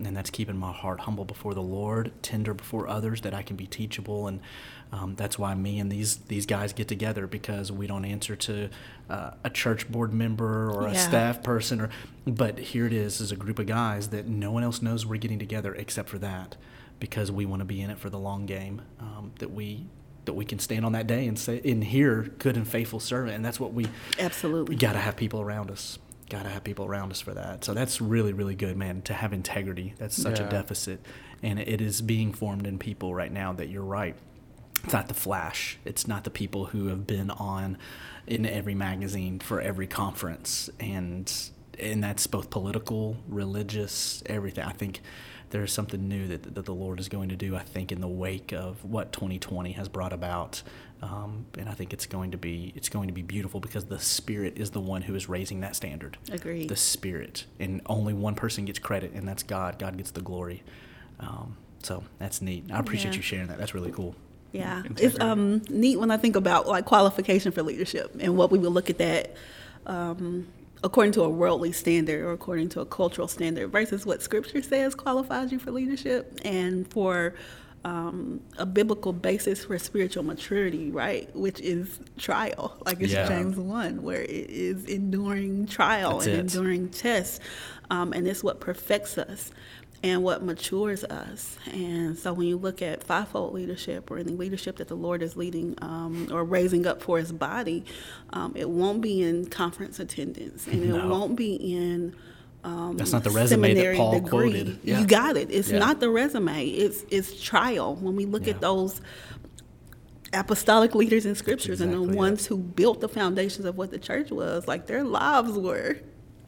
And 0.05 0.17
that's 0.17 0.31
keeping 0.31 0.57
my 0.57 0.73
heart 0.73 1.01
humble 1.01 1.25
before 1.25 1.55
the 1.55 1.63
Lord, 1.63 2.11
tender 2.23 2.55
before 2.55 2.89
others, 2.89 3.21
that 3.21 3.35
I 3.35 3.43
can 3.43 3.57
be 3.57 3.67
teachable. 3.67 4.27
And 4.27 4.41
um, 4.93 5.15
that's 5.17 5.39
why 5.39 5.55
me 5.55 5.79
and 5.79 5.93
these 5.93 6.17
these 6.29 6.47
guys 6.47 6.73
get 6.73 6.89
together 6.89 7.27
because 7.27 7.71
we 7.71 7.87
don't 7.87 8.05
answer 8.05 8.35
to 8.37 8.71
uh, 9.11 9.33
a 9.45 9.51
church 9.51 9.91
board 9.91 10.13
member 10.13 10.71
or 10.71 10.87
a 10.87 10.95
staff 10.95 11.43
person 11.43 11.81
or 11.81 11.91
but 12.27 12.59
here 12.59 12.87
it 12.87 12.93
is 12.93 13.21
as 13.21 13.31
a 13.31 13.37
group 13.37 13.59
of 13.59 13.67
guys 13.67 14.09
that 14.09 14.27
no 14.27 14.51
one 14.51 14.63
else 14.63 14.81
knows 14.81 15.05
we're 15.05 15.19
getting 15.19 15.39
together 15.39 15.75
except 15.75 16.09
for 16.09 16.19
that 16.19 16.57
because 17.01 17.31
we 17.31 17.45
want 17.45 17.61
to 17.61 17.67
be 17.67 17.81
in 17.81 17.91
it 17.91 17.99
for 17.99 18.11
the 18.11 18.19
long 18.19 18.47
game 18.47 18.81
um, 18.99 19.33
that 19.39 19.51
we 19.51 19.87
that 20.29 20.35
we 20.35 20.45
can 20.45 20.59
stand 20.59 20.85
on 20.85 20.93
that 20.93 21.07
day 21.07 21.27
and 21.27 21.39
say 21.39 21.59
and 21.65 21.83
hear 21.83 22.23
good 22.39 22.55
and 22.55 22.69
faithful 22.69 23.01
servant. 23.01 23.35
And 23.35 23.43
that's 23.43 23.59
what 23.59 23.73
we 23.73 23.87
absolutely. 24.19 24.77
got 24.77 24.93
to 24.93 24.99
have 24.99 25.17
people 25.17 25.41
around 25.41 25.71
us. 25.71 25.99
Got 26.29 26.43
to 26.43 26.51
have 26.51 26.63
people 26.63 26.85
around 26.85 27.11
us 27.11 27.23
for 27.23 27.33
that. 27.33 27.65
So 27.65 27.73
that's 27.73 28.03
really 28.03 28.35
really 28.35 28.55
good 28.55 28.77
man 28.77 29.01
to 29.03 29.15
have 29.15 29.33
integrity. 29.33 29.95
That's 29.97 30.15
such 30.15 30.39
a 30.39 30.49
deficit. 30.49 31.01
And 31.43 31.59
it 31.59 31.81
is 31.81 32.03
being 32.03 32.35
formed 32.35 32.67
in 32.67 32.79
people 32.79 33.15
right 33.15 33.33
now 33.33 33.55
that 33.55 33.71
you're 33.71 33.83
right. 33.83 34.15
It's 34.85 34.93
not 34.93 35.09
the 35.09 35.15
flash. 35.15 35.79
It's 35.87 36.07
not 36.07 36.25
the 36.25 36.31
people 36.31 36.67
who 36.67 36.89
have 36.89 37.07
been 37.07 37.31
on 37.31 37.79
in 38.27 38.45
every 38.45 38.75
magazine 38.75 39.41
for 39.41 39.63
every 39.63 39.87
conference. 39.87 40.69
And 40.79 41.33
and 41.79 42.05
that's 42.05 42.27
both 42.27 42.51
political 42.51 43.17
religious 43.27 44.23
everything. 44.27 44.65
I 44.65 44.73
think 44.73 45.01
there's 45.51 45.73
something 45.73 46.09
new 46.09 46.27
that, 46.29 46.55
that 46.55 46.65
the 46.65 46.75
lord 46.75 47.01
is 47.01 47.09
going 47.09 47.29
to 47.29 47.37
do 47.37 47.57
i 47.57 47.61
think 47.63 47.91
in 47.93 48.01
the 48.01 48.09
wake 48.09 48.53
of 48.53 48.85
what 48.85 49.13
2020 49.13 49.73
has 49.73 49.89
brought 49.89 50.13
about. 50.13 50.63
Um, 51.01 51.47
and 51.57 51.69
i 51.69 51.73
think 51.75 51.93
it's 51.93 52.07
going 52.07 52.33
to 52.33 52.37
be 52.37 52.73
it's 52.75 52.89
going 52.89 53.07
to 53.09 53.15
be 53.15 53.23
beautiful 53.23 53.61
because 53.61 53.85
the 53.85 54.01
spirit 54.01 54.55
is 54.59 54.73
the 54.73 54.81
one 54.81 55.03
who 55.03 55.15
is 55.15 55.29
raising 55.29 55.61
that 55.61 55.77
standard. 55.77 56.19
Agreed. 56.33 56.69
the 56.69 56.77
spirit. 56.77 57.45
And 57.61 57.81
only 57.87 58.13
one 58.15 58.35
person 58.35 58.65
gets 58.65 58.79
credit 58.81 59.13
and 59.13 59.27
that's 59.29 59.45
god. 59.45 59.79
God 59.79 59.97
gets 59.97 60.11
the 60.11 60.21
glory. 60.23 60.63
Um, 61.21 61.57
so 61.85 62.03
that's 62.19 62.43
neat. 62.43 62.65
I 62.73 62.81
appreciate 62.81 63.13
Yeah. 63.13 63.19
you 63.19 63.23
sharing 63.23 63.47
that. 63.47 63.59
That's 63.59 63.75
really 63.75 63.93
cool. 63.93 64.17
Yeah, 64.51 64.83
it's 64.97 65.21
um, 65.21 65.63
neat 65.69 65.99
when 66.01 66.11
I 66.11 66.17
think 66.17 66.35
about 66.35 66.67
like 66.67 66.85
qualification 66.85 67.53
for 67.53 67.63
leadership 67.63 68.17
and 68.19 68.37
what 68.37 68.51
we 68.51 68.59
would 68.59 68.73
look 68.73 68.91
at 68.91 68.99
that 68.99 69.35
um, 69.87 70.49
according 70.85 71.13
to 71.13 71.23
a 71.23 71.29
worldly 71.29 71.73
standard 71.73 72.25
or 72.25 72.33
according 72.33 72.69
to 72.71 72.81
a 72.81 72.87
cultural 72.87 73.29
standard 73.29 73.71
versus 73.73 74.07
what 74.07 74.23
Scripture 74.23 74.63
says 74.63 74.95
qualifies 74.95 75.51
you 75.53 75.59
for 75.59 75.71
leadership 75.71 76.39
and 76.45 76.91
for 76.93 77.35
um, 77.85 78.41
a 78.59 78.67
biblical 78.67 79.13
basis 79.13 79.65
for 79.65 79.79
spiritual 79.79 80.23
maturity, 80.25 80.91
right? 80.91 81.35
Which 81.35 81.61
is 81.61 82.01
trial, 82.19 82.77
like 82.85 83.01
it's 83.01 83.13
Yeah. 83.13 83.29
James 83.29 83.57
one, 83.57 84.03
where 84.03 84.23
it 84.23 84.51
is 84.51 84.85
enduring 84.87 85.67
trial 85.67 86.15
That's 86.19 86.27
and 86.27 86.35
it. 86.37 86.39
enduring 86.41 86.89
tests, 86.91 87.41
um, 87.91 88.13
and 88.13 88.27
it's 88.27 88.43
what 88.45 88.61
perfects 88.61 89.17
us 89.17 89.53
and 90.03 90.23
what 90.23 90.43
matures 90.43 91.03
us. 91.05 91.57
And 91.73 92.17
so 92.17 92.33
when 92.33 92.47
you 92.47 92.57
look 92.57 92.83
at 92.83 93.03
fivefold 93.03 93.53
leadership 93.55 94.11
or 94.11 94.19
any 94.19 94.33
leadership 94.33 94.77
that 94.77 94.89
the 94.89 94.95
Lord 94.95 95.23
is 95.23 95.37
leading 95.37 95.75
um, 95.83 96.29
or 96.33 96.45
raising 96.45 96.87
up 96.87 97.03
for 97.03 97.19
his 97.19 97.33
body, 97.33 97.85
um, 98.33 98.53
it 98.57 98.69
won't 98.71 99.01
be 99.01 99.23
in 99.23 99.47
conference 99.47 99.99
attendance 99.99 100.67
and 100.69 100.83
it 100.85 100.89
No. 100.89 101.09
won't 101.09 101.37
be 101.37 101.55
in 101.55 102.15
um, 102.65 102.97
That's 102.97 103.13
not 103.13 103.23
the 103.25 103.31
resume 103.31 103.73
that 103.75 103.97
Paul 103.97 104.13
degree. 104.15 104.29
quoted. 104.29 104.79
Yeah. 104.83 105.01
You 105.01 105.07
got 105.07 105.37
it. 105.37 105.49
It's 105.51 105.71
Yeah. 105.71 105.79
not 105.79 106.01
the 106.01 106.11
resume. 106.11 106.67
It's 106.69 107.05
it's 107.11 107.41
trial. 107.41 107.95
When 107.95 108.17
we 108.17 108.27
look 108.27 108.47
Yeah. 108.47 108.55
at 108.55 108.61
those 108.61 109.01
apostolic 110.33 110.95
leaders 110.95 111.25
in 111.25 111.35
scriptures 111.35 111.81
and 111.81 111.93
the 111.93 112.03
it. 112.03 112.17
ones 112.17 112.47
who 112.47 112.57
built 112.59 113.01
the 113.01 113.09
foundations 113.09 113.65
of 113.65 113.79
what 113.79 113.91
the 113.91 113.99
church 113.99 114.31
was, 114.31 114.67
like 114.69 114.87
their 114.87 115.05
lives 115.05 115.53
were 115.53 115.97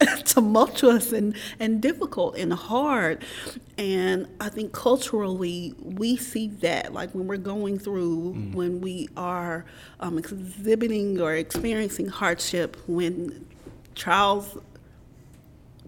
tumultuous 0.25 1.11
and, 1.11 1.35
and 1.59 1.81
difficult 1.81 2.35
and 2.37 2.53
hard. 2.53 3.23
And 3.77 4.27
I 4.39 4.49
think 4.49 4.71
culturally, 4.73 5.73
we 5.81 6.17
see 6.17 6.47
that, 6.61 6.93
like 6.93 7.11
when 7.15 7.27
we're 7.27 7.37
going 7.37 7.79
through, 7.79 8.33
Mm. 8.33 8.53
when 8.53 8.81
we 8.81 9.09
are 9.17 9.65
um, 9.99 10.17
exhibiting 10.17 11.19
or 11.19 11.33
experiencing 11.33 12.07
hardship, 12.07 12.77
when 12.87 13.45
trials 13.95 14.57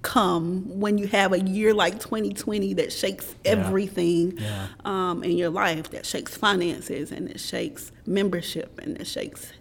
come, 0.01 0.79
when 0.79 0.97
you 0.97 1.07
have 1.07 1.31
a 1.31 1.39
year 1.39 1.73
like 1.73 1.99
2020 1.99 2.73
that 2.73 2.91
shakes 2.91 3.35
Yeah. 3.45 3.51
everything 3.51 4.37
Yeah. 4.37 4.67
um, 4.83 5.23
in 5.23 5.37
your 5.37 5.49
life, 5.49 5.91
that 5.91 6.05
shakes 6.05 6.35
finances 6.35 7.11
and 7.11 7.29
it 7.29 7.39
shakes 7.39 7.91
membership 8.05 8.79
and 8.83 8.97
it 8.99 9.07
shakes 9.07 9.53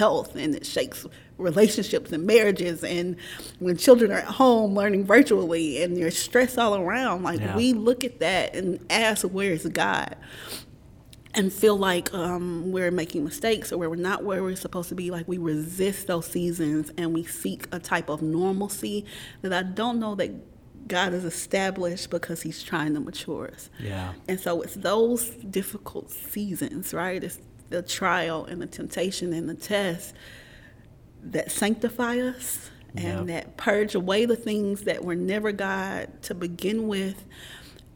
health 0.00 0.34
and 0.36 0.54
it 0.54 0.64
shakes 0.66 1.06
relationships 1.36 2.10
and 2.12 2.26
marriages 2.26 2.82
and 2.84 3.16
when 3.60 3.76
children 3.76 4.10
are 4.12 4.18
at 4.26 4.32
home 4.42 4.74
learning 4.74 5.04
virtually 5.04 5.82
and 5.82 5.96
there's 5.96 6.18
stress 6.18 6.56
all 6.58 6.74
around 6.76 7.22
like 7.22 7.40
Yeah. 7.40 7.56
we 7.56 7.72
look 7.88 8.02
at 8.04 8.20
that 8.20 8.54
and 8.58 8.68
ask 8.90 9.22
where's 9.26 9.64
god 9.66 10.16
and 11.32 11.52
feel 11.52 11.76
like 11.76 12.12
um, 12.12 12.72
we're 12.72 12.90
making 12.90 13.24
mistakes 13.24 13.72
or 13.72 13.78
we're 13.88 13.94
not 13.94 14.24
where 14.24 14.42
we're 14.42 14.56
supposed 14.56 14.88
to 14.88 14.94
be 14.96 15.10
like 15.10 15.26
we 15.28 15.38
resist 15.38 16.08
those 16.08 16.26
seasons 16.26 16.90
and 16.98 17.14
we 17.14 17.22
seek 17.24 17.66
a 17.72 17.78
type 17.78 18.08
of 18.08 18.20
normalcy 18.22 19.04
that 19.42 19.52
i 19.52 19.62
don't 19.62 19.98
know 20.00 20.14
that 20.14 20.30
god 20.88 21.12
has 21.12 21.24
established 21.24 22.10
because 22.10 22.42
he's 22.42 22.62
trying 22.64 22.92
to 22.94 23.00
mature 23.00 23.48
us 23.52 23.70
yeah 23.78 24.12
and 24.28 24.40
so 24.40 24.60
it's 24.62 24.74
those 24.74 25.30
difficult 25.58 26.10
seasons, 26.10 26.92
right? 26.92 27.22
It's 27.22 27.38
the 27.70 27.82
trial 27.82 28.44
and 28.44 28.60
the 28.60 28.66
temptation 28.66 29.32
and 29.32 29.48
the 29.48 29.54
test 29.54 30.14
that 31.22 31.50
sanctify 31.50 32.18
us 32.18 32.70
and 32.96 33.04
Yep. 33.04 33.26
that 33.26 33.56
purge 33.56 33.94
away 33.94 34.24
the 34.26 34.36
things 34.36 34.82
that 34.82 35.04
were 35.04 35.14
never 35.14 35.52
God 35.52 36.08
to 36.22 36.34
begin 36.34 36.88
with 36.88 37.24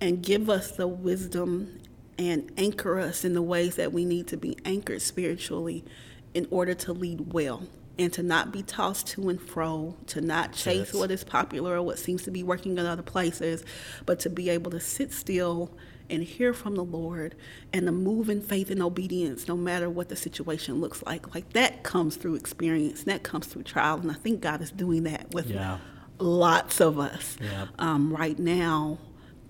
and 0.01 0.23
give 0.23 0.49
us 0.49 0.73
the 0.73 0.87
wisdom 0.87 1.81
and 2.19 2.51
anchor 2.57 2.99
us 3.01 3.25
in 3.25 3.35
the 3.35 3.43
ways 3.43 3.77
that 3.77 3.93
we 3.93 4.05
need 4.05 4.29
to 4.29 4.37
be 4.37 4.57
anchored 4.65 5.03
spiritually 5.03 5.85
in 6.33 6.47
order 6.51 6.75
to 6.75 6.93
lead 6.93 7.33
well 7.33 7.63
and 7.99 8.13
to 8.13 8.23
not 8.23 8.53
be 8.53 8.63
tossed 8.63 9.07
to 9.09 9.29
and 9.29 9.41
fro, 9.41 9.95
to 10.09 10.21
not 10.21 10.53
chase 10.53 10.93
Yes. 10.93 10.95
what 10.95 11.11
is 11.11 11.23
popular 11.25 11.77
or 11.77 11.83
what 11.83 11.99
seems 11.99 12.23
to 12.25 12.31
be 12.31 12.43
working 12.43 12.77
in 12.79 12.87
other 12.87 13.03
places, 13.03 13.65
but 14.07 14.19
to 14.21 14.31
be 14.31 14.51
able 14.51 14.71
to 14.73 14.81
sit 14.81 15.13
still 15.13 15.71
and 16.11 16.23
hear 16.23 16.53
from 16.53 16.75
the 16.75 16.85
Lord 16.85 17.35
and 17.73 17.87
to 17.87 17.93
move 17.93 18.29
in 18.29 18.43
faith 18.43 18.71
and 18.71 18.83
obedience 18.83 19.49
no 19.49 19.57
matter 19.57 19.89
what 19.89 20.09
the 20.11 20.17
situation 20.17 20.81
looks 20.81 21.03
like. 21.05 21.35
Like 21.35 21.53
that 21.55 21.83
comes 21.83 22.17
through 22.17 22.35
experience, 22.35 23.05
that 23.05 23.23
comes 23.23 23.47
through 23.47 23.63
trial. 23.63 23.99
And 24.01 24.11
I 24.11 24.15
think 24.15 24.41
God 24.43 24.61
is 24.61 24.71
doing 24.71 25.05
that 25.05 25.33
with 25.33 25.49
Yeah. 25.51 25.79
lots 26.19 26.81
of 26.81 26.99
us 26.99 27.37
Yep. 27.41 27.69
um, 27.79 28.13
right 28.15 28.39
now 28.39 28.99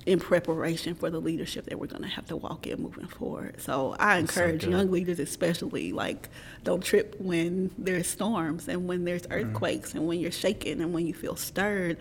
in 0.07 0.21
preparation 0.21 0.95
for 0.95 1.09
the 1.11 1.21
leadership 1.21 1.65
that 1.67 1.79
we're 1.79 1.87
going 1.87 2.03
to 2.03 2.09
have 2.09 2.27
to 2.27 2.37
walk 2.37 2.67
in 2.67 2.83
moving 2.83 3.07
forward. 3.07 3.61
So 3.61 3.97
I 3.99 4.21
That's 4.21 4.35
so 4.35 4.43
encourage 4.43 4.61
good. 4.63 4.71
young 4.71 4.91
leaders, 4.91 5.19
especially, 5.19 5.93
like 5.93 6.29
don't 6.63 6.83
trip 6.85 7.17
when 7.19 7.71
there's 7.79 8.07
storms 8.07 8.69
and 8.69 8.87
when 8.87 9.05
there's 9.05 9.27
earthquakes 9.31 9.95
and 9.95 10.07
when 10.07 10.21
you're 10.21 10.33
shaken 10.33 10.81
and 10.81 10.93
when 10.93 11.07
you 11.07 11.15
feel 11.15 11.37
stirred. 11.37 11.99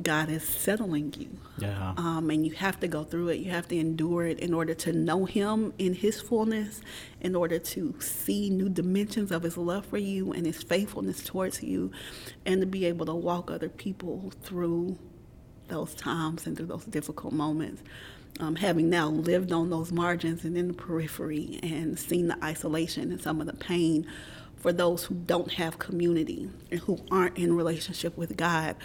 God 0.00 0.30
is 0.30 0.44
settling 0.44 1.12
you. 1.18 1.28
Yeah. 1.58 1.94
Um, 1.96 2.30
and 2.30 2.46
you 2.46 2.52
have 2.52 2.78
to 2.80 2.86
go 2.86 3.02
through 3.02 3.30
it. 3.30 3.40
You 3.40 3.50
have 3.50 3.66
to 3.66 3.76
endure 3.76 4.26
it 4.26 4.38
in 4.38 4.54
order 4.54 4.72
to 4.74 4.92
know 4.92 5.24
Him 5.24 5.72
in 5.76 5.92
His 5.94 6.20
fullness, 6.20 6.80
in 7.20 7.34
order 7.34 7.58
to 7.58 7.96
see 7.98 8.48
new 8.48 8.68
dimensions 8.68 9.32
of 9.32 9.42
His 9.42 9.56
love 9.56 9.86
for 9.86 9.98
you 9.98 10.32
and 10.32 10.46
His 10.46 10.62
faithfulness 10.62 11.24
towards 11.24 11.64
you, 11.64 11.90
and 12.46 12.60
to 12.60 12.66
be 12.68 12.84
able 12.84 13.06
to 13.06 13.14
walk 13.14 13.50
other 13.50 13.68
people 13.68 14.32
through 14.40 14.96
those 15.68 15.94
times 15.94 16.46
and 16.46 16.56
through 16.56 16.66
those 16.66 16.84
difficult 16.84 17.32
moments. 17.32 17.82
um, 18.40 18.56
having 18.56 18.88
now 18.88 19.08
lived 19.08 19.52
on 19.52 19.70
those 19.70 19.90
margins 19.92 20.44
and 20.44 20.56
in 20.56 20.68
the 20.68 20.74
periphery 20.74 21.58
and 21.62 21.98
seen 21.98 22.28
the 22.28 22.44
isolation 22.44 23.10
and 23.10 23.20
some 23.20 23.40
of 23.40 23.46
the 23.46 23.52
pain 23.52 24.06
for 24.56 24.72
those 24.72 25.04
who 25.04 25.14
don't 25.14 25.52
have 25.52 25.78
community 25.78 26.48
and 26.70 26.80
who 26.80 26.98
aren't 27.10 27.36
in 27.38 27.52
relationship 27.56 28.16
with 28.16 28.36
God, 28.36 28.76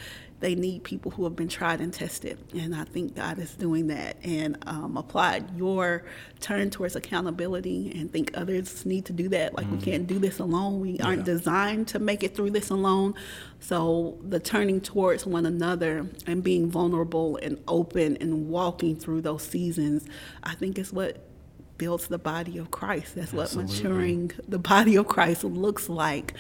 they 0.44 0.56
need 0.56 0.84
people 0.84 1.10
who 1.10 1.24
have 1.24 1.38
been 1.38 1.48
tried 1.48 1.80
and 1.80 1.94
tested. 1.94 2.38
And 2.54 2.76
I 2.76 2.84
think 2.84 3.16
God 3.16 3.40
is 3.40 3.56
doing 3.56 3.88
that 3.88 4.18
and 4.26 4.58
um, 4.68 4.98
applied 4.98 5.58
your 5.58 6.04
turn 6.42 6.70
towards 6.70 6.98
accountability 6.98 7.94
and 7.96 8.12
think 8.12 8.32
others 8.36 8.86
need 8.86 9.06
to 9.06 9.14
do 9.14 9.30
that. 9.30 9.56
Like, 9.56 9.66
mm. 9.68 9.78
we 9.78 9.82
can't 9.82 10.06
do 10.06 10.20
this 10.20 10.40
alone. 10.40 10.82
We 10.82 11.00
aren't 11.00 11.24
designed 11.24 11.88
to 11.90 12.00
make 12.00 12.24
it 12.24 12.36
through 12.36 12.52
this 12.52 12.72
alone. 12.72 13.14
So, 13.62 14.18
the 14.22 14.42
turning 14.42 14.82
towards 14.82 15.26
one 15.26 15.46
another 15.46 16.10
and 16.28 16.44
being 16.44 16.70
vulnerable 16.70 17.40
and 17.42 17.58
open 17.70 18.18
and 18.20 18.50
walking 18.50 18.98
through 18.98 19.22
those 19.22 19.44
seasons, 19.44 20.06
I 20.44 20.56
think 20.56 20.78
is 20.78 20.92
what 20.92 21.26
builds 21.78 22.08
the 22.08 22.18
body 22.18 22.58
of 22.58 22.72
Christ. 22.72 23.16
That's 23.16 23.34
Absolutely. 23.34 23.64
what 23.64 23.84
maturing 23.84 24.32
the 24.48 24.60
body 24.60 24.96
of 24.96 25.08
Christ 25.08 25.44
looks 25.44 25.90
like. 25.90 26.34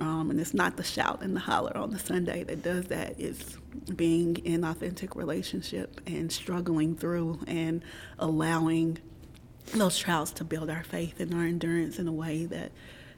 Um, 0.00 0.30
and 0.30 0.40
it's 0.40 0.54
not 0.54 0.76
the 0.76 0.84
shout 0.84 1.22
and 1.22 1.36
the 1.36 1.40
holler 1.40 1.76
on 1.76 1.90
the 1.90 1.98
Sunday 1.98 2.42
that 2.44 2.62
does 2.62 2.86
that. 2.86 3.18
It's 3.18 3.56
being 3.94 4.36
in 4.38 4.64
authentic 4.64 5.14
relationship 5.16 6.00
and 6.06 6.30
struggling 6.30 6.96
through 6.96 7.40
and 7.46 7.82
allowing 8.18 8.98
those 9.72 9.96
trials 9.96 10.32
to 10.32 10.44
build 10.44 10.68
our 10.68 10.84
faith 10.84 11.20
and 11.20 11.32
our 11.34 11.44
endurance 11.44 11.98
in 11.98 12.08
a 12.08 12.12
way 12.12 12.44
that 12.46 12.72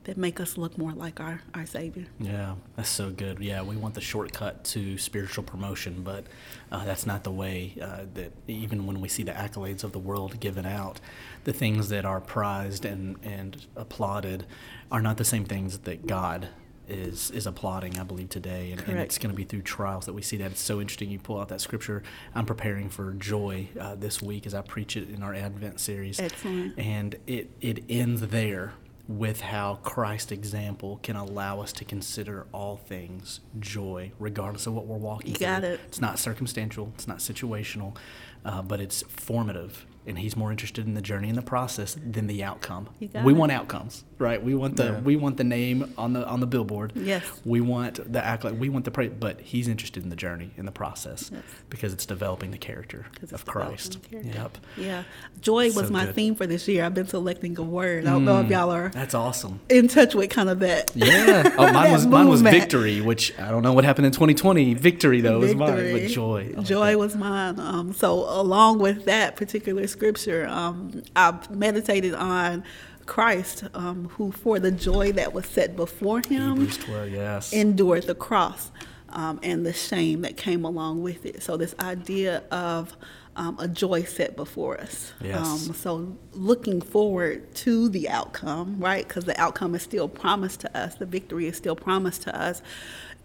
that 0.07 0.17
make 0.17 0.39
us 0.39 0.57
look 0.57 0.79
more 0.79 0.93
like 0.93 1.19
our, 1.19 1.43
our 1.53 1.67
Savior. 1.67 2.07
Yeah, 2.21 2.55
that's 2.77 2.89
so 2.89 3.11
good. 3.11 3.41
Yeah, 3.41 3.63
we 3.63 3.77
want 3.77 3.95
the 3.95 4.01
shortcut 4.01 4.63
to 4.67 4.97
spiritual 4.99 5.43
promotion, 5.43 6.03
but 6.05 6.25
uh, 6.71 6.85
that's 6.85 7.07
not 7.07 7.25
the 7.25 7.33
way 7.33 7.75
uh, 7.83 8.05
that 8.15 8.33
even 8.47 8.87
when 8.87 9.01
we 9.01 9.09
see 9.09 9.25
the 9.25 9.33
accolades 9.33 9.83
of 9.83 9.91
the 9.91 9.99
world 9.99 10.39
given 10.39 10.65
out, 10.65 11.01
the 11.43 11.53
things 11.53 11.89
that 11.89 12.05
are 12.05 12.21
prized 12.21 12.85
and, 12.85 13.17
and 13.25 13.67
applauded 13.75 14.47
are 14.93 15.03
not 15.03 15.17
the 15.17 15.25
same 15.25 15.45
things 15.45 15.79
that 15.81 16.07
God 16.07 16.49
is 16.89 17.33
is 17.33 17.49
applauding, 17.49 17.99
I 17.99 18.05
believe, 18.05 18.29
today, 18.29 18.71
and, 18.71 18.81
and 18.87 19.01
it's 19.01 19.19
going 19.19 19.33
to 19.33 19.37
be 19.37 19.43
through 19.43 19.63
trials 19.63 20.07
that 20.07 20.13
we 20.13 20.23
see 20.23 20.37
that. 20.37 20.53
It's 20.53 20.61
so 20.61 20.81
interesting. 20.81 21.11
You 21.11 21.19
pull 21.19 21.41
out 21.41 21.49
that 21.49 21.61
scripture. 21.61 22.05
I'm 22.33 22.47
preparing 22.47 22.91
for 22.91 23.13
joy 23.15 23.71
uh, 23.81 23.97
this 23.97 24.23
week 24.23 24.47
as 24.47 24.55
I 24.55 24.61
preach 24.61 24.97
it 24.97 25.11
in 25.11 25.25
our 25.25 25.35
Advent 25.35 25.81
series. 25.81 26.21
Excellent. 26.21 26.79
And 26.79 27.17
it 27.27 27.51
it 27.61 27.83
ends 27.89 28.21
there 28.29 28.75
with 29.09 29.41
how 29.41 29.77
Christ's 29.83 30.33
example 30.33 30.99
can 31.03 31.17
allow 31.17 31.61
us 31.61 31.73
to 31.75 31.85
consider 31.85 32.47
all 32.53 32.77
things 32.77 33.41
joy, 33.61 34.13
regardless 34.19 34.67
of 34.67 34.75
what 34.75 34.87
we're 34.87 34.97
walking 34.97 35.31
you 35.31 35.37
through. 35.37 35.47
Got 35.47 35.65
it. 35.65 35.81
It's 35.87 36.01
not 36.01 36.19
circumstantial, 36.19 36.93
it's 36.95 37.07
not 37.07 37.19
situational, 37.19 37.97
uh, 38.45 38.63
but 38.63 38.81
it's 38.81 39.03
formative 39.03 39.87
and 40.07 40.19
he's 40.19 40.37
more 40.37 40.51
interested 40.51 40.87
in 40.87 40.95
the 40.95 41.03
journey 41.03 41.29
and 41.29 41.37
the 41.37 41.43
process 41.43 41.97
than 42.05 42.27
the 42.27 42.45
outcome. 42.45 42.89
we 43.01 43.09
it. 43.13 43.37
want 43.37 43.53
outcomes, 43.53 44.05
right? 44.19 44.43
We 44.43 44.55
want 44.55 44.77
the 44.77 44.85
yeah. 44.85 45.01
we 45.01 45.17
want 45.17 45.37
the 45.37 45.45
name 45.45 45.95
on 45.99 46.13
the 46.13 46.27
on 46.27 46.41
the 46.41 46.47
billboard. 46.47 46.93
Yes. 46.95 47.25
We 47.45 47.61
want 47.61 48.13
the 48.13 48.25
accolade. 48.25 48.59
We 48.59 48.69
want 48.69 48.85
the 48.85 48.91
praise, 48.91 49.13
but 49.19 49.41
he's 49.41 49.69
interested 49.69 50.05
in 50.05 50.11
the 50.11 50.17
journey 50.17 50.53
in 50.57 50.65
the 50.65 50.73
process 50.73 51.31
yes. 51.33 51.43
because 51.69 51.93
it's 51.93 52.07
developing 52.07 52.51
the 52.53 52.59
character 52.59 53.07
of 53.33 53.45
Christ. 53.45 53.99
Character. 54.11 54.31
Yep. 54.33 54.59
Yeah. 54.77 55.03
Joy 55.41 55.67
was 55.67 55.87
so 55.87 55.91
my 55.91 56.07
good. 56.07 56.15
theme 56.15 56.35
for 56.35 56.47
this 56.47 56.69
year. 56.69 56.85
I've 56.85 56.95
been 56.95 57.09
selecting 57.09 57.59
a 57.59 57.63
word. 57.63 58.07
I 58.07 58.11
don't 58.11 58.23
mm, 58.23 58.27
know 58.27 58.41
if 58.41 58.47
mm, 58.47 58.51
y'all 58.51 58.71
are. 58.71 58.91
That's 58.91 59.15
awesome. 59.15 59.61
In 59.69 59.89
touch 59.89 60.15
with 60.15 60.31
kind 60.31 60.49
of 60.49 60.61
that. 60.61 60.93
Yeah. 60.95 61.55
Oh, 61.59 61.73
mine 61.73 61.93
was 61.93 62.07
mine 62.07 62.29
was 62.29 62.43
victory, 62.43 63.01
which 63.01 63.37
I 63.39 63.51
don't 63.51 63.63
know 63.63 63.73
what 63.73 63.85
happened 63.85 64.07
in 64.07 64.13
2020. 64.13 64.75
Victory 64.75 65.21
though 65.21 65.41
victory. 65.41 65.57
was 65.57 65.71
mine, 65.71 65.93
but 65.93 66.09
joy. 66.11 66.55
Joy 66.63 66.97
was 66.97 67.17
mine. 67.17 67.59
Um, 67.59 67.93
so 67.93 68.25
along 68.29 68.79
with 68.79 69.07
that 69.07 69.37
particular 69.37 69.87
scripture. 69.97 70.47
Um, 70.47 71.03
I've 71.15 71.51
meditated 71.51 72.15
on 72.15 72.65
Christ, 73.07 73.65
um, 73.75 74.09
who 74.11 74.33
for 74.33 74.59
the 74.59 74.71
joy 74.71 75.13
that 75.13 75.33
was 75.33 75.47
set 75.47 75.77
before 75.77 76.21
him 76.27 76.67
12, 76.67 77.11
yes. 77.11 77.53
endured 77.53 78.05
the 78.05 78.15
cross 78.15 78.71
um, 79.11 79.39
and 79.43 79.65
the 79.65 79.73
shame 79.73 80.23
that 80.23 80.37
came 80.37 80.65
along 80.65 81.03
with 81.03 81.25
it. 81.25 81.43
So, 81.43 81.57
this 81.57 81.75
idea 81.81 82.43
of 82.51 82.97
um, 83.37 83.57
a 83.59 83.69
joy 83.69 84.03
set 84.03 84.37
before 84.37 84.81
us. 84.81 85.13
Yes. 85.23 85.39
Um, 85.39 85.75
so, 85.75 86.17
looking 86.33 86.81
forward 86.81 87.55
to 87.57 87.89
the 87.89 88.09
outcome, 88.09 88.77
right? 88.79 89.07
Because 89.07 89.25
the 89.25 89.41
outcome 89.41 89.75
is 89.75 89.83
still 89.83 90.09
promised 90.09 90.61
to 90.61 90.77
us, 90.77 90.97
the 90.97 91.07
victory 91.07 91.47
is 91.47 91.57
still 91.57 91.77
promised 91.77 92.23
to 92.23 92.39
us 92.39 92.61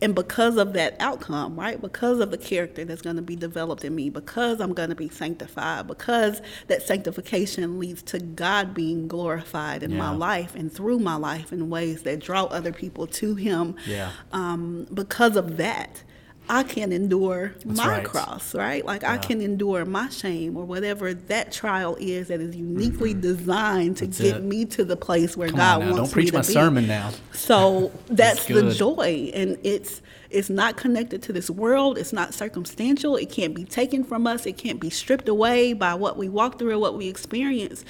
and 0.02 0.16
because 0.16 0.58
of 0.58 0.74
that 0.74 0.96
outcome, 1.00 1.60
right? 1.60 1.80
Because 1.80 2.20
of 2.20 2.32
the 2.32 2.38
character 2.38 2.84
that's 2.84 3.02
going 3.02 3.18
to 3.18 3.22
be 3.22 3.36
developed 3.36 3.86
in 3.86 3.94
me, 3.94 4.10
because 4.10 4.60
I'm 4.60 4.74
going 4.74 4.90
to 4.90 4.96
be 4.96 5.10
sanctified, 5.10 5.88
because 5.88 6.42
that 6.68 6.82
sanctification 6.82 7.80
leads 7.80 8.02
to 8.04 8.20
God 8.20 8.74
being 8.74 9.08
glorified 9.08 9.84
in 9.84 9.92
yeah. 9.92 9.98
my 9.98 10.12
life 10.12 10.56
and 10.56 10.72
through 10.72 11.00
my 11.00 11.16
life 11.16 11.54
in 11.54 11.70
ways 11.70 12.04
that 12.04 12.20
draw 12.20 12.46
other 12.46 12.74
people 12.74 13.06
to 13.08 13.36
Him. 13.36 13.76
Yeah. 13.86 14.12
Um, 14.32 14.88
because 14.92 15.36
of 15.36 15.58
that, 15.58 16.04
I 16.50 16.64
can 16.64 16.92
endure 16.92 17.54
That's 17.64 17.78
my 17.78 17.88
right. 17.88 18.06
cross, 18.06 18.54
right? 18.54 18.86
Like 18.86 19.04
yeah. 19.04 19.14
I 19.14 19.18
can 19.18 19.42
endure 19.42 19.86
my 19.86 20.10
shame 20.10 20.58
or 20.58 20.66
whatever 20.66 21.14
that 21.14 21.52
trial 21.52 21.96
is 22.00 22.28
that 22.28 22.42
is 22.42 22.56
uniquely 22.56 23.12
mm-hmm. 23.12 23.22
designed 23.22 23.98
to 23.98 24.06
that's 24.06 24.20
get 24.20 24.38
it. 24.38 24.44
me 24.44 24.66
to 24.66 24.84
the 24.84 24.98
place 24.98 25.38
where 25.38 25.48
Come 25.50 25.58
God 25.58 25.80
wants 25.80 25.86
me 25.86 25.90
to 25.90 25.94
be. 25.94 26.02
Don't 26.02 26.12
preach 26.12 26.34
my 26.34 26.40
be. 26.40 26.46
sermon 26.46 26.88
now. 26.88 27.12
So 27.32 27.92
that's, 28.08 28.46
that's 28.46 28.48
the 28.48 28.74
joy, 28.74 29.32
and 29.34 29.58
it's 29.64 30.02
it's 30.30 30.50
not 30.50 30.78
connected 30.78 31.22
to 31.24 31.34
this 31.34 31.50
world. 31.50 31.98
It's 31.98 32.14
not 32.14 32.34
circumstantial. 32.34 33.16
It 33.16 33.30
can't 33.30 33.54
be 33.54 33.64
taken 33.64 34.04
from 34.04 34.28
us. 34.28 34.46
It 34.46 34.58
can't 34.58 34.80
be 34.80 34.90
stripped 34.90 35.30
away 35.30 35.74
by 35.74 35.94
what 35.94 36.18
we 36.18 36.28
walk 36.28 36.60
through 36.60 36.72
or 36.72 36.80
what 36.80 36.98
we 36.98 37.08
experience, 37.08 37.86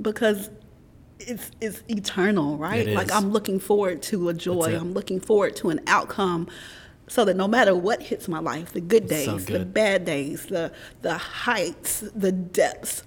because 0.00 0.50
it's 1.20 1.50
it's 1.60 1.82
eternal, 1.88 2.56
right? 2.56 2.88
Like 2.88 3.12
I'm 3.12 3.30
looking 3.30 3.60
forward 3.60 4.02
to 4.02 4.28
a 4.28 4.34
joy. 4.34 4.76
I'm 4.76 4.92
looking 4.92 5.20
forward 5.20 5.54
to 5.56 5.70
an 5.70 5.80
outcome 5.86 6.48
so 7.12 7.26
that 7.26 7.36
no 7.36 7.46
matter 7.46 7.74
what 7.74 8.00
hits 8.00 8.26
my 8.26 8.38
life 8.38 8.72
the 8.72 8.80
good 8.80 9.06
days 9.06 9.26
so 9.26 9.38
good. 9.38 9.60
the 9.60 9.64
bad 9.66 10.04
days 10.06 10.46
the 10.46 10.72
the 11.02 11.18
heights 11.18 12.00
the 12.14 12.32
depths 12.32 13.02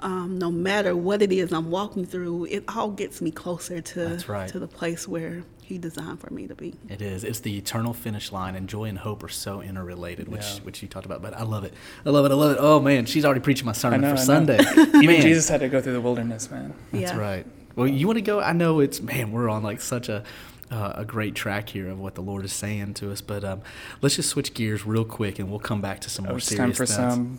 um, 0.00 0.38
no 0.38 0.48
matter 0.48 0.96
what 0.96 1.20
it 1.20 1.32
is 1.32 1.52
i'm 1.52 1.68
walking 1.68 2.04
through 2.04 2.44
it 2.44 2.62
all 2.68 2.90
gets 2.90 3.20
me 3.20 3.32
closer 3.32 3.80
to 3.80 4.22
right. 4.28 4.48
to 4.48 4.60
the 4.60 4.68
place 4.68 5.08
where 5.08 5.42
he 5.68 5.76
designed 5.76 6.18
for 6.18 6.32
me 6.32 6.46
to 6.46 6.54
be. 6.54 6.74
It 6.88 7.02
is. 7.02 7.24
It's 7.24 7.40
the 7.40 7.58
eternal 7.58 7.92
finish 7.92 8.32
line 8.32 8.54
and 8.54 8.66
joy 8.70 8.84
and 8.84 8.96
hope 8.96 9.22
are 9.22 9.28
so 9.28 9.60
interrelated 9.60 10.26
which 10.26 10.40
yeah. 10.40 10.60
which 10.62 10.80
you 10.80 10.88
talked 10.88 11.04
about 11.04 11.20
but 11.20 11.34
i 11.34 11.42
love 11.42 11.64
it. 11.64 11.74
I 12.06 12.10
love 12.10 12.24
it. 12.24 12.32
I 12.32 12.34
love 12.34 12.52
it. 12.52 12.58
Oh 12.58 12.80
man 12.80 13.04
she's 13.04 13.26
already 13.26 13.40
preaching 13.40 13.66
my 13.66 13.72
sermon 13.72 14.00
know, 14.00 14.12
for 14.12 14.16
sunday. 14.16 14.58
Even 15.02 15.20
jesus 15.20 15.48
had 15.48 15.60
to 15.60 15.68
go 15.68 15.82
through 15.82 15.92
the 15.92 16.00
wilderness 16.00 16.50
man. 16.50 16.72
That's 16.90 17.12
yeah. 17.12 17.18
right. 17.18 17.46
Well 17.76 17.86
you 17.86 18.06
want 18.06 18.16
to 18.16 18.22
go? 18.22 18.40
I 18.40 18.52
know 18.54 18.80
it's 18.80 19.02
man 19.02 19.30
we're 19.30 19.50
on 19.50 19.62
like 19.62 19.82
such 19.82 20.08
a 20.08 20.24
uh, 20.70 20.92
a 20.96 21.04
great 21.04 21.34
track 21.34 21.70
here 21.70 21.88
of 21.88 21.98
what 21.98 22.14
the 22.14 22.20
Lord 22.20 22.44
is 22.44 22.52
saying 22.52 22.94
to 22.94 23.10
us. 23.10 23.20
But 23.20 23.44
um, 23.44 23.62
let's 24.02 24.16
just 24.16 24.28
switch 24.28 24.54
gears 24.54 24.86
real 24.86 25.04
quick, 25.04 25.38
and 25.38 25.50
we'll 25.50 25.60
come 25.60 25.80
back 25.80 26.00
to 26.00 26.10
some 26.10 26.26
oh, 26.26 26.30
more 26.30 26.40
serious 26.40 26.58
time 26.58 26.72
for 26.72 26.86
some. 26.86 27.38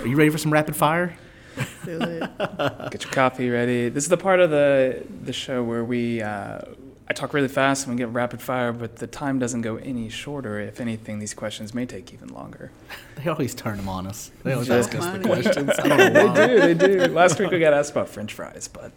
Are 0.00 0.06
you 0.06 0.16
ready 0.16 0.30
for 0.30 0.38
some 0.38 0.52
rapid 0.52 0.76
fire? 0.76 1.16
Get 1.84 3.04
your 3.04 3.12
coffee 3.12 3.50
ready. 3.50 3.88
This 3.88 4.04
is 4.04 4.08
the 4.08 4.16
part 4.16 4.40
of 4.40 4.50
the 4.50 5.04
the 5.22 5.32
show 5.32 5.62
where 5.62 5.84
we. 5.84 6.22
Uh, 6.22 6.60
I 7.08 7.14
talk 7.14 7.34
really 7.34 7.48
fast 7.48 7.86
and 7.86 7.94
we 7.94 7.98
get 7.98 8.08
rapid 8.08 8.40
fire, 8.40 8.72
but 8.72 8.96
the 8.96 9.06
time 9.06 9.38
doesn't 9.38 9.60
go 9.60 9.76
any 9.76 10.08
shorter. 10.08 10.58
If 10.60 10.80
anything, 10.80 11.18
these 11.18 11.34
questions 11.34 11.74
may 11.74 11.84
take 11.84 12.14
even 12.14 12.28
longer. 12.28 12.70
They 13.16 13.28
always 13.28 13.54
turn 13.54 13.76
them 13.76 13.88
on 13.88 14.06
us. 14.06 14.30
They 14.44 14.52
always 14.52 14.70
ask 14.70 14.94
us 14.94 15.04
the 15.12 15.18
questions. 15.18 15.70
I 15.78 15.88
don't 15.88 15.98
know 16.14 16.26
why. 16.28 16.46
they 16.46 16.74
do. 16.74 16.74
They 16.74 17.06
do. 17.06 17.12
Last 17.12 17.38
week 17.38 17.50
we 17.50 17.58
got 17.58 17.74
asked 17.74 17.90
about 17.90 18.08
French 18.08 18.32
fries, 18.32 18.66
but 18.68 18.92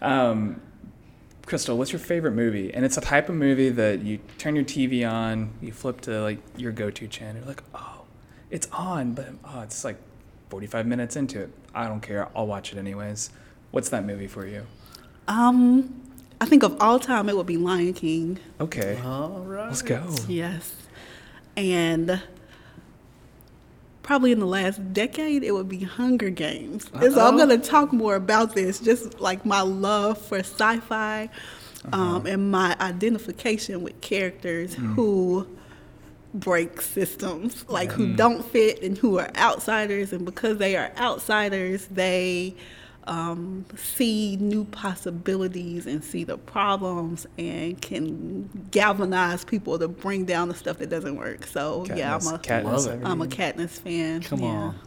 um, 0.00 0.62
Crystal, 1.46 1.76
what's 1.76 1.92
your 1.92 1.98
favorite 1.98 2.32
movie? 2.32 2.72
And 2.72 2.84
it's 2.84 2.96
a 2.96 3.00
type 3.00 3.28
of 3.28 3.34
movie 3.34 3.68
that 3.70 4.02
you 4.02 4.20
turn 4.38 4.54
your 4.54 4.64
TV 4.64 5.08
on, 5.08 5.50
you 5.60 5.72
flip 5.72 6.00
to 6.02 6.22
like 6.22 6.38
your 6.56 6.72
go-to 6.72 7.08
channel, 7.08 7.38
you're 7.38 7.48
like, 7.48 7.62
oh, 7.74 8.02
it's 8.50 8.68
on, 8.72 9.12
but 9.14 9.28
oh, 9.44 9.60
it's 9.60 9.84
like 9.84 9.96
45 10.50 10.86
minutes 10.86 11.16
into 11.16 11.40
it. 11.40 11.50
I 11.74 11.88
don't 11.88 12.00
care. 12.00 12.28
I'll 12.36 12.46
watch 12.46 12.72
it 12.72 12.78
anyways. 12.78 13.30
What's 13.70 13.88
that 13.88 14.04
movie 14.04 14.28
for 14.28 14.46
you? 14.46 14.66
Um, 15.26 16.02
I 16.40 16.44
think 16.44 16.62
of 16.62 16.76
all 16.80 16.98
time 16.98 17.28
it 17.28 17.36
would 17.36 17.46
be 17.46 17.56
Lion 17.56 17.94
King. 17.94 18.38
Okay. 18.60 19.00
All 19.04 19.40
right. 19.46 19.68
Let's 19.68 19.82
go. 19.82 20.14
Yes. 20.28 20.74
And 21.56 22.20
probably 24.02 24.32
in 24.32 24.40
the 24.40 24.46
last 24.46 24.92
decade, 24.92 25.42
it 25.44 25.52
would 25.52 25.68
be 25.68 25.84
Hunger 25.84 26.30
Games. 26.30 26.86
Uh-oh. 26.86 27.04
And 27.04 27.14
so 27.14 27.26
I'm 27.26 27.36
going 27.36 27.48
to 27.48 27.58
talk 27.58 27.92
more 27.92 28.16
about 28.16 28.54
this, 28.54 28.80
just 28.80 29.20
like 29.20 29.46
my 29.46 29.60
love 29.60 30.18
for 30.18 30.38
sci 30.38 30.78
fi 30.80 31.28
uh-huh. 31.92 31.96
um, 31.96 32.26
and 32.26 32.50
my 32.50 32.76
identification 32.80 33.82
with 33.82 34.00
characters 34.00 34.74
mm. 34.76 34.94
who 34.94 35.46
break 36.34 36.80
systems, 36.80 37.64
like 37.68 37.90
mm. 37.90 37.92
who 37.92 38.14
don't 38.14 38.44
fit 38.44 38.82
and 38.82 38.98
who 38.98 39.18
are 39.18 39.30
outsiders. 39.36 40.12
And 40.12 40.24
because 40.24 40.58
they 40.58 40.76
are 40.76 40.92
outsiders, 40.96 41.86
they 41.86 42.54
um, 43.06 43.64
see 43.76 44.36
new 44.36 44.64
possibilities 44.66 45.86
and 45.86 46.02
see 46.04 46.24
the 46.24 46.38
problems 46.38 47.26
and 47.38 47.80
can 47.80 48.48
galvanize 48.70 49.44
people 49.44 49.78
to 49.78 49.88
bring 49.88 50.24
down 50.24 50.48
the 50.48 50.54
stuff 50.54 50.78
that 50.78 50.88
doesn't 50.90 51.16
work. 51.16 51.46
So 51.46 51.84
Katniss, 51.84 51.96
yeah, 51.98 52.14
I'm 52.16 52.26
a 52.34 52.38
Katniss, 52.38 53.02
I'm 53.04 53.22
a 53.22 53.26
Katniss 53.26 53.80
fan. 53.80 54.22
Come 54.22 54.40
yeah. 54.40 54.46
on. 54.48 54.78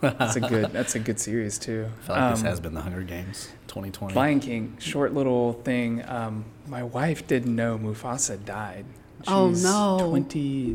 That's 0.00 0.36
a 0.36 0.40
good. 0.40 0.72
That's 0.72 0.94
a 0.94 0.98
good 0.98 1.18
series 1.18 1.58
too. 1.58 1.88
I 2.02 2.06
feel 2.06 2.16
like 2.16 2.32
this 2.34 2.40
Um, 2.40 2.46
has 2.46 2.60
been 2.60 2.74
the 2.74 2.80
Hunger 2.82 3.02
Games 3.02 3.48
2020. 3.68 4.14
Lion 4.14 4.40
King, 4.40 4.76
short 4.78 5.14
little 5.14 5.54
thing. 5.54 6.04
Um, 6.06 6.44
my 6.66 6.82
wife 6.82 7.26
didn't 7.26 7.54
know 7.54 7.78
Mufasa 7.78 8.42
died. 8.44 8.84
Oh, 9.28 9.50
She's 9.50 9.64
no. 9.64 9.98
23, 10.08 10.74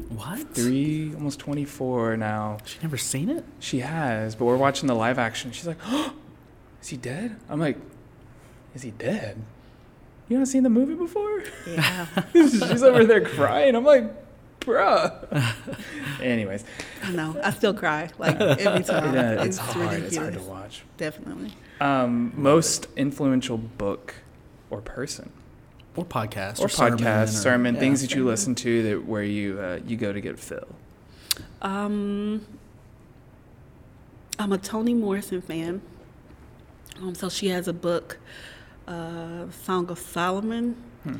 What? 1.09 1.15
almost 1.15 1.39
24 1.39 2.17
now. 2.17 2.57
She 2.65 2.79
never 2.81 2.97
seen 2.97 3.29
it? 3.29 3.45
She 3.59 3.79
has, 3.79 4.35
but 4.35 4.45
we're 4.45 4.57
watching 4.57 4.87
the 4.87 4.95
live 4.95 5.19
action. 5.19 5.51
She's 5.51 5.67
like, 5.67 5.77
oh, 5.85 6.13
is 6.81 6.87
he 6.89 6.97
dead? 6.97 7.37
I'm 7.49 7.59
like, 7.59 7.77
is 8.75 8.81
he 8.81 8.91
dead? 8.91 9.41
You 10.27 10.35
haven't 10.37 10.47
seen 10.47 10.63
the 10.63 10.69
movie 10.69 10.95
before? 10.95 11.43
Yeah. 11.67 12.05
She's 12.33 12.83
over 12.83 13.03
there 13.05 13.21
crying. 13.21 13.75
I'm 13.75 13.83
like, 13.83 14.05
bruh. 14.61 15.55
Anyways, 16.21 16.63
I 17.03 17.11
know. 17.11 17.35
I 17.43 17.51
still 17.51 17.73
cry 17.73 18.09
like 18.17 18.39
every 18.39 18.83
time. 18.83 19.13
yeah, 19.13 19.31
it's, 19.43 19.45
it's 19.45 19.57
hard. 19.57 19.93
It's 20.03 20.15
hard 20.15 20.33
to 20.33 20.39
ridiculous. 20.39 20.47
watch. 20.47 20.83
Definitely. 20.97 21.53
Um, 21.81 22.31
most 22.35 22.87
influential 22.95 23.57
book 23.57 24.13
or 24.69 24.79
person 24.81 25.31
Or 25.97 26.05
podcast. 26.05 26.61
or, 26.61 26.69
sermon 26.69 26.99
podcast, 26.99 27.23
or- 27.23 27.27
sermon, 27.27 27.73
yeah. 27.75 27.81
things 27.81 28.01
that 28.01 28.13
you 28.15 28.23
listen 28.25 28.55
to 28.55 28.83
that 28.83 29.05
where 29.05 29.23
you 29.23 29.59
uh, 29.59 29.79
you 29.85 29.97
go 29.97 30.13
to 30.13 30.21
get 30.21 30.39
fill. 30.39 30.67
Um, 31.61 32.45
I'm 34.39 34.51
a 34.53 34.57
Toni 34.57 34.93
Morrison 34.93 35.41
fan. 35.41 35.81
Um, 37.01 37.15
so 37.15 37.29
she 37.29 37.47
has 37.49 37.67
a 37.67 37.73
book, 37.73 38.17
uh, 38.87 39.49
Song 39.63 39.89
of 39.89 39.99
Solomon, 39.99 40.75
Hmm. 41.03 41.15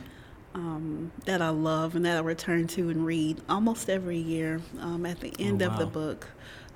um, 0.54 1.12
that 1.26 1.42
I 1.42 1.50
love 1.50 1.96
and 1.96 2.06
that 2.06 2.18
I 2.18 2.20
return 2.22 2.68
to 2.68 2.90
and 2.90 3.06
read 3.06 3.42
almost 3.50 3.90
every 3.90 4.18
year. 4.18 4.62
Um, 4.80 5.06
at 5.06 5.20
the 5.22 5.34
end 5.40 5.62
of 5.62 5.78
the 5.80 5.86
book, 5.86 6.28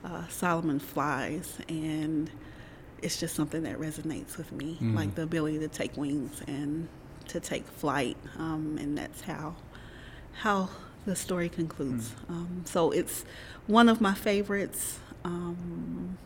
uh, 0.03 0.27
Solomon 0.29 0.79
flies, 0.79 1.57
and 1.69 2.29
it's 3.01 3.19
just 3.19 3.35
something 3.35 3.63
that 3.63 3.77
resonates 3.79 4.37
with 4.37 4.51
me, 4.51 4.77
Mm. 4.81 4.95
like 4.95 5.15
the 5.15 5.23
ability 5.23 5.59
to 5.59 5.67
take 5.67 5.95
wings 5.97 6.41
and 6.47 6.87
to 7.27 7.39
take 7.39 7.65
flight, 7.67 8.17
um, 8.37 8.77
and 8.79 8.97
that's 8.97 9.21
how 9.21 9.55
how 10.41 10.69
the 11.05 11.15
story 11.15 11.47
concludes. 11.47 12.13
Um, 12.27 12.63
so 12.65 12.91
it's 12.91 13.23
one 13.67 13.87
of 13.87 14.01
my 14.01 14.13
favorites. 14.13 14.99
Um, 15.23 16.17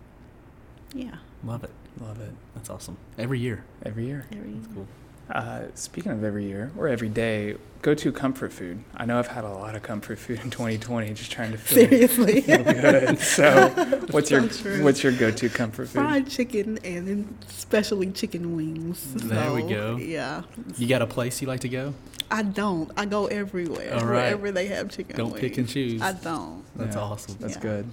yeah, 0.93 1.17
Love 1.43 1.63
it. 1.63 1.69
Love 2.01 2.19
it 2.21 2.31
That's 2.55 2.69
awesome. 2.69 2.97
Every 3.17 3.39
year. 3.39 3.63
every 3.85 4.05
year. 4.05 4.25
very 4.31 4.55
Cool. 4.73 4.87
Uh, 5.29 5.61
speaking 5.75 6.11
of 6.11 6.23
every 6.23 6.45
year 6.45 6.71
or 6.75 6.87
every 6.87 7.09
day, 7.09 7.55
go 7.83 7.93
to 7.93 8.11
comfort 8.11 8.51
food. 8.51 8.83
I 8.95 9.05
know 9.05 9.19
I've 9.19 9.27
had 9.27 9.43
a 9.43 9.49
lot 9.49 9.75
of 9.75 9.83
comfort 9.83 10.17
food 10.17 10.39
in 10.43 10.49
2020, 10.49 11.13
just 11.13 11.31
trying 11.31 11.51
to 11.51 11.57
feel, 11.59 11.77
seriously. 11.87 12.41
feel 12.41 12.63
good. 12.63 13.19
So, 13.19 13.69
what's 14.11 14.31
your 14.31 14.47
true. 14.47 14.83
what's 14.83 15.03
your 15.03 15.11
go-to 15.11 15.49
comfort 15.49 15.89
food? 15.89 16.01
Fried 16.01 16.27
chicken 16.29 16.79
and 16.83 17.37
especially 17.47 18.09
chicken 18.11 18.55
wings. 18.55 19.13
There 19.13 19.53
we 19.53 19.61
go. 19.63 19.97
Yeah, 19.97 20.41
You 20.77 20.87
got 20.87 21.03
a 21.03 21.07
place 21.07 21.41
you 21.43 21.47
like 21.47 21.59
to 21.59 21.69
go? 21.69 21.93
I 22.31 22.41
don't. 22.41 22.91
I 22.97 23.05
go 23.05 23.27
everywhere. 23.27 23.93
All 23.93 24.05
right. 24.05 24.07
Wherever 24.35 24.51
they 24.51 24.65
have 24.67 24.89
chicken 24.89 25.09
wings. 25.09 25.17
Don't 25.17 25.31
wings. 25.33 25.41
pick 25.41 25.57
and 25.59 25.69
choose. 25.69 26.01
I 26.01 26.13
don't. 26.13 26.63
That's 26.75 26.95
Yeah, 26.95 27.01
awesome. 27.03 27.35
That's 27.39 27.55
Yeah. 27.57 27.61
good. 27.61 27.85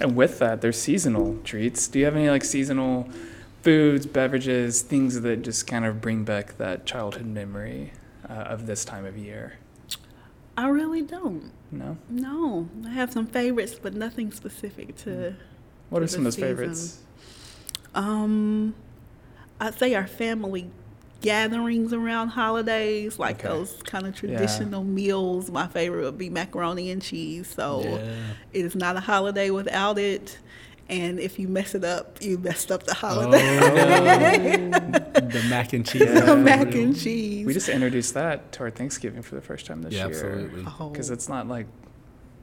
And 0.00 0.16
with 0.16 0.38
that, 0.40 0.62
there's 0.62 0.80
seasonal 0.80 1.38
treats. 1.44 1.86
Do 1.86 2.00
you 2.00 2.06
have 2.06 2.16
any 2.16 2.28
like 2.28 2.42
seasonal 2.44 3.08
foods, 3.62 4.06
beverages, 4.06 4.82
things 4.82 5.20
that 5.20 5.42
just 5.42 5.66
kind 5.66 5.84
of 5.84 6.00
bring 6.00 6.24
back 6.24 6.58
that 6.58 6.84
childhood 6.84 7.26
memory 7.26 7.92
uh, 8.28 8.32
of 8.32 8.66
this 8.66 8.84
time 8.84 9.04
of 9.04 9.16
year? 9.16 9.54
I 10.56 10.68
really 10.68 11.02
don't. 11.02 11.50
No. 11.70 11.96
No, 12.10 12.68
I 12.86 12.90
have 12.90 13.12
some 13.12 13.26
favorites, 13.26 13.78
but 13.80 13.94
nothing 13.94 14.30
specific 14.32 14.96
to. 14.98 15.34
What 15.88 16.00
To 16.00 16.04
are 16.04 16.08
some 16.08 16.20
of 16.20 16.24
those 16.24 16.36
favorites? 16.36 16.98
Um, 17.94 18.74
I'd 19.60 19.74
say 19.78 19.94
our 19.94 20.06
family 20.06 20.70
gatherings 21.20 21.92
around 21.92 22.28
holidays, 22.28 23.18
like 23.18 23.38
Okay. 23.44 23.48
those 23.48 23.80
kind 23.84 24.06
of 24.06 24.14
Yeah. 24.14 24.20
traditional 24.36 24.82
meals. 24.82 25.50
My 25.50 25.68
favorite 25.68 26.02
would 26.04 26.18
be 26.18 26.28
macaroni 26.30 26.90
and 26.90 27.00
cheese. 27.00 27.46
So 27.54 27.80
Yeah. 27.84 28.14
it 28.52 28.64
is 28.64 28.74
not 28.74 28.96
a 28.96 29.00
holiday 29.00 29.50
without 29.50 29.98
it. 29.98 30.38
And 30.92 31.18
if 31.18 31.38
you 31.38 31.48
mess 31.48 31.74
it 31.74 31.84
up, 31.84 32.20
you 32.20 32.36
messed 32.36 32.70
up 32.70 32.82
the 32.82 32.92
holiday. 32.92 33.38
Oh, 33.56 33.70
the 35.20 35.46
mac 35.48 35.72
and 35.72 35.86
cheese. 35.86 36.02
Yeah. 36.02 36.34
mac 36.34 36.74
and 36.74 36.94
cheese. 36.98 37.46
We 37.46 37.54
just 37.54 37.70
introduced 37.70 38.12
that 38.14 38.52
to 38.52 38.64
our 38.64 38.70
Thanksgiving 38.70 39.22
for 39.22 39.34
the 39.34 39.40
first 39.40 39.64
time 39.64 39.80
this 39.82 39.94
Yeah, 39.94 40.08
year. 40.08 40.08
absolutely. 40.08 40.64
Oh. 40.78 40.90
Because 40.90 41.08
it's 41.10 41.28
not 41.30 41.48
like 41.48 41.66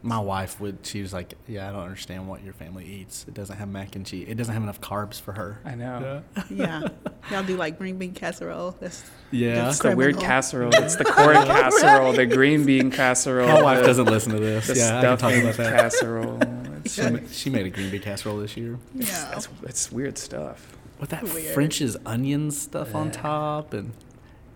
My 0.02 0.18
wife 0.18 0.60
would. 0.62 0.78
She 0.84 1.02
was 1.02 1.12
like, 1.14 1.34
"Yeah, 1.45 1.68
I 1.68 1.74
don't 1.74 1.82
understand 1.84 2.26
what 2.30 2.41
your 2.41 2.54
family 2.54 2.86
eats. 2.86 3.26
It 3.28 3.34
doesn't 3.34 3.58
have 3.58 3.68
mac 3.68 3.97
and 3.97 4.06
cheese. 4.06 4.28
It 4.30 4.36
doesn't 4.36 4.54
have 4.54 4.64
enough 4.64 4.80
carbs 4.80 5.20
for 5.20 5.34
her." 5.34 5.60
I 5.66 5.76
know. 5.76 6.24
yeah, 6.36 6.43
yeah. 6.50 6.88
y'all 7.32 7.43
do 7.43 7.58
like 7.58 7.78
green 7.78 7.97
bean 7.97 8.14
casserole. 8.14 8.78
That's 8.80 9.04
Yeah. 9.30 9.68
It's 9.70 9.80
the 9.80 9.95
weird 9.95 10.18
casserole. 10.18 10.74
It's 10.74 10.95
the 10.95 11.04
corn 11.04 11.36
casserole, 11.45 12.14
the 12.14 12.26
green 12.26 12.66
bean 12.66 12.89
casserole. 12.91 13.47
My 13.50 13.62
wife 13.62 13.86
doesn't 13.86 14.06
listen 14.06 14.32
to 14.32 14.39
this. 14.39 14.68
The 14.68 14.76
yeah, 14.78 15.00
I 15.00 15.02
can 15.02 15.18
talk 15.18 15.34
about 15.34 15.56
that. 15.56 15.74
casserole. 15.82 16.39
It's, 16.86 16.93
She, 16.95 17.09
ma- 17.09 17.19
she 17.32 17.49
made 17.49 17.65
a 17.65 17.69
green 17.69 17.89
bean 17.91 18.01
casserole 18.01 18.38
this 18.39 18.55
year 18.57 18.77
yeah. 18.93 19.36
it's, 19.36 19.47
it's 19.63 19.91
weird 19.91 20.17
stuff. 20.17 20.77
with 20.99 21.09
that 21.11 21.23
Weird. 21.23 21.53
French's 21.53 21.97
onions 22.05 22.59
stuff 22.59 22.93
on 22.95 23.11
top 23.11 23.73
and 23.73 23.93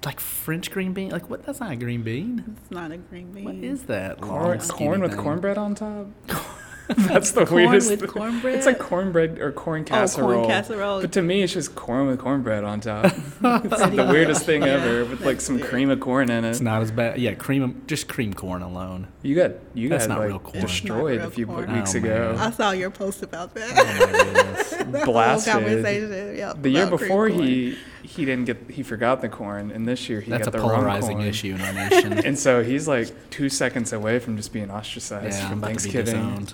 like 0.06 0.20
French 0.20 0.70
green 0.70 0.92
bean. 0.94 1.12
Like 1.12 1.30
what? 1.30 1.46
That's 1.46 1.62
not 1.62 1.72
a 1.72 1.76
green 1.78 2.04
bean. 2.04 2.58
It's 2.62 2.72
not 2.72 2.92
a 2.92 2.98
green 2.98 3.32
bean. 3.32 3.46
What 3.46 3.56
is 3.56 3.84
that? 3.84 4.20
Corn, 4.20 4.44
long, 4.44 4.60
skinny 4.60 4.86
corn 4.88 5.02
with 5.02 5.12
thing? 5.14 5.22
cornbread 5.22 5.58
on 5.58 5.76
top. 5.76 6.08
That's 6.98 7.32
the 7.32 7.46
Corn 7.46 7.64
weirdest. 7.70 7.90
with 7.90 8.00
thing. 8.02 8.10
cornbread? 8.10 8.56
It's 8.56 8.66
like 8.66 8.78
cornbread 8.80 9.40
or 9.40 9.52
corn 9.54 9.82
Oh, 9.82 9.86
casserole. 9.86 10.34
corn 10.42 10.48
casserole. 10.50 11.02
But 11.02 11.12
to 11.14 11.22
me, 11.22 11.42
it's 11.42 11.54
just 11.54 11.76
corn 11.76 12.08
with 12.08 12.20
cornbread 12.20 12.64
on 12.66 12.82
top. 12.82 13.06
it's 13.06 13.42
like 13.42 13.96
the 13.96 14.08
weirdest 14.10 14.46
thing 14.46 14.64
Yeah, 14.64 14.74
ever, 14.74 15.06
with 15.06 15.22
like 15.22 15.40
some 15.40 15.56
weird. 15.56 15.68
cream 15.70 15.90
of 15.90 16.00
corn 16.02 16.30
in 16.30 16.44
it. 16.44 16.50
It's 16.50 16.60
not 16.60 16.82
as 16.82 16.92
bad. 16.92 17.20
Yeah, 17.20 17.36
cream. 17.36 17.82
Just 17.88 18.08
cream 18.10 18.34
corn 18.34 18.62
alone. 18.62 19.08
You 19.22 19.36
got 19.36 19.52
you 19.74 19.88
That's 19.88 20.08
got 20.08 20.14
not 20.16 20.20
like 20.20 20.28
real 20.30 20.40
corn. 20.40 20.62
destroyed 20.62 21.16
It's 21.22 21.26
a 21.28 21.32
few 21.32 21.46
corn. 21.48 21.74
weeks 21.74 21.96
Oh, 21.96 22.00
ago. 22.00 22.36
I 22.38 22.52
saw 22.52 22.72
your 22.72 22.90
post 22.92 23.24
about 23.24 23.52
Oh 23.56 23.60
that. 23.60 23.76
my 23.76 24.24
goodness. 24.24 24.74
That 24.84 25.06
Blasted. 25.06 25.54
Whole 25.54 25.62
conversation. 25.64 26.36
Yep, 26.38 26.62
The 26.62 26.70
year 26.70 26.88
before, 26.88 27.30
he 27.30 27.78
he 28.04 28.26
didn't 28.26 28.44
get 28.46 28.70
he 28.70 28.84
forgot 28.84 29.22
the 29.22 29.30
corn, 29.30 29.72
and 29.72 29.88
this 29.88 30.10
year 30.10 30.20
he 30.20 30.30
That's 30.30 30.48
a 30.48 30.52
got 30.52 30.58
the 30.58 30.60
wrong 30.68 30.76
polarizing 30.82 31.18
corn. 31.18 31.28
issue 31.30 31.56
in 31.56 31.62
our 31.62 31.72
nation. 31.74 32.14
And 32.26 32.38
so 32.38 32.62
he's 32.64 32.88
like 32.88 33.08
two 33.30 33.48
seconds 33.48 33.94
away 33.94 34.20
from 34.20 34.36
just 34.36 34.52
being 34.52 34.70
ostracized 34.70 35.40
yeah, 35.40 35.50
from 35.50 35.60
about 35.60 35.68
to 35.80 35.84
be 35.88 35.90
Thanksgiving. 35.92 36.48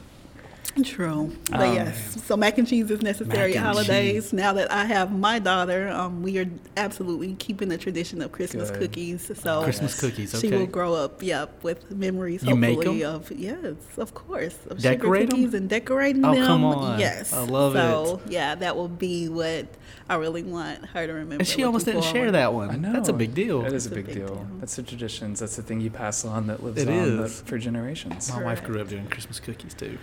Disowned. 0.76 0.86
True, 0.86 1.32
but 1.52 1.60
Um, 1.62 1.76
yes. 1.76 2.18
So 2.26 2.38
mac 2.38 2.58
and 2.58 2.68
cheese 2.68 2.90
is 2.92 3.02
necessary 3.02 3.56
at 3.58 3.64
holidays. 3.64 4.14
cheese. 4.26 4.34
Now 4.34 4.54
that 4.54 4.72
I 4.72 4.86
have 4.86 5.12
my 5.12 5.40
daughter, 5.40 5.90
um, 5.90 6.22
we 6.22 6.38
are 6.40 6.46
absolutely 6.78 7.34
keeping 7.40 7.70
the 7.70 7.78
tradition 7.78 8.22
of 8.22 8.32
Christmas 8.32 8.70
Good. 8.72 8.80
cookies. 8.82 9.32
So 9.42 9.64
Christmas 9.64 10.00
cookies. 10.00 10.34
Okay. 10.36 10.50
She 10.50 10.56
will 10.56 10.66
grow 10.68 10.94
up, 10.94 11.22
yep, 11.24 11.64
with 11.64 11.90
memories. 11.92 12.44
You 12.44 12.56
make 12.56 12.76
hopefully 12.76 13.04
'em? 13.04 13.16
of 13.16 13.32
yes, 13.32 13.76
of 13.98 14.14
course, 14.14 14.56
of 14.70 14.82
Decorate 14.82 15.24
'em? 15.24 15.28
sugar 15.30 15.36
cookies 15.44 15.54
and 15.54 15.70
decorating 15.70 16.26
Oh, 16.26 16.34
them. 16.36 16.46
come 16.46 16.64
on. 16.66 17.00
Yes, 17.00 17.34
I 17.34 17.44
love 17.44 17.76
it. 17.76 17.80
so, 17.80 18.22
yeah, 18.30 18.56
that 18.56 18.76
will 18.76 18.88
be 18.88 19.28
what 19.30 19.66
I 20.10 20.16
really 20.16 20.44
want 20.44 20.86
her 20.88 21.06
to 21.08 21.14
remember. 21.14 21.36
And 21.36 21.48
she 21.48 21.64
almost 21.64 21.86
didn't 21.86 22.04
share 22.04 22.32
that 22.32 22.54
one. 22.54 22.70
I 22.70 22.76
know 22.76 22.94
That's 22.94 23.10
a 23.10 23.14
big 23.14 23.34
deal. 23.34 23.62
That 23.62 23.74
is 23.74 23.86
a 23.86 23.90
big, 23.90 24.08
big 24.08 24.16
deal. 24.16 24.28
deal. 24.28 24.48
That's 24.60 24.76
the 24.76 24.84
traditions. 24.84 25.40
That's 25.40 25.56
the 25.56 25.62
thing 25.64 25.82
you 25.82 25.90
pass 25.92 26.26
on 26.26 26.48
that 26.48 26.64
lives 26.64 26.82
It 26.82 26.88
on 26.90 27.18
that- 27.18 27.24
is. 27.26 27.42
for 27.46 27.58
generations. 27.58 28.32
My 28.34 28.44
wife 28.44 28.64
grew 28.64 28.80
up 28.82 28.90
doing 28.90 29.08
Christmas 29.08 29.40
cookies 29.40 29.74
too. 29.74 29.98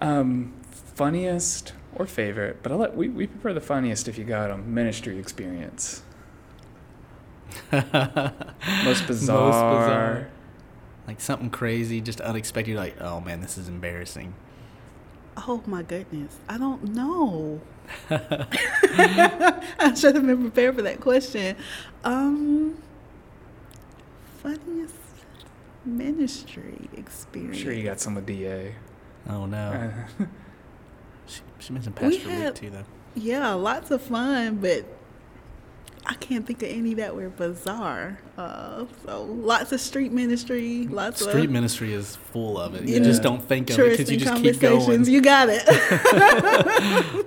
Um, 0.00 0.54
funniest 0.94 1.72
or 1.94 2.06
favorite, 2.06 2.62
but 2.62 2.72
I'll 2.72 2.78
let 2.78 2.96
we, 2.96 3.08
we 3.08 3.26
prefer 3.26 3.52
the 3.52 3.60
funniest 3.60 4.08
if 4.08 4.18
you 4.18 4.24
got 4.24 4.48
them. 4.48 4.74
Ministry 4.74 5.18
experience. 5.18 6.02
Most 7.72 9.06
bizarre. 9.06 9.40
Most 9.40 9.56
bizarre. 9.56 10.28
Like 11.06 11.20
something 11.20 11.50
crazy, 11.50 12.00
just 12.00 12.20
unexpected. 12.20 12.76
Like, 12.76 13.00
oh 13.00 13.20
man, 13.20 13.40
this 13.40 13.58
is 13.58 13.68
embarrassing. 13.68 14.34
Oh 15.36 15.62
my 15.66 15.82
goodness, 15.82 16.36
I 16.48 16.58
don't 16.58 16.94
know. 16.94 17.60
I 18.10 19.94
should 19.96 20.14
have 20.14 20.26
been 20.26 20.42
prepared 20.42 20.76
for 20.76 20.82
that 20.82 21.00
question. 21.00 21.56
Um, 22.04 22.76
funniest 24.42 24.94
ministry 25.84 26.88
experience. 26.92 26.94
I'm 26.94 26.98
experience. 26.98 27.58
sure 27.58 27.72
you 27.72 27.84
got 27.84 28.00
some 28.00 28.14
with 28.16 28.26
DA. 28.26 28.74
Oh 29.28 29.46
no. 29.46 29.92
Uh, 30.20 30.24
She, 31.26 31.40
she 31.58 31.72
mentioned 31.74 31.94
Pastor 31.94 32.26
Luke 32.26 32.54
too, 32.54 32.70
though. 32.70 32.84
Yeah, 33.14 33.52
lots 33.52 33.90
of 33.90 34.00
fun, 34.00 34.56
but 34.62 34.86
I 36.06 36.14
can't 36.14 36.46
think 36.46 36.62
of 36.62 36.70
any 36.70 36.94
that 36.94 37.14
were 37.14 37.28
bizarre. 37.28 38.18
Uh, 38.38 38.86
so 39.04 39.24
lots 39.24 39.70
of 39.72 39.80
street 39.82 40.10
ministry, 40.10 40.86
lots 40.86 41.20
Street 41.20 41.44
of 41.44 41.50
ministry 41.50 41.92
is 41.92 42.16
full 42.16 42.56
of 42.58 42.74
it. 42.76 42.84
You 42.84 42.94
Yeah. 42.96 43.02
just 43.02 43.22
don't 43.22 43.42
think 43.46 43.68
of 43.68 43.78
it 43.78 43.90
because 43.98 44.10
you 44.10 44.16
just 44.16 44.42
keep 44.42 44.58
going. 44.58 45.04
You 45.04 45.20
got 45.20 45.48
it. 45.50 45.66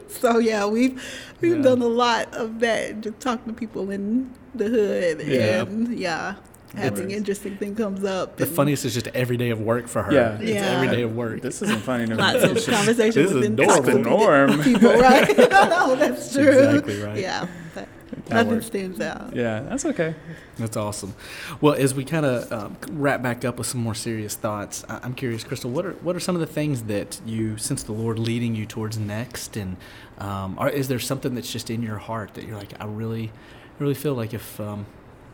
so 0.12 0.40
yeah, 0.40 0.66
we've 0.66 1.00
we've 1.42 1.58
Yeah. 1.58 1.62
done 1.62 1.82
a 1.84 1.88
lot 1.88 2.34
of 2.34 2.60
that, 2.62 3.02
just 3.02 3.20
talking 3.20 3.54
to 3.54 3.60
people 3.60 3.92
in 3.92 4.32
the 4.56 4.68
hood, 4.68 5.22
Yeah. 5.28 5.62
and 5.62 5.96
yeah, 6.00 6.36
having 6.76 7.06
Right. 7.08 7.16
interesting 7.18 7.58
thing 7.58 7.76
comes 7.76 8.04
up. 8.04 8.38
The 8.38 8.46
funniest 8.46 8.86
is 8.86 8.94
just 8.94 9.08
every 9.10 9.38
day 9.38 9.50
of 9.50 9.60
work 9.60 9.88
for 9.88 10.04
her. 10.04 10.14
Yeah. 10.14 10.38
It's 10.40 10.52
Yeah. 10.52 10.72
every 10.82 10.88
day 10.96 11.02
of 11.04 11.16
work. 11.16 11.42
This 11.42 11.62
isn't 11.62 11.82
funny 11.82 12.06
to 12.06 12.12
me. 12.12 12.18
Lots 12.18 12.44
of 12.44 12.52
It's 12.56 12.66
just- 12.66 12.78
conversations 12.78 13.32
this 13.32 13.44
is 13.44 13.50
normal. 13.50 13.82
The 13.82 13.94
norm. 14.00 14.60
people, 14.64 14.94
right? 14.94 15.38
no, 15.52 15.96
that's 15.96 16.34
true. 16.34 16.48
exactly 16.48 17.02
right. 17.02 17.18
Yeah, 17.18 17.48
but 17.76 17.88
That 18.28 18.34
nothing 18.36 18.52
works. 18.54 18.66
stands 18.68 19.00
out. 19.02 19.36
Yeah, 19.36 19.62
that's 19.62 19.86
okay. 19.86 20.16
That's 20.58 20.78
awesome. 20.78 21.14
Well, 21.60 21.74
as 21.74 21.94
we 21.94 22.06
kind 22.06 22.26
of 22.26 22.52
um, 22.54 22.78
wrap 22.92 23.22
back 23.22 23.44
up 23.44 23.58
with 23.58 23.68
some 23.68 23.82
more 23.82 23.96
serious 23.96 24.36
thoughts, 24.36 24.86
I- 24.88 25.00
I'm 25.04 25.14
curious, 25.14 25.44
Crystal, 25.44 25.70
what 25.72 25.86
are 25.86 25.94
what 26.04 26.16
are 26.16 26.20
some 26.22 26.36
of 26.36 26.42
the 26.42 26.48
things 26.48 26.84
that 26.84 27.20
you 27.26 27.58
sense 27.58 27.84
the 27.84 27.92
Lord 27.94 28.18
leading 28.20 28.56
you 28.56 28.66
towards 28.66 28.98
next, 28.98 29.58
and 29.58 29.76
um, 30.20 30.56
are, 30.58 30.70
is 30.70 30.88
there 30.88 31.00
something 31.00 31.36
that's 31.36 31.52
just 31.52 31.70
in 31.70 31.82
your 31.84 31.98
heart 31.98 32.36
that 32.36 32.46
you're 32.46 32.58
like, 32.58 32.74
I 32.80 32.86
really, 32.86 33.32
really 33.80 33.94
feel 33.96 34.14
like 34.14 34.34
if 34.34 34.60
um, 34.60 34.86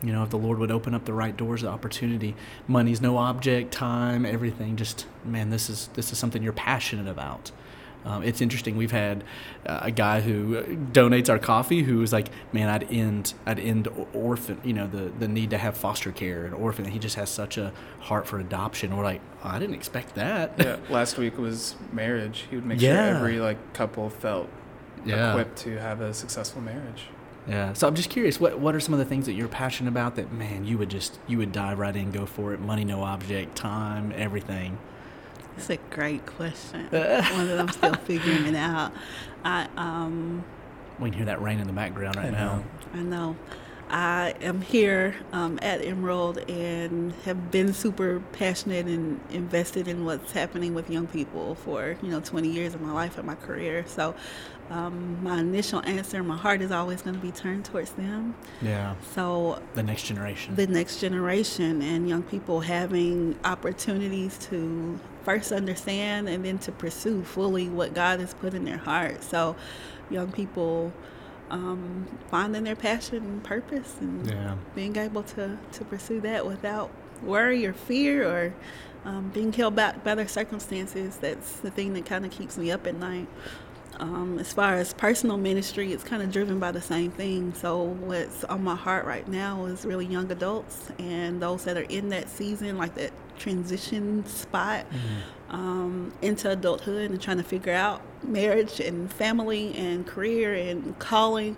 you 0.02 0.12
know 0.12 0.22
if 0.22 0.30
the 0.30 0.38
Lord 0.38 0.58
would 0.58 0.70
open 0.70 0.94
up 0.94 1.04
the 1.04 1.12
right 1.12 1.36
doors 1.36 1.62
of 1.62 1.70
opportunity, 1.72 2.34
money's 2.66 3.00
no 3.00 3.16
object, 3.16 3.72
time, 3.72 4.24
everything, 4.24 4.76
just 4.76 5.06
man, 5.24 5.50
this 5.50 5.68
is 5.68 5.88
this 5.94 6.12
is 6.12 6.18
something 6.18 6.42
you're 6.42 6.52
passionate 6.52 7.08
about. 7.10 7.50
Um, 8.04 8.22
it's 8.22 8.40
interesting. 8.40 8.76
We've 8.76 8.92
had 8.92 9.24
uh, 9.66 9.80
a 9.82 9.90
guy 9.90 10.20
who 10.20 10.56
uh, 10.58 10.62
donates 10.62 11.28
our 11.28 11.38
coffee 11.38 11.82
who 11.82 11.98
was 11.98 12.12
like, 12.12 12.28
"Man, 12.52 12.68
I'd 12.68 12.90
end, 12.92 13.34
I'd 13.44 13.58
end 13.58 13.88
orphan, 14.14 14.60
you 14.64 14.72
know, 14.72 14.86
the 14.86 15.10
the 15.18 15.26
need 15.26 15.50
to 15.50 15.58
have 15.58 15.76
foster 15.76 16.12
care 16.12 16.44
and 16.44 16.54
orphan." 16.54 16.84
He 16.84 17.00
just 17.00 17.16
has 17.16 17.28
such 17.28 17.58
a 17.58 17.72
heart 18.00 18.26
for 18.28 18.38
adoption. 18.38 18.96
We're 18.96 19.02
like, 19.04 19.20
oh, 19.44 19.48
I 19.48 19.58
didn't 19.58 19.74
expect 19.74 20.14
that. 20.14 20.52
Yeah, 20.58 20.76
last 20.88 21.18
week 21.18 21.36
was 21.38 21.74
marriage. 21.92 22.46
He 22.48 22.54
would 22.56 22.64
make 22.64 22.80
Yeah. 22.80 23.08
sure 23.10 23.16
every 23.16 23.40
like 23.40 23.72
couple 23.74 24.08
felt 24.10 24.48
Yeah. 25.04 25.30
equipped 25.32 25.58
to 25.64 25.76
have 25.78 26.00
a 26.00 26.14
successful 26.14 26.62
marriage. 26.62 27.02
Yeah. 27.48 27.72
So 27.72 27.88
I'm 27.88 27.94
just 27.94 28.10
curious, 28.10 28.38
what 28.38 28.58
what 28.58 28.74
are 28.74 28.80
some 28.80 28.92
of 28.92 28.98
the 28.98 29.06
things 29.06 29.26
that 29.26 29.32
you're 29.32 29.48
passionate 29.48 29.88
about 29.88 30.16
that 30.16 30.32
man 30.32 30.66
you 30.66 30.76
would 30.78 30.90
just 30.90 31.18
you 31.26 31.38
would 31.38 31.50
dive 31.52 31.78
right 31.78 31.96
in, 31.96 32.10
go 32.12 32.26
for 32.26 32.52
it, 32.52 32.60
money 32.60 32.84
no 32.84 33.02
object, 33.02 33.56
time, 33.56 34.12
everything. 34.14 34.78
It's 35.56 35.70
a 35.70 35.78
great 35.90 36.24
question. 36.26 36.82
One 36.90 37.48
that 37.48 37.58
I'm 37.58 37.68
still 37.70 37.94
figuring 37.94 38.46
it 38.46 38.54
out. 38.54 38.92
I 39.44 39.66
um 39.76 40.44
We 40.98 41.08
can 41.10 41.16
hear 41.16 41.26
that 41.26 41.40
rain 41.40 41.58
in 41.58 41.66
the 41.66 41.72
background 41.72 42.16
right 42.16 42.26
I 42.26 42.30
now. 42.30 42.64
I 42.92 42.98
know. 42.98 43.36
I 43.90 44.34
am 44.40 44.60
here 44.60 45.14
um, 45.32 45.58
at 45.62 45.84
Emerald 45.84 46.38
and 46.50 47.12
have 47.24 47.50
been 47.50 47.72
super 47.72 48.20
passionate 48.32 48.86
and 48.86 49.20
invested 49.30 49.88
in 49.88 50.04
what's 50.04 50.32
happening 50.32 50.74
with 50.74 50.90
young 50.90 51.06
people 51.06 51.54
for 51.56 51.96
you 52.02 52.10
know 52.10 52.20
20 52.20 52.48
years 52.48 52.74
of 52.74 52.80
my 52.80 52.92
life 52.92 53.16
and 53.18 53.26
my 53.26 53.34
career. 53.34 53.84
So 53.86 54.14
um, 54.70 55.22
my 55.22 55.38
initial 55.38 55.80
answer, 55.86 56.22
my 56.22 56.36
heart 56.36 56.60
is 56.60 56.70
always 56.70 57.00
going 57.00 57.16
to 57.16 57.22
be 57.22 57.30
turned 57.32 57.64
towards 57.64 57.92
them. 57.92 58.34
Yeah. 58.60 58.94
So 59.14 59.62
The 59.74 59.82
next 59.82 60.02
generation. 60.04 60.54
the 60.54 60.66
next 60.66 61.00
generation 61.00 61.80
and 61.80 62.06
young 62.08 62.22
people 62.22 62.60
having 62.60 63.38
opportunities 63.44 64.36
to 64.50 65.00
first 65.22 65.52
understand 65.52 66.28
and 66.28 66.44
then 66.44 66.58
to 66.58 66.72
pursue 66.72 67.22
fully 67.22 67.68
what 67.68 67.94
God 67.94 68.20
has 68.20 68.34
put 68.34 68.52
in 68.54 68.64
their 68.64 68.78
heart. 68.78 69.22
So, 69.22 69.56
young 70.10 70.32
people 70.32 70.92
um, 71.50 72.06
finding 72.30 72.64
their 72.64 72.76
passion 72.76 73.18
and 73.18 73.42
purpose 73.44 73.96
and 74.00 74.26
Yeah. 74.26 74.54
being 74.74 74.96
able 74.96 75.22
to, 75.24 75.58
to 75.72 75.84
pursue 75.84 76.20
that 76.22 76.46
without 76.46 76.90
worry 77.22 77.64
or 77.66 77.72
fear 77.72 78.26
or 78.28 78.54
um, 79.04 79.30
being 79.34 79.52
held 79.52 79.74
back 79.74 80.04
by 80.04 80.14
their 80.14 80.28
circumstances. 80.28 81.16
That's 81.16 81.52
the 81.60 81.70
thing 81.70 81.94
that 81.94 82.04
kind 82.06 82.24
of 82.24 82.30
keeps 82.30 82.58
me 82.58 82.70
up 82.70 82.86
at 82.86 82.94
night. 82.96 83.26
Um, 84.00 84.38
as 84.38 84.52
far 84.52 84.74
as 84.74 84.92
personal 84.92 85.36
ministry, 85.38 85.92
it's 85.92 86.04
kind 86.04 86.22
of 86.22 86.30
driven 86.30 86.60
by 86.60 86.70
the 86.70 86.80
same 86.80 87.10
thing. 87.10 87.52
So, 87.54 87.82
what's 87.82 88.44
on 88.44 88.62
my 88.62 88.76
heart 88.76 89.06
right 89.06 89.26
now 89.26 89.64
is 89.64 89.84
really 89.84 90.06
young 90.06 90.30
adults 90.30 90.90
and 91.00 91.42
those 91.42 91.64
that 91.64 91.76
are 91.76 91.80
in 91.88 92.10
that 92.10 92.28
season, 92.28 92.76
like 92.78 92.94
that 92.94 93.10
transition 93.38 94.24
spot 94.26 94.86
um, 95.50 96.12
into 96.22 96.50
adulthood 96.50 97.10
and 97.10 97.20
trying 97.20 97.38
to 97.38 97.42
figure 97.42 97.72
out 97.72 98.02
marriage 98.22 98.80
and 98.80 99.12
family 99.12 99.74
and 99.76 100.06
career 100.06 100.54
and 100.54 100.98
calling 100.98 101.56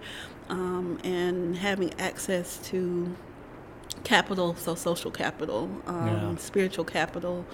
um, 0.48 0.98
and 1.04 1.56
having 1.56 1.92
access 1.98 2.58
to 2.68 3.14
capital, 4.04 4.54
so 4.56 4.74
social 4.74 5.10
capital, 5.10 5.68
um, 5.86 6.06
Yeah. 6.06 6.36
spiritual 6.36 6.84
capital 6.84 7.44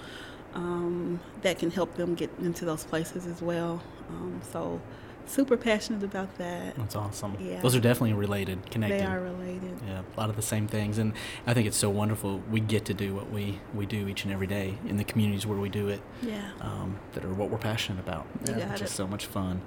um, 0.53 1.19
that 1.41 1.59
can 1.59 1.71
help 1.71 1.95
them 1.95 2.15
get 2.15 2.29
into 2.39 2.65
those 2.65 2.83
places 2.83 3.25
as 3.27 3.41
well. 3.41 3.81
Um, 4.09 4.41
so, 4.51 4.81
super 5.27 5.57
passionate 5.57 6.03
about 6.03 6.37
that. 6.37 6.75
That's 6.75 6.95
awesome. 6.95 7.37
Yeah. 7.39 7.61
Those 7.61 7.75
are 7.75 7.79
definitely 7.79 8.13
related, 8.13 8.69
connected. 8.71 9.01
They 9.01 9.05
are 9.05 9.19
related. 9.19 9.79
Yeah, 9.87 10.01
a 10.15 10.19
lot 10.19 10.29
of 10.29 10.35
the 10.35 10.41
same 10.41 10.67
things, 10.67 10.97
and 10.97 11.13
I 11.45 11.53
think 11.53 11.67
it's 11.67 11.77
so 11.77 11.89
wonderful. 11.89 12.41
We 12.51 12.59
get 12.59 12.85
to 12.85 12.93
do 12.93 13.13
what 13.15 13.29
we 13.31 13.59
we 13.73 13.85
do 13.85 14.07
each 14.07 14.23
and 14.23 14.33
every 14.33 14.47
day 14.47 14.77
in 14.87 14.97
the 14.97 15.03
communities 15.03 15.45
where 15.45 15.57
we 15.57 15.69
do 15.69 15.87
it, 15.89 16.01
Yeah. 16.21 16.49
um, 16.61 16.97
that 17.13 17.23
are 17.25 17.33
what 17.33 17.49
we're 17.49 17.57
passionate 17.57 17.99
about. 17.99 18.25
You 18.47 18.53
yeah, 18.53 18.59
got 18.61 18.71
which 18.73 18.81
it. 18.81 18.85
is 18.85 18.91
so 18.91 19.07
much 19.07 19.25
fun. 19.25 19.61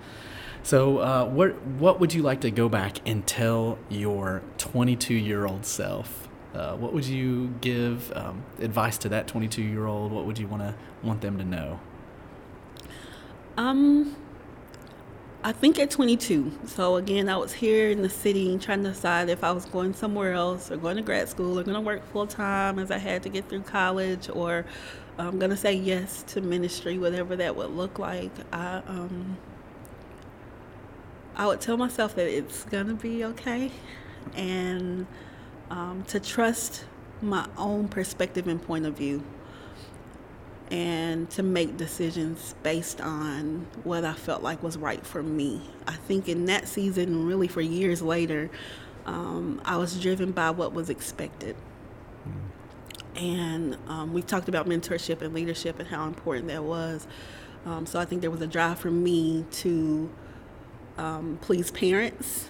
So, 0.62 0.98
uh, 0.98 1.24
what 1.26 1.60
what 1.62 2.00
would 2.00 2.12
you 2.12 2.22
like 2.22 2.40
to 2.42 2.50
go 2.50 2.68
back 2.68 2.98
and 3.06 3.26
tell 3.26 3.78
your 3.88 4.42
22 4.58 5.14
year 5.14 5.46
old 5.46 5.64
self? 5.64 6.28
Uh, 6.54 6.74
what 6.76 6.92
would 6.92 7.04
you 7.06 7.54
give 7.60 8.12
um, 8.16 8.42
advice 8.58 8.98
to 8.98 9.08
that 9.08 9.26
22 9.28 9.62
year 9.62 9.86
old? 9.86 10.10
What 10.12 10.26
would 10.26 10.38
you 10.38 10.48
want 10.48 10.62
to 10.62 10.74
want 11.02 11.20
them 11.20 11.38
to 11.38 11.44
know? 11.44 11.80
Um, 13.56 14.16
I 15.42 15.52
think 15.52 15.78
at 15.78 15.90
22. 15.90 16.52
So 16.66 16.96
again, 16.96 17.30
I 17.30 17.36
was 17.38 17.54
here 17.54 17.90
in 17.90 18.02
the 18.02 18.10
city 18.10 18.58
trying 18.58 18.82
to 18.84 18.90
decide 18.90 19.30
if 19.30 19.42
I 19.42 19.52
was 19.52 19.64
going 19.64 19.94
somewhere 19.94 20.34
else 20.34 20.70
or 20.70 20.76
going 20.76 20.96
to 20.96 21.02
grad 21.02 21.30
school 21.30 21.58
or 21.58 21.62
going 21.62 21.76
to 21.76 21.80
work 21.80 22.04
full 22.12 22.26
time 22.26 22.78
as 22.78 22.90
I 22.90 22.98
had 22.98 23.22
to 23.22 23.30
get 23.30 23.48
through 23.48 23.62
college 23.62 24.28
or 24.28 24.66
I'm 25.16 25.38
going 25.38 25.50
to 25.50 25.56
say 25.56 25.72
yes 25.72 26.24
to 26.28 26.42
ministry, 26.42 26.98
whatever 26.98 27.36
that 27.36 27.56
would 27.56 27.70
look 27.70 27.98
like. 27.98 28.30
I 28.52 28.82
um, 28.86 29.38
I 31.36 31.46
would 31.46 31.62
tell 31.62 31.78
myself 31.78 32.16
that 32.16 32.28
it's 32.28 32.64
going 32.64 32.88
to 32.88 32.94
be 32.94 33.24
okay 33.24 33.70
and 34.36 35.06
um, 35.70 36.04
to 36.08 36.20
trust 36.20 36.84
my 37.22 37.48
own 37.56 37.88
perspective 37.88 38.46
and 38.46 38.60
point 38.60 38.84
of 38.84 38.98
view 38.98 39.24
and 40.70 41.28
to 41.30 41.42
make 41.42 41.76
decisions 41.76 42.54
based 42.62 43.00
on 43.00 43.66
what 43.82 44.04
I 44.04 44.12
felt 44.12 44.42
like 44.42 44.62
was 44.62 44.76
right 44.76 45.04
for 45.04 45.22
me. 45.22 45.60
I 45.86 45.94
think 45.94 46.28
in 46.28 46.46
that 46.46 46.68
season, 46.68 47.26
really 47.26 47.48
for 47.48 47.60
years 47.60 48.02
later, 48.02 48.50
um, 49.06 49.60
I 49.64 49.76
was 49.76 50.00
driven 50.00 50.30
by 50.30 50.50
what 50.50 50.72
was 50.72 50.88
expected. 50.88 51.56
And 53.16 53.76
um, 53.88 54.12
we've 54.12 54.26
talked 54.26 54.48
about 54.48 54.66
mentorship 54.66 55.20
and 55.20 55.34
leadership 55.34 55.80
and 55.80 55.88
how 55.88 56.06
important 56.06 56.46
that 56.46 56.62
was. 56.62 57.06
Um, 57.66 57.84
so 57.84 57.98
I 57.98 58.04
think 58.04 58.20
there 58.20 58.30
was 58.30 58.40
a 58.40 58.46
drive 58.46 58.78
for 58.78 58.90
me 58.90 59.44
to 59.50 60.10
um, 60.96 61.38
please 61.40 61.70
parents 61.70 62.48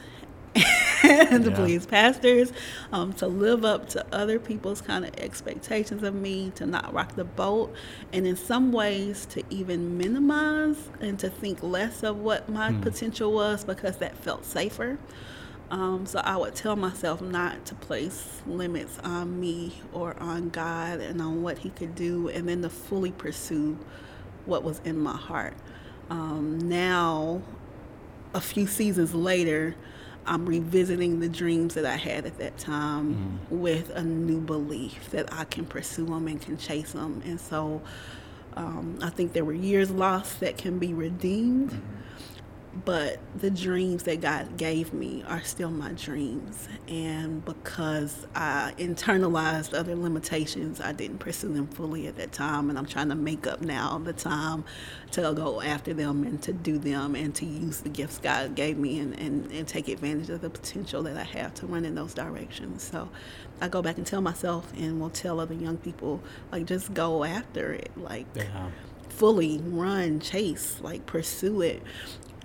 to 1.45 1.51
Yeah. 1.51 1.55
please 1.55 1.87
pastors, 1.87 2.53
um, 2.93 3.13
to 3.15 3.27
live 3.27 3.65
up 3.65 3.89
to 3.91 4.05
other 4.15 4.39
people's 4.39 4.81
kind 4.81 5.05
of 5.05 5.15
expectations 5.19 6.03
of 6.03 6.15
me, 6.15 6.53
to 6.57 6.67
not 6.67 6.93
rock 6.93 7.17
the 7.17 7.25
boat, 7.25 7.73
and 8.13 8.27
in 8.27 8.37
some 8.37 8.73
ways 8.73 9.27
to 9.27 9.43
even 9.51 9.97
minimize 9.99 10.91
and 11.01 11.19
to 11.21 11.31
think 11.31 11.63
less 11.63 12.03
of 12.03 12.19
what 12.19 12.49
my 12.49 12.73
potential 12.73 13.33
was 13.33 13.65
because 13.65 13.99
that 13.99 14.17
felt 14.17 14.45
safer. 14.45 14.99
Um, 15.71 16.07
so 16.07 16.21
I 16.21 16.37
would 16.37 16.55
tell 16.55 16.77
myself 16.77 17.23
not 17.23 17.65
to 17.67 17.75
place 17.77 18.43
limits 18.47 18.99
on 19.05 19.41
me 19.41 19.81
or 19.93 20.17
on 20.21 20.51
God 20.51 21.01
and 21.01 21.23
on 21.23 21.43
what 21.43 21.59
He 21.59 21.71
could 21.71 21.95
do, 21.95 22.29
and 22.29 22.49
then 22.49 22.63
to 22.63 22.71
fully 22.71 23.13
pursue 23.13 23.79
what 24.47 24.65
was 24.65 24.81
in 24.85 24.99
my 24.99 25.17
heart. 25.17 25.55
Um, 26.11 26.59
now, 26.59 27.43
a 28.35 28.41
few 28.41 28.67
seasons 28.67 29.15
later, 29.15 29.77
I'm 30.27 30.47
revisiting 30.47 31.21
the 31.21 31.29
dreams 31.29 31.75
that 31.75 31.85
I 31.87 31.97
had 31.97 32.27
at 32.27 32.39
that 32.39 32.59
time 32.59 33.41
with 33.51 33.91
a 33.91 34.03
new 34.03 34.41
belief 34.41 35.11
that 35.11 35.33
I 35.33 35.45
can 35.45 35.65
pursue 35.65 36.07
them 36.07 36.29
and 36.29 36.41
can 36.41 36.57
chase 36.57 36.93
them. 36.93 37.23
And 37.25 37.41
so 37.41 37.83
um, 38.57 38.99
I 39.03 39.11
think 39.11 39.33
there 39.33 39.45
were 39.45 39.53
years 39.53 39.91
lost 39.91 40.41
that 40.41 40.59
can 40.59 40.79
be 40.79 40.93
redeemed, 40.93 41.81
but 42.85 43.19
the 43.39 43.51
dreams 43.51 44.05
that 44.05 44.21
God 44.21 44.57
gave 44.57 44.93
me 44.93 45.25
are 45.27 45.43
still 45.43 45.71
my 45.71 45.93
dreams. 45.93 46.69
And 46.89 47.45
because 47.45 48.27
I 48.35 48.75
internalized 48.79 49.75
other 49.79 49.97
limitations, 49.97 50.81
I 50.81 50.93
didn't 50.93 51.19
pursue 51.19 51.53
them 51.53 51.67
fully 51.67 52.07
at 52.07 52.17
that 52.17 52.33
time. 52.33 52.71
And 52.71 52.79
I'm 52.79 52.87
trying 52.87 53.09
to 53.09 53.15
make 53.17 53.47
up 53.47 53.61
now 53.61 53.99
the 53.99 54.13
time 54.13 54.65
to 55.13 55.33
go 55.35 55.61
after 55.61 55.93
them 55.95 56.25
and 56.25 56.41
to 56.43 56.53
do 56.53 56.79
them 56.79 57.15
and 57.15 57.35
to 57.37 57.47
use 57.47 57.81
the 57.81 57.89
gifts 57.89 58.19
God 58.19 58.55
gave 58.55 58.79
me 58.79 59.01
and, 59.01 59.19
and, 59.19 59.51
and 59.53 59.67
take 59.67 59.89
advantage 59.89 60.31
of 60.31 60.41
the 60.41 60.51
potential 60.51 61.03
that 61.05 61.17
I 61.17 61.25
have 61.25 61.55
to 61.55 61.67
run 61.67 61.85
in 61.85 61.95
those 61.97 62.15
directions. 62.15 62.83
So 62.85 63.09
I 63.61 63.69
go 63.69 63.83
back 63.83 63.99
and 63.99 64.07
tell 64.07 64.23
myself 64.23 64.73
and 64.79 65.01
will 65.01 65.11
tell 65.11 65.41
other 65.41 65.55
young 65.55 65.77
people, 65.79 66.23
like, 66.53 66.67
just 66.67 66.95
go 66.95 67.25
after 67.25 67.73
it. 67.73 67.91
Like, 67.97 68.27
Yeah. 68.35 68.71
fully 69.09 69.61
run, 69.65 70.21
chase, 70.21 70.81
like 70.81 71.07
pursue 71.07 71.61
it. 71.63 71.83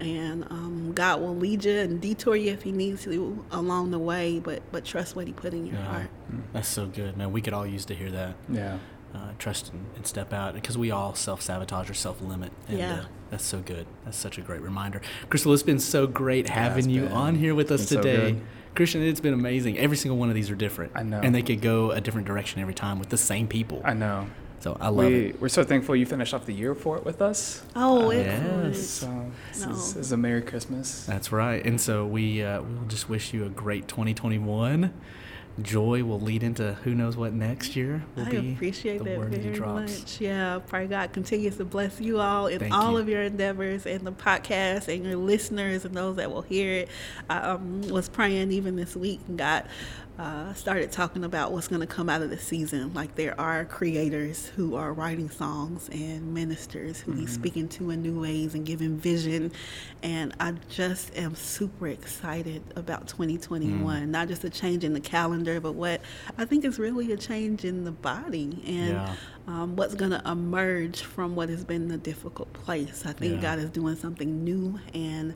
And 0.02 0.44
um, 0.52 0.92
God 0.94 1.22
will 1.22 1.36
lead 1.36 1.64
you 1.66 1.78
and 1.80 2.02
detour 2.02 2.36
you 2.36 2.52
if 2.52 2.64
He 2.64 2.72
needs 2.72 3.04
to 3.04 3.44
along 3.52 3.92
the 3.92 4.00
way. 4.00 4.40
But 4.40 4.62
but 4.72 4.86
trust 4.86 5.16
what 5.16 5.28
He 5.28 5.34
put 5.34 5.54
in 5.54 5.66
your 5.66 5.76
Yeah. 5.76 5.86
heart. 5.86 6.10
That's 6.54 6.68
so 6.68 6.88
good, 6.88 7.18
man. 7.18 7.32
We 7.32 7.42
could 7.42 7.54
all 7.54 7.66
use 7.68 7.86
to 7.86 7.96
hear 7.96 8.12
that. 8.12 8.36
Yeah. 8.50 8.78
Uh, 9.14 9.32
trust 9.40 9.72
and, 9.72 9.86
and 9.96 10.06
step 10.06 10.34
out 10.34 10.54
because 10.56 10.78
we 10.78 10.92
all 10.92 11.16
self 11.16 11.42
sabotage 11.42 11.90
or 11.90 11.94
self 11.94 12.22
limit. 12.22 12.52
And 12.68 12.78
Yeah. 12.80 12.94
uh, 12.94 13.06
that's 13.30 13.46
so 13.46 13.60
good. 13.60 13.88
That's 14.04 14.18
such 14.18 14.38
a 14.38 14.42
great 14.42 14.62
reminder. 14.62 15.02
Crystal, 15.30 15.54
it's 15.54 15.64
been 15.64 15.80
so 15.80 16.06
great 16.08 16.50
having 16.50 16.86
it's 16.86 16.88
you 16.88 17.08
on 17.08 17.36
here 17.36 17.56
with 17.56 17.72
us 17.72 17.82
it's 17.84 17.92
so 17.92 18.02
today. 18.02 18.32
good. 18.34 18.42
Christian, 18.76 19.02
it's 19.04 19.22
been 19.22 19.34
amazing. 19.34 19.78
Every 19.78 19.96
single 19.96 20.18
one 20.18 20.28
of 20.28 20.36
these 20.36 20.52
are 20.52 20.56
different. 20.56 20.92
I 20.96 21.04
know. 21.04 21.22
And 21.24 21.34
they 21.34 21.42
could 21.42 21.62
go 21.62 21.92
a 21.92 22.02
different 22.02 22.28
direction 22.28 22.60
every 22.62 22.74
time 22.74 23.00
with 23.00 23.08
the 23.08 23.18
same 23.18 23.48
people. 23.48 23.82
I 23.86 23.94
know. 23.94 24.28
So 24.66 24.76
I 24.82 24.88
love 24.90 25.06
We, 25.06 25.26
it. 25.28 25.40
we're 25.40 25.48
so 25.50 25.64
thankful 25.64 25.96
you 25.96 26.08
finished 26.08 26.34
off 26.34 26.48
the 26.48 26.54
year 26.54 26.74
for 26.74 26.98
it 26.98 27.06
with 27.06 27.22
us. 27.22 27.62
Oh, 27.76 28.08
Uh, 28.08 28.10
excellent. 28.14 28.74
yes. 28.74 28.80
So 28.90 29.32
this, 29.54 29.66
No. 29.66 29.72
is, 29.74 29.94
this 29.94 30.06
is 30.08 30.12
a 30.12 30.18
Merry 30.18 30.42
Christmas. 30.42 31.06
That's 31.06 31.32
right. 31.32 31.64
And 31.64 31.80
so 31.80 32.08
we 32.08 32.42
uh, 32.44 32.62
we'll 32.64 32.88
just 32.88 33.08
wish 33.08 33.32
you 33.32 33.46
a 33.46 33.50
great 33.50 33.88
2021. 33.88 34.92
Joy 35.62 36.04
will 36.04 36.20
lead 36.20 36.44
into 36.44 36.74
who 36.84 36.94
knows 36.96 37.16
what 37.16 37.32
next 37.32 37.78
year 37.78 38.04
will 38.18 38.26
I 38.26 38.30
be. 38.32 38.52
appreciate 38.54 38.98
the 38.98 39.04
that 39.06 39.20
word 39.20 39.34
he 39.34 39.40
very 39.40 39.60
much. 39.62 40.20
Yeah, 40.20 40.60
pray 40.68 40.86
God 40.88 41.14
continues 41.14 41.56
to 41.58 41.64
bless 41.64 42.02
you 42.02 42.20
all 42.20 42.48
in 42.48 42.60
Thank 42.60 42.74
all 42.74 42.94
you. 42.94 42.98
of 42.98 43.08
your 43.08 43.22
endeavors 43.22 43.86
and 43.86 44.02
the 44.06 44.12
podcast 44.12 44.94
and 44.94 45.06
your 45.06 45.16
listeners 45.16 45.86
and 45.86 45.96
those 45.96 46.18
that 46.18 46.30
will 46.30 46.42
hear 46.42 46.74
it. 46.80 46.90
I 47.30 47.38
um, 47.52 47.84
was 47.84 48.10
praying 48.10 48.52
even 48.52 48.76
this 48.76 48.98
week 48.98 49.22
and 49.30 49.38
God 49.38 49.64
uh, 50.18 50.54
started 50.54 50.92
talking 50.94 51.24
about 51.26 51.52
what's 51.52 51.68
going 51.68 51.82
to 51.82 51.88
come 51.88 52.08
out 52.10 52.22
of 52.22 52.30
the 52.30 52.38
season. 52.38 52.94
Like 52.94 53.16
there 53.16 53.40
are 53.40 53.66
creators 53.66 54.48
who 54.56 54.76
are 54.76 54.94
writing 54.94 55.30
songs 55.30 55.90
and 55.92 56.34
ministers 56.34 57.02
who 57.02 57.12
Mm-hmm. 57.12 57.22
He's 57.22 57.34
speaking 57.34 57.68
to 57.70 57.90
in 57.92 58.02
new 58.02 58.20
ways 58.22 58.56
and 58.56 58.66
giving 58.66 58.98
vision. 58.98 59.52
And 60.04 60.34
I 60.40 60.54
just 60.70 61.16
am 61.18 61.36
super 61.36 61.88
excited 61.88 62.62
about 62.76 63.08
2021. 63.08 64.04
Mm. 64.04 64.08
Not 64.10 64.28
just 64.28 64.44
a 64.44 64.50
change 64.50 64.84
in 64.84 64.94
the 64.94 65.00
calendar, 65.00 65.60
but 65.62 65.74
what 65.74 66.02
I 66.38 66.46
think 66.46 66.66
is 66.66 66.78
really 66.80 67.12
a 67.12 67.18
change 67.18 67.64
in 67.66 67.84
the 67.84 67.92
body 67.92 68.62
and 68.66 68.90
Yeah. 68.94 69.16
um, 69.48 69.76
what's 69.76 69.96
going 69.96 70.12
to 70.12 70.22
emerge 70.30 71.02
from 71.02 71.36
what 71.36 71.50
has 71.50 71.64
been 71.64 71.90
a 71.92 71.98
difficult 71.98 72.52
place. 72.54 73.06
I 73.06 73.14
think 73.14 73.36
Yeah. 73.36 73.42
God 73.42 73.60
is 73.60 73.70
doing 73.70 73.96
something 73.96 74.44
new 74.44 74.80
and 74.94 75.36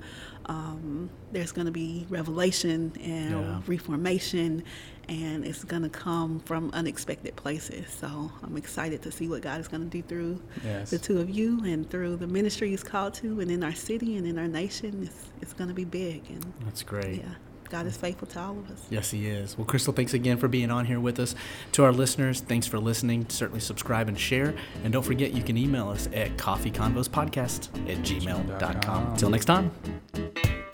um, 0.49 1.09
there's 1.31 1.51
going 1.53 1.67
to 1.67 1.71
be 1.71 2.05
revelation 2.09 2.91
and 3.01 3.31
Yeah. 3.31 3.61
reformation 3.67 4.63
and 5.07 5.43
it's 5.45 5.63
going 5.63 5.81
to 5.83 5.89
come 5.89 6.39
from 6.41 6.69
unexpected 6.73 7.35
places. 7.35 7.89
So 7.91 8.31
I'm 8.43 8.57
excited 8.57 9.01
to 9.03 9.11
see 9.11 9.27
what 9.27 9.41
God 9.41 9.59
is 9.59 9.67
going 9.67 9.83
to 9.83 9.89
do 9.89 10.01
through 10.07 10.41
Yes. 10.63 10.89
the 10.91 10.99
two 10.99 11.19
of 11.19 11.29
you 11.29 11.63
and 11.65 11.89
through 11.89 12.17
the 12.17 12.27
ministry 12.27 12.69
He's 12.71 12.83
called 12.83 13.13
to 13.15 13.39
and 13.39 13.49
in 13.49 13.63
our 13.63 13.73
city 13.73 14.17
and 14.17 14.27
in 14.27 14.37
our 14.37 14.47
nation. 14.47 15.03
It's, 15.03 15.25
it's 15.41 15.53
going 15.53 15.67
to 15.69 15.73
be 15.73 15.85
big. 15.85 16.21
And 16.29 16.53
That's 16.65 16.83
great. 16.83 17.21
yeah, 17.21 17.35
God 17.70 17.86
is 17.86 17.95
faithful 17.95 18.28
to 18.30 18.39
all 18.39 18.57
of 18.57 18.72
us. 18.72 18.86
Yes, 18.89 19.11
he 19.11 19.28
is. 19.28 19.57
Well, 19.57 19.65
Crystal, 19.65 19.93
thanks 19.93 20.13
again 20.13 20.38
for 20.38 20.47
being 20.47 20.72
on 20.72 20.86
here 20.86 20.99
with 20.99 21.20
us. 21.20 21.36
To 21.74 21.84
our 21.84 21.91
listeners, 21.91 22.41
thanks 22.41 22.67
for 22.67 22.80
listening. 22.80 23.28
Certainly 23.30 23.61
subscribe 23.61 24.07
and 24.07 24.20
share. 24.20 24.55
And 24.84 24.91
don't 24.91 25.03
forget, 25.03 25.34
you 25.34 25.43
can 25.43 25.57
email 25.57 25.89
us 25.89 26.07
at 26.13 26.36
coffeeconvospodcast 26.38 27.89
at 27.89 27.97
gmail.com. 27.99 29.17
Till 29.17 29.30
next 29.30 29.45
time. 29.45 30.68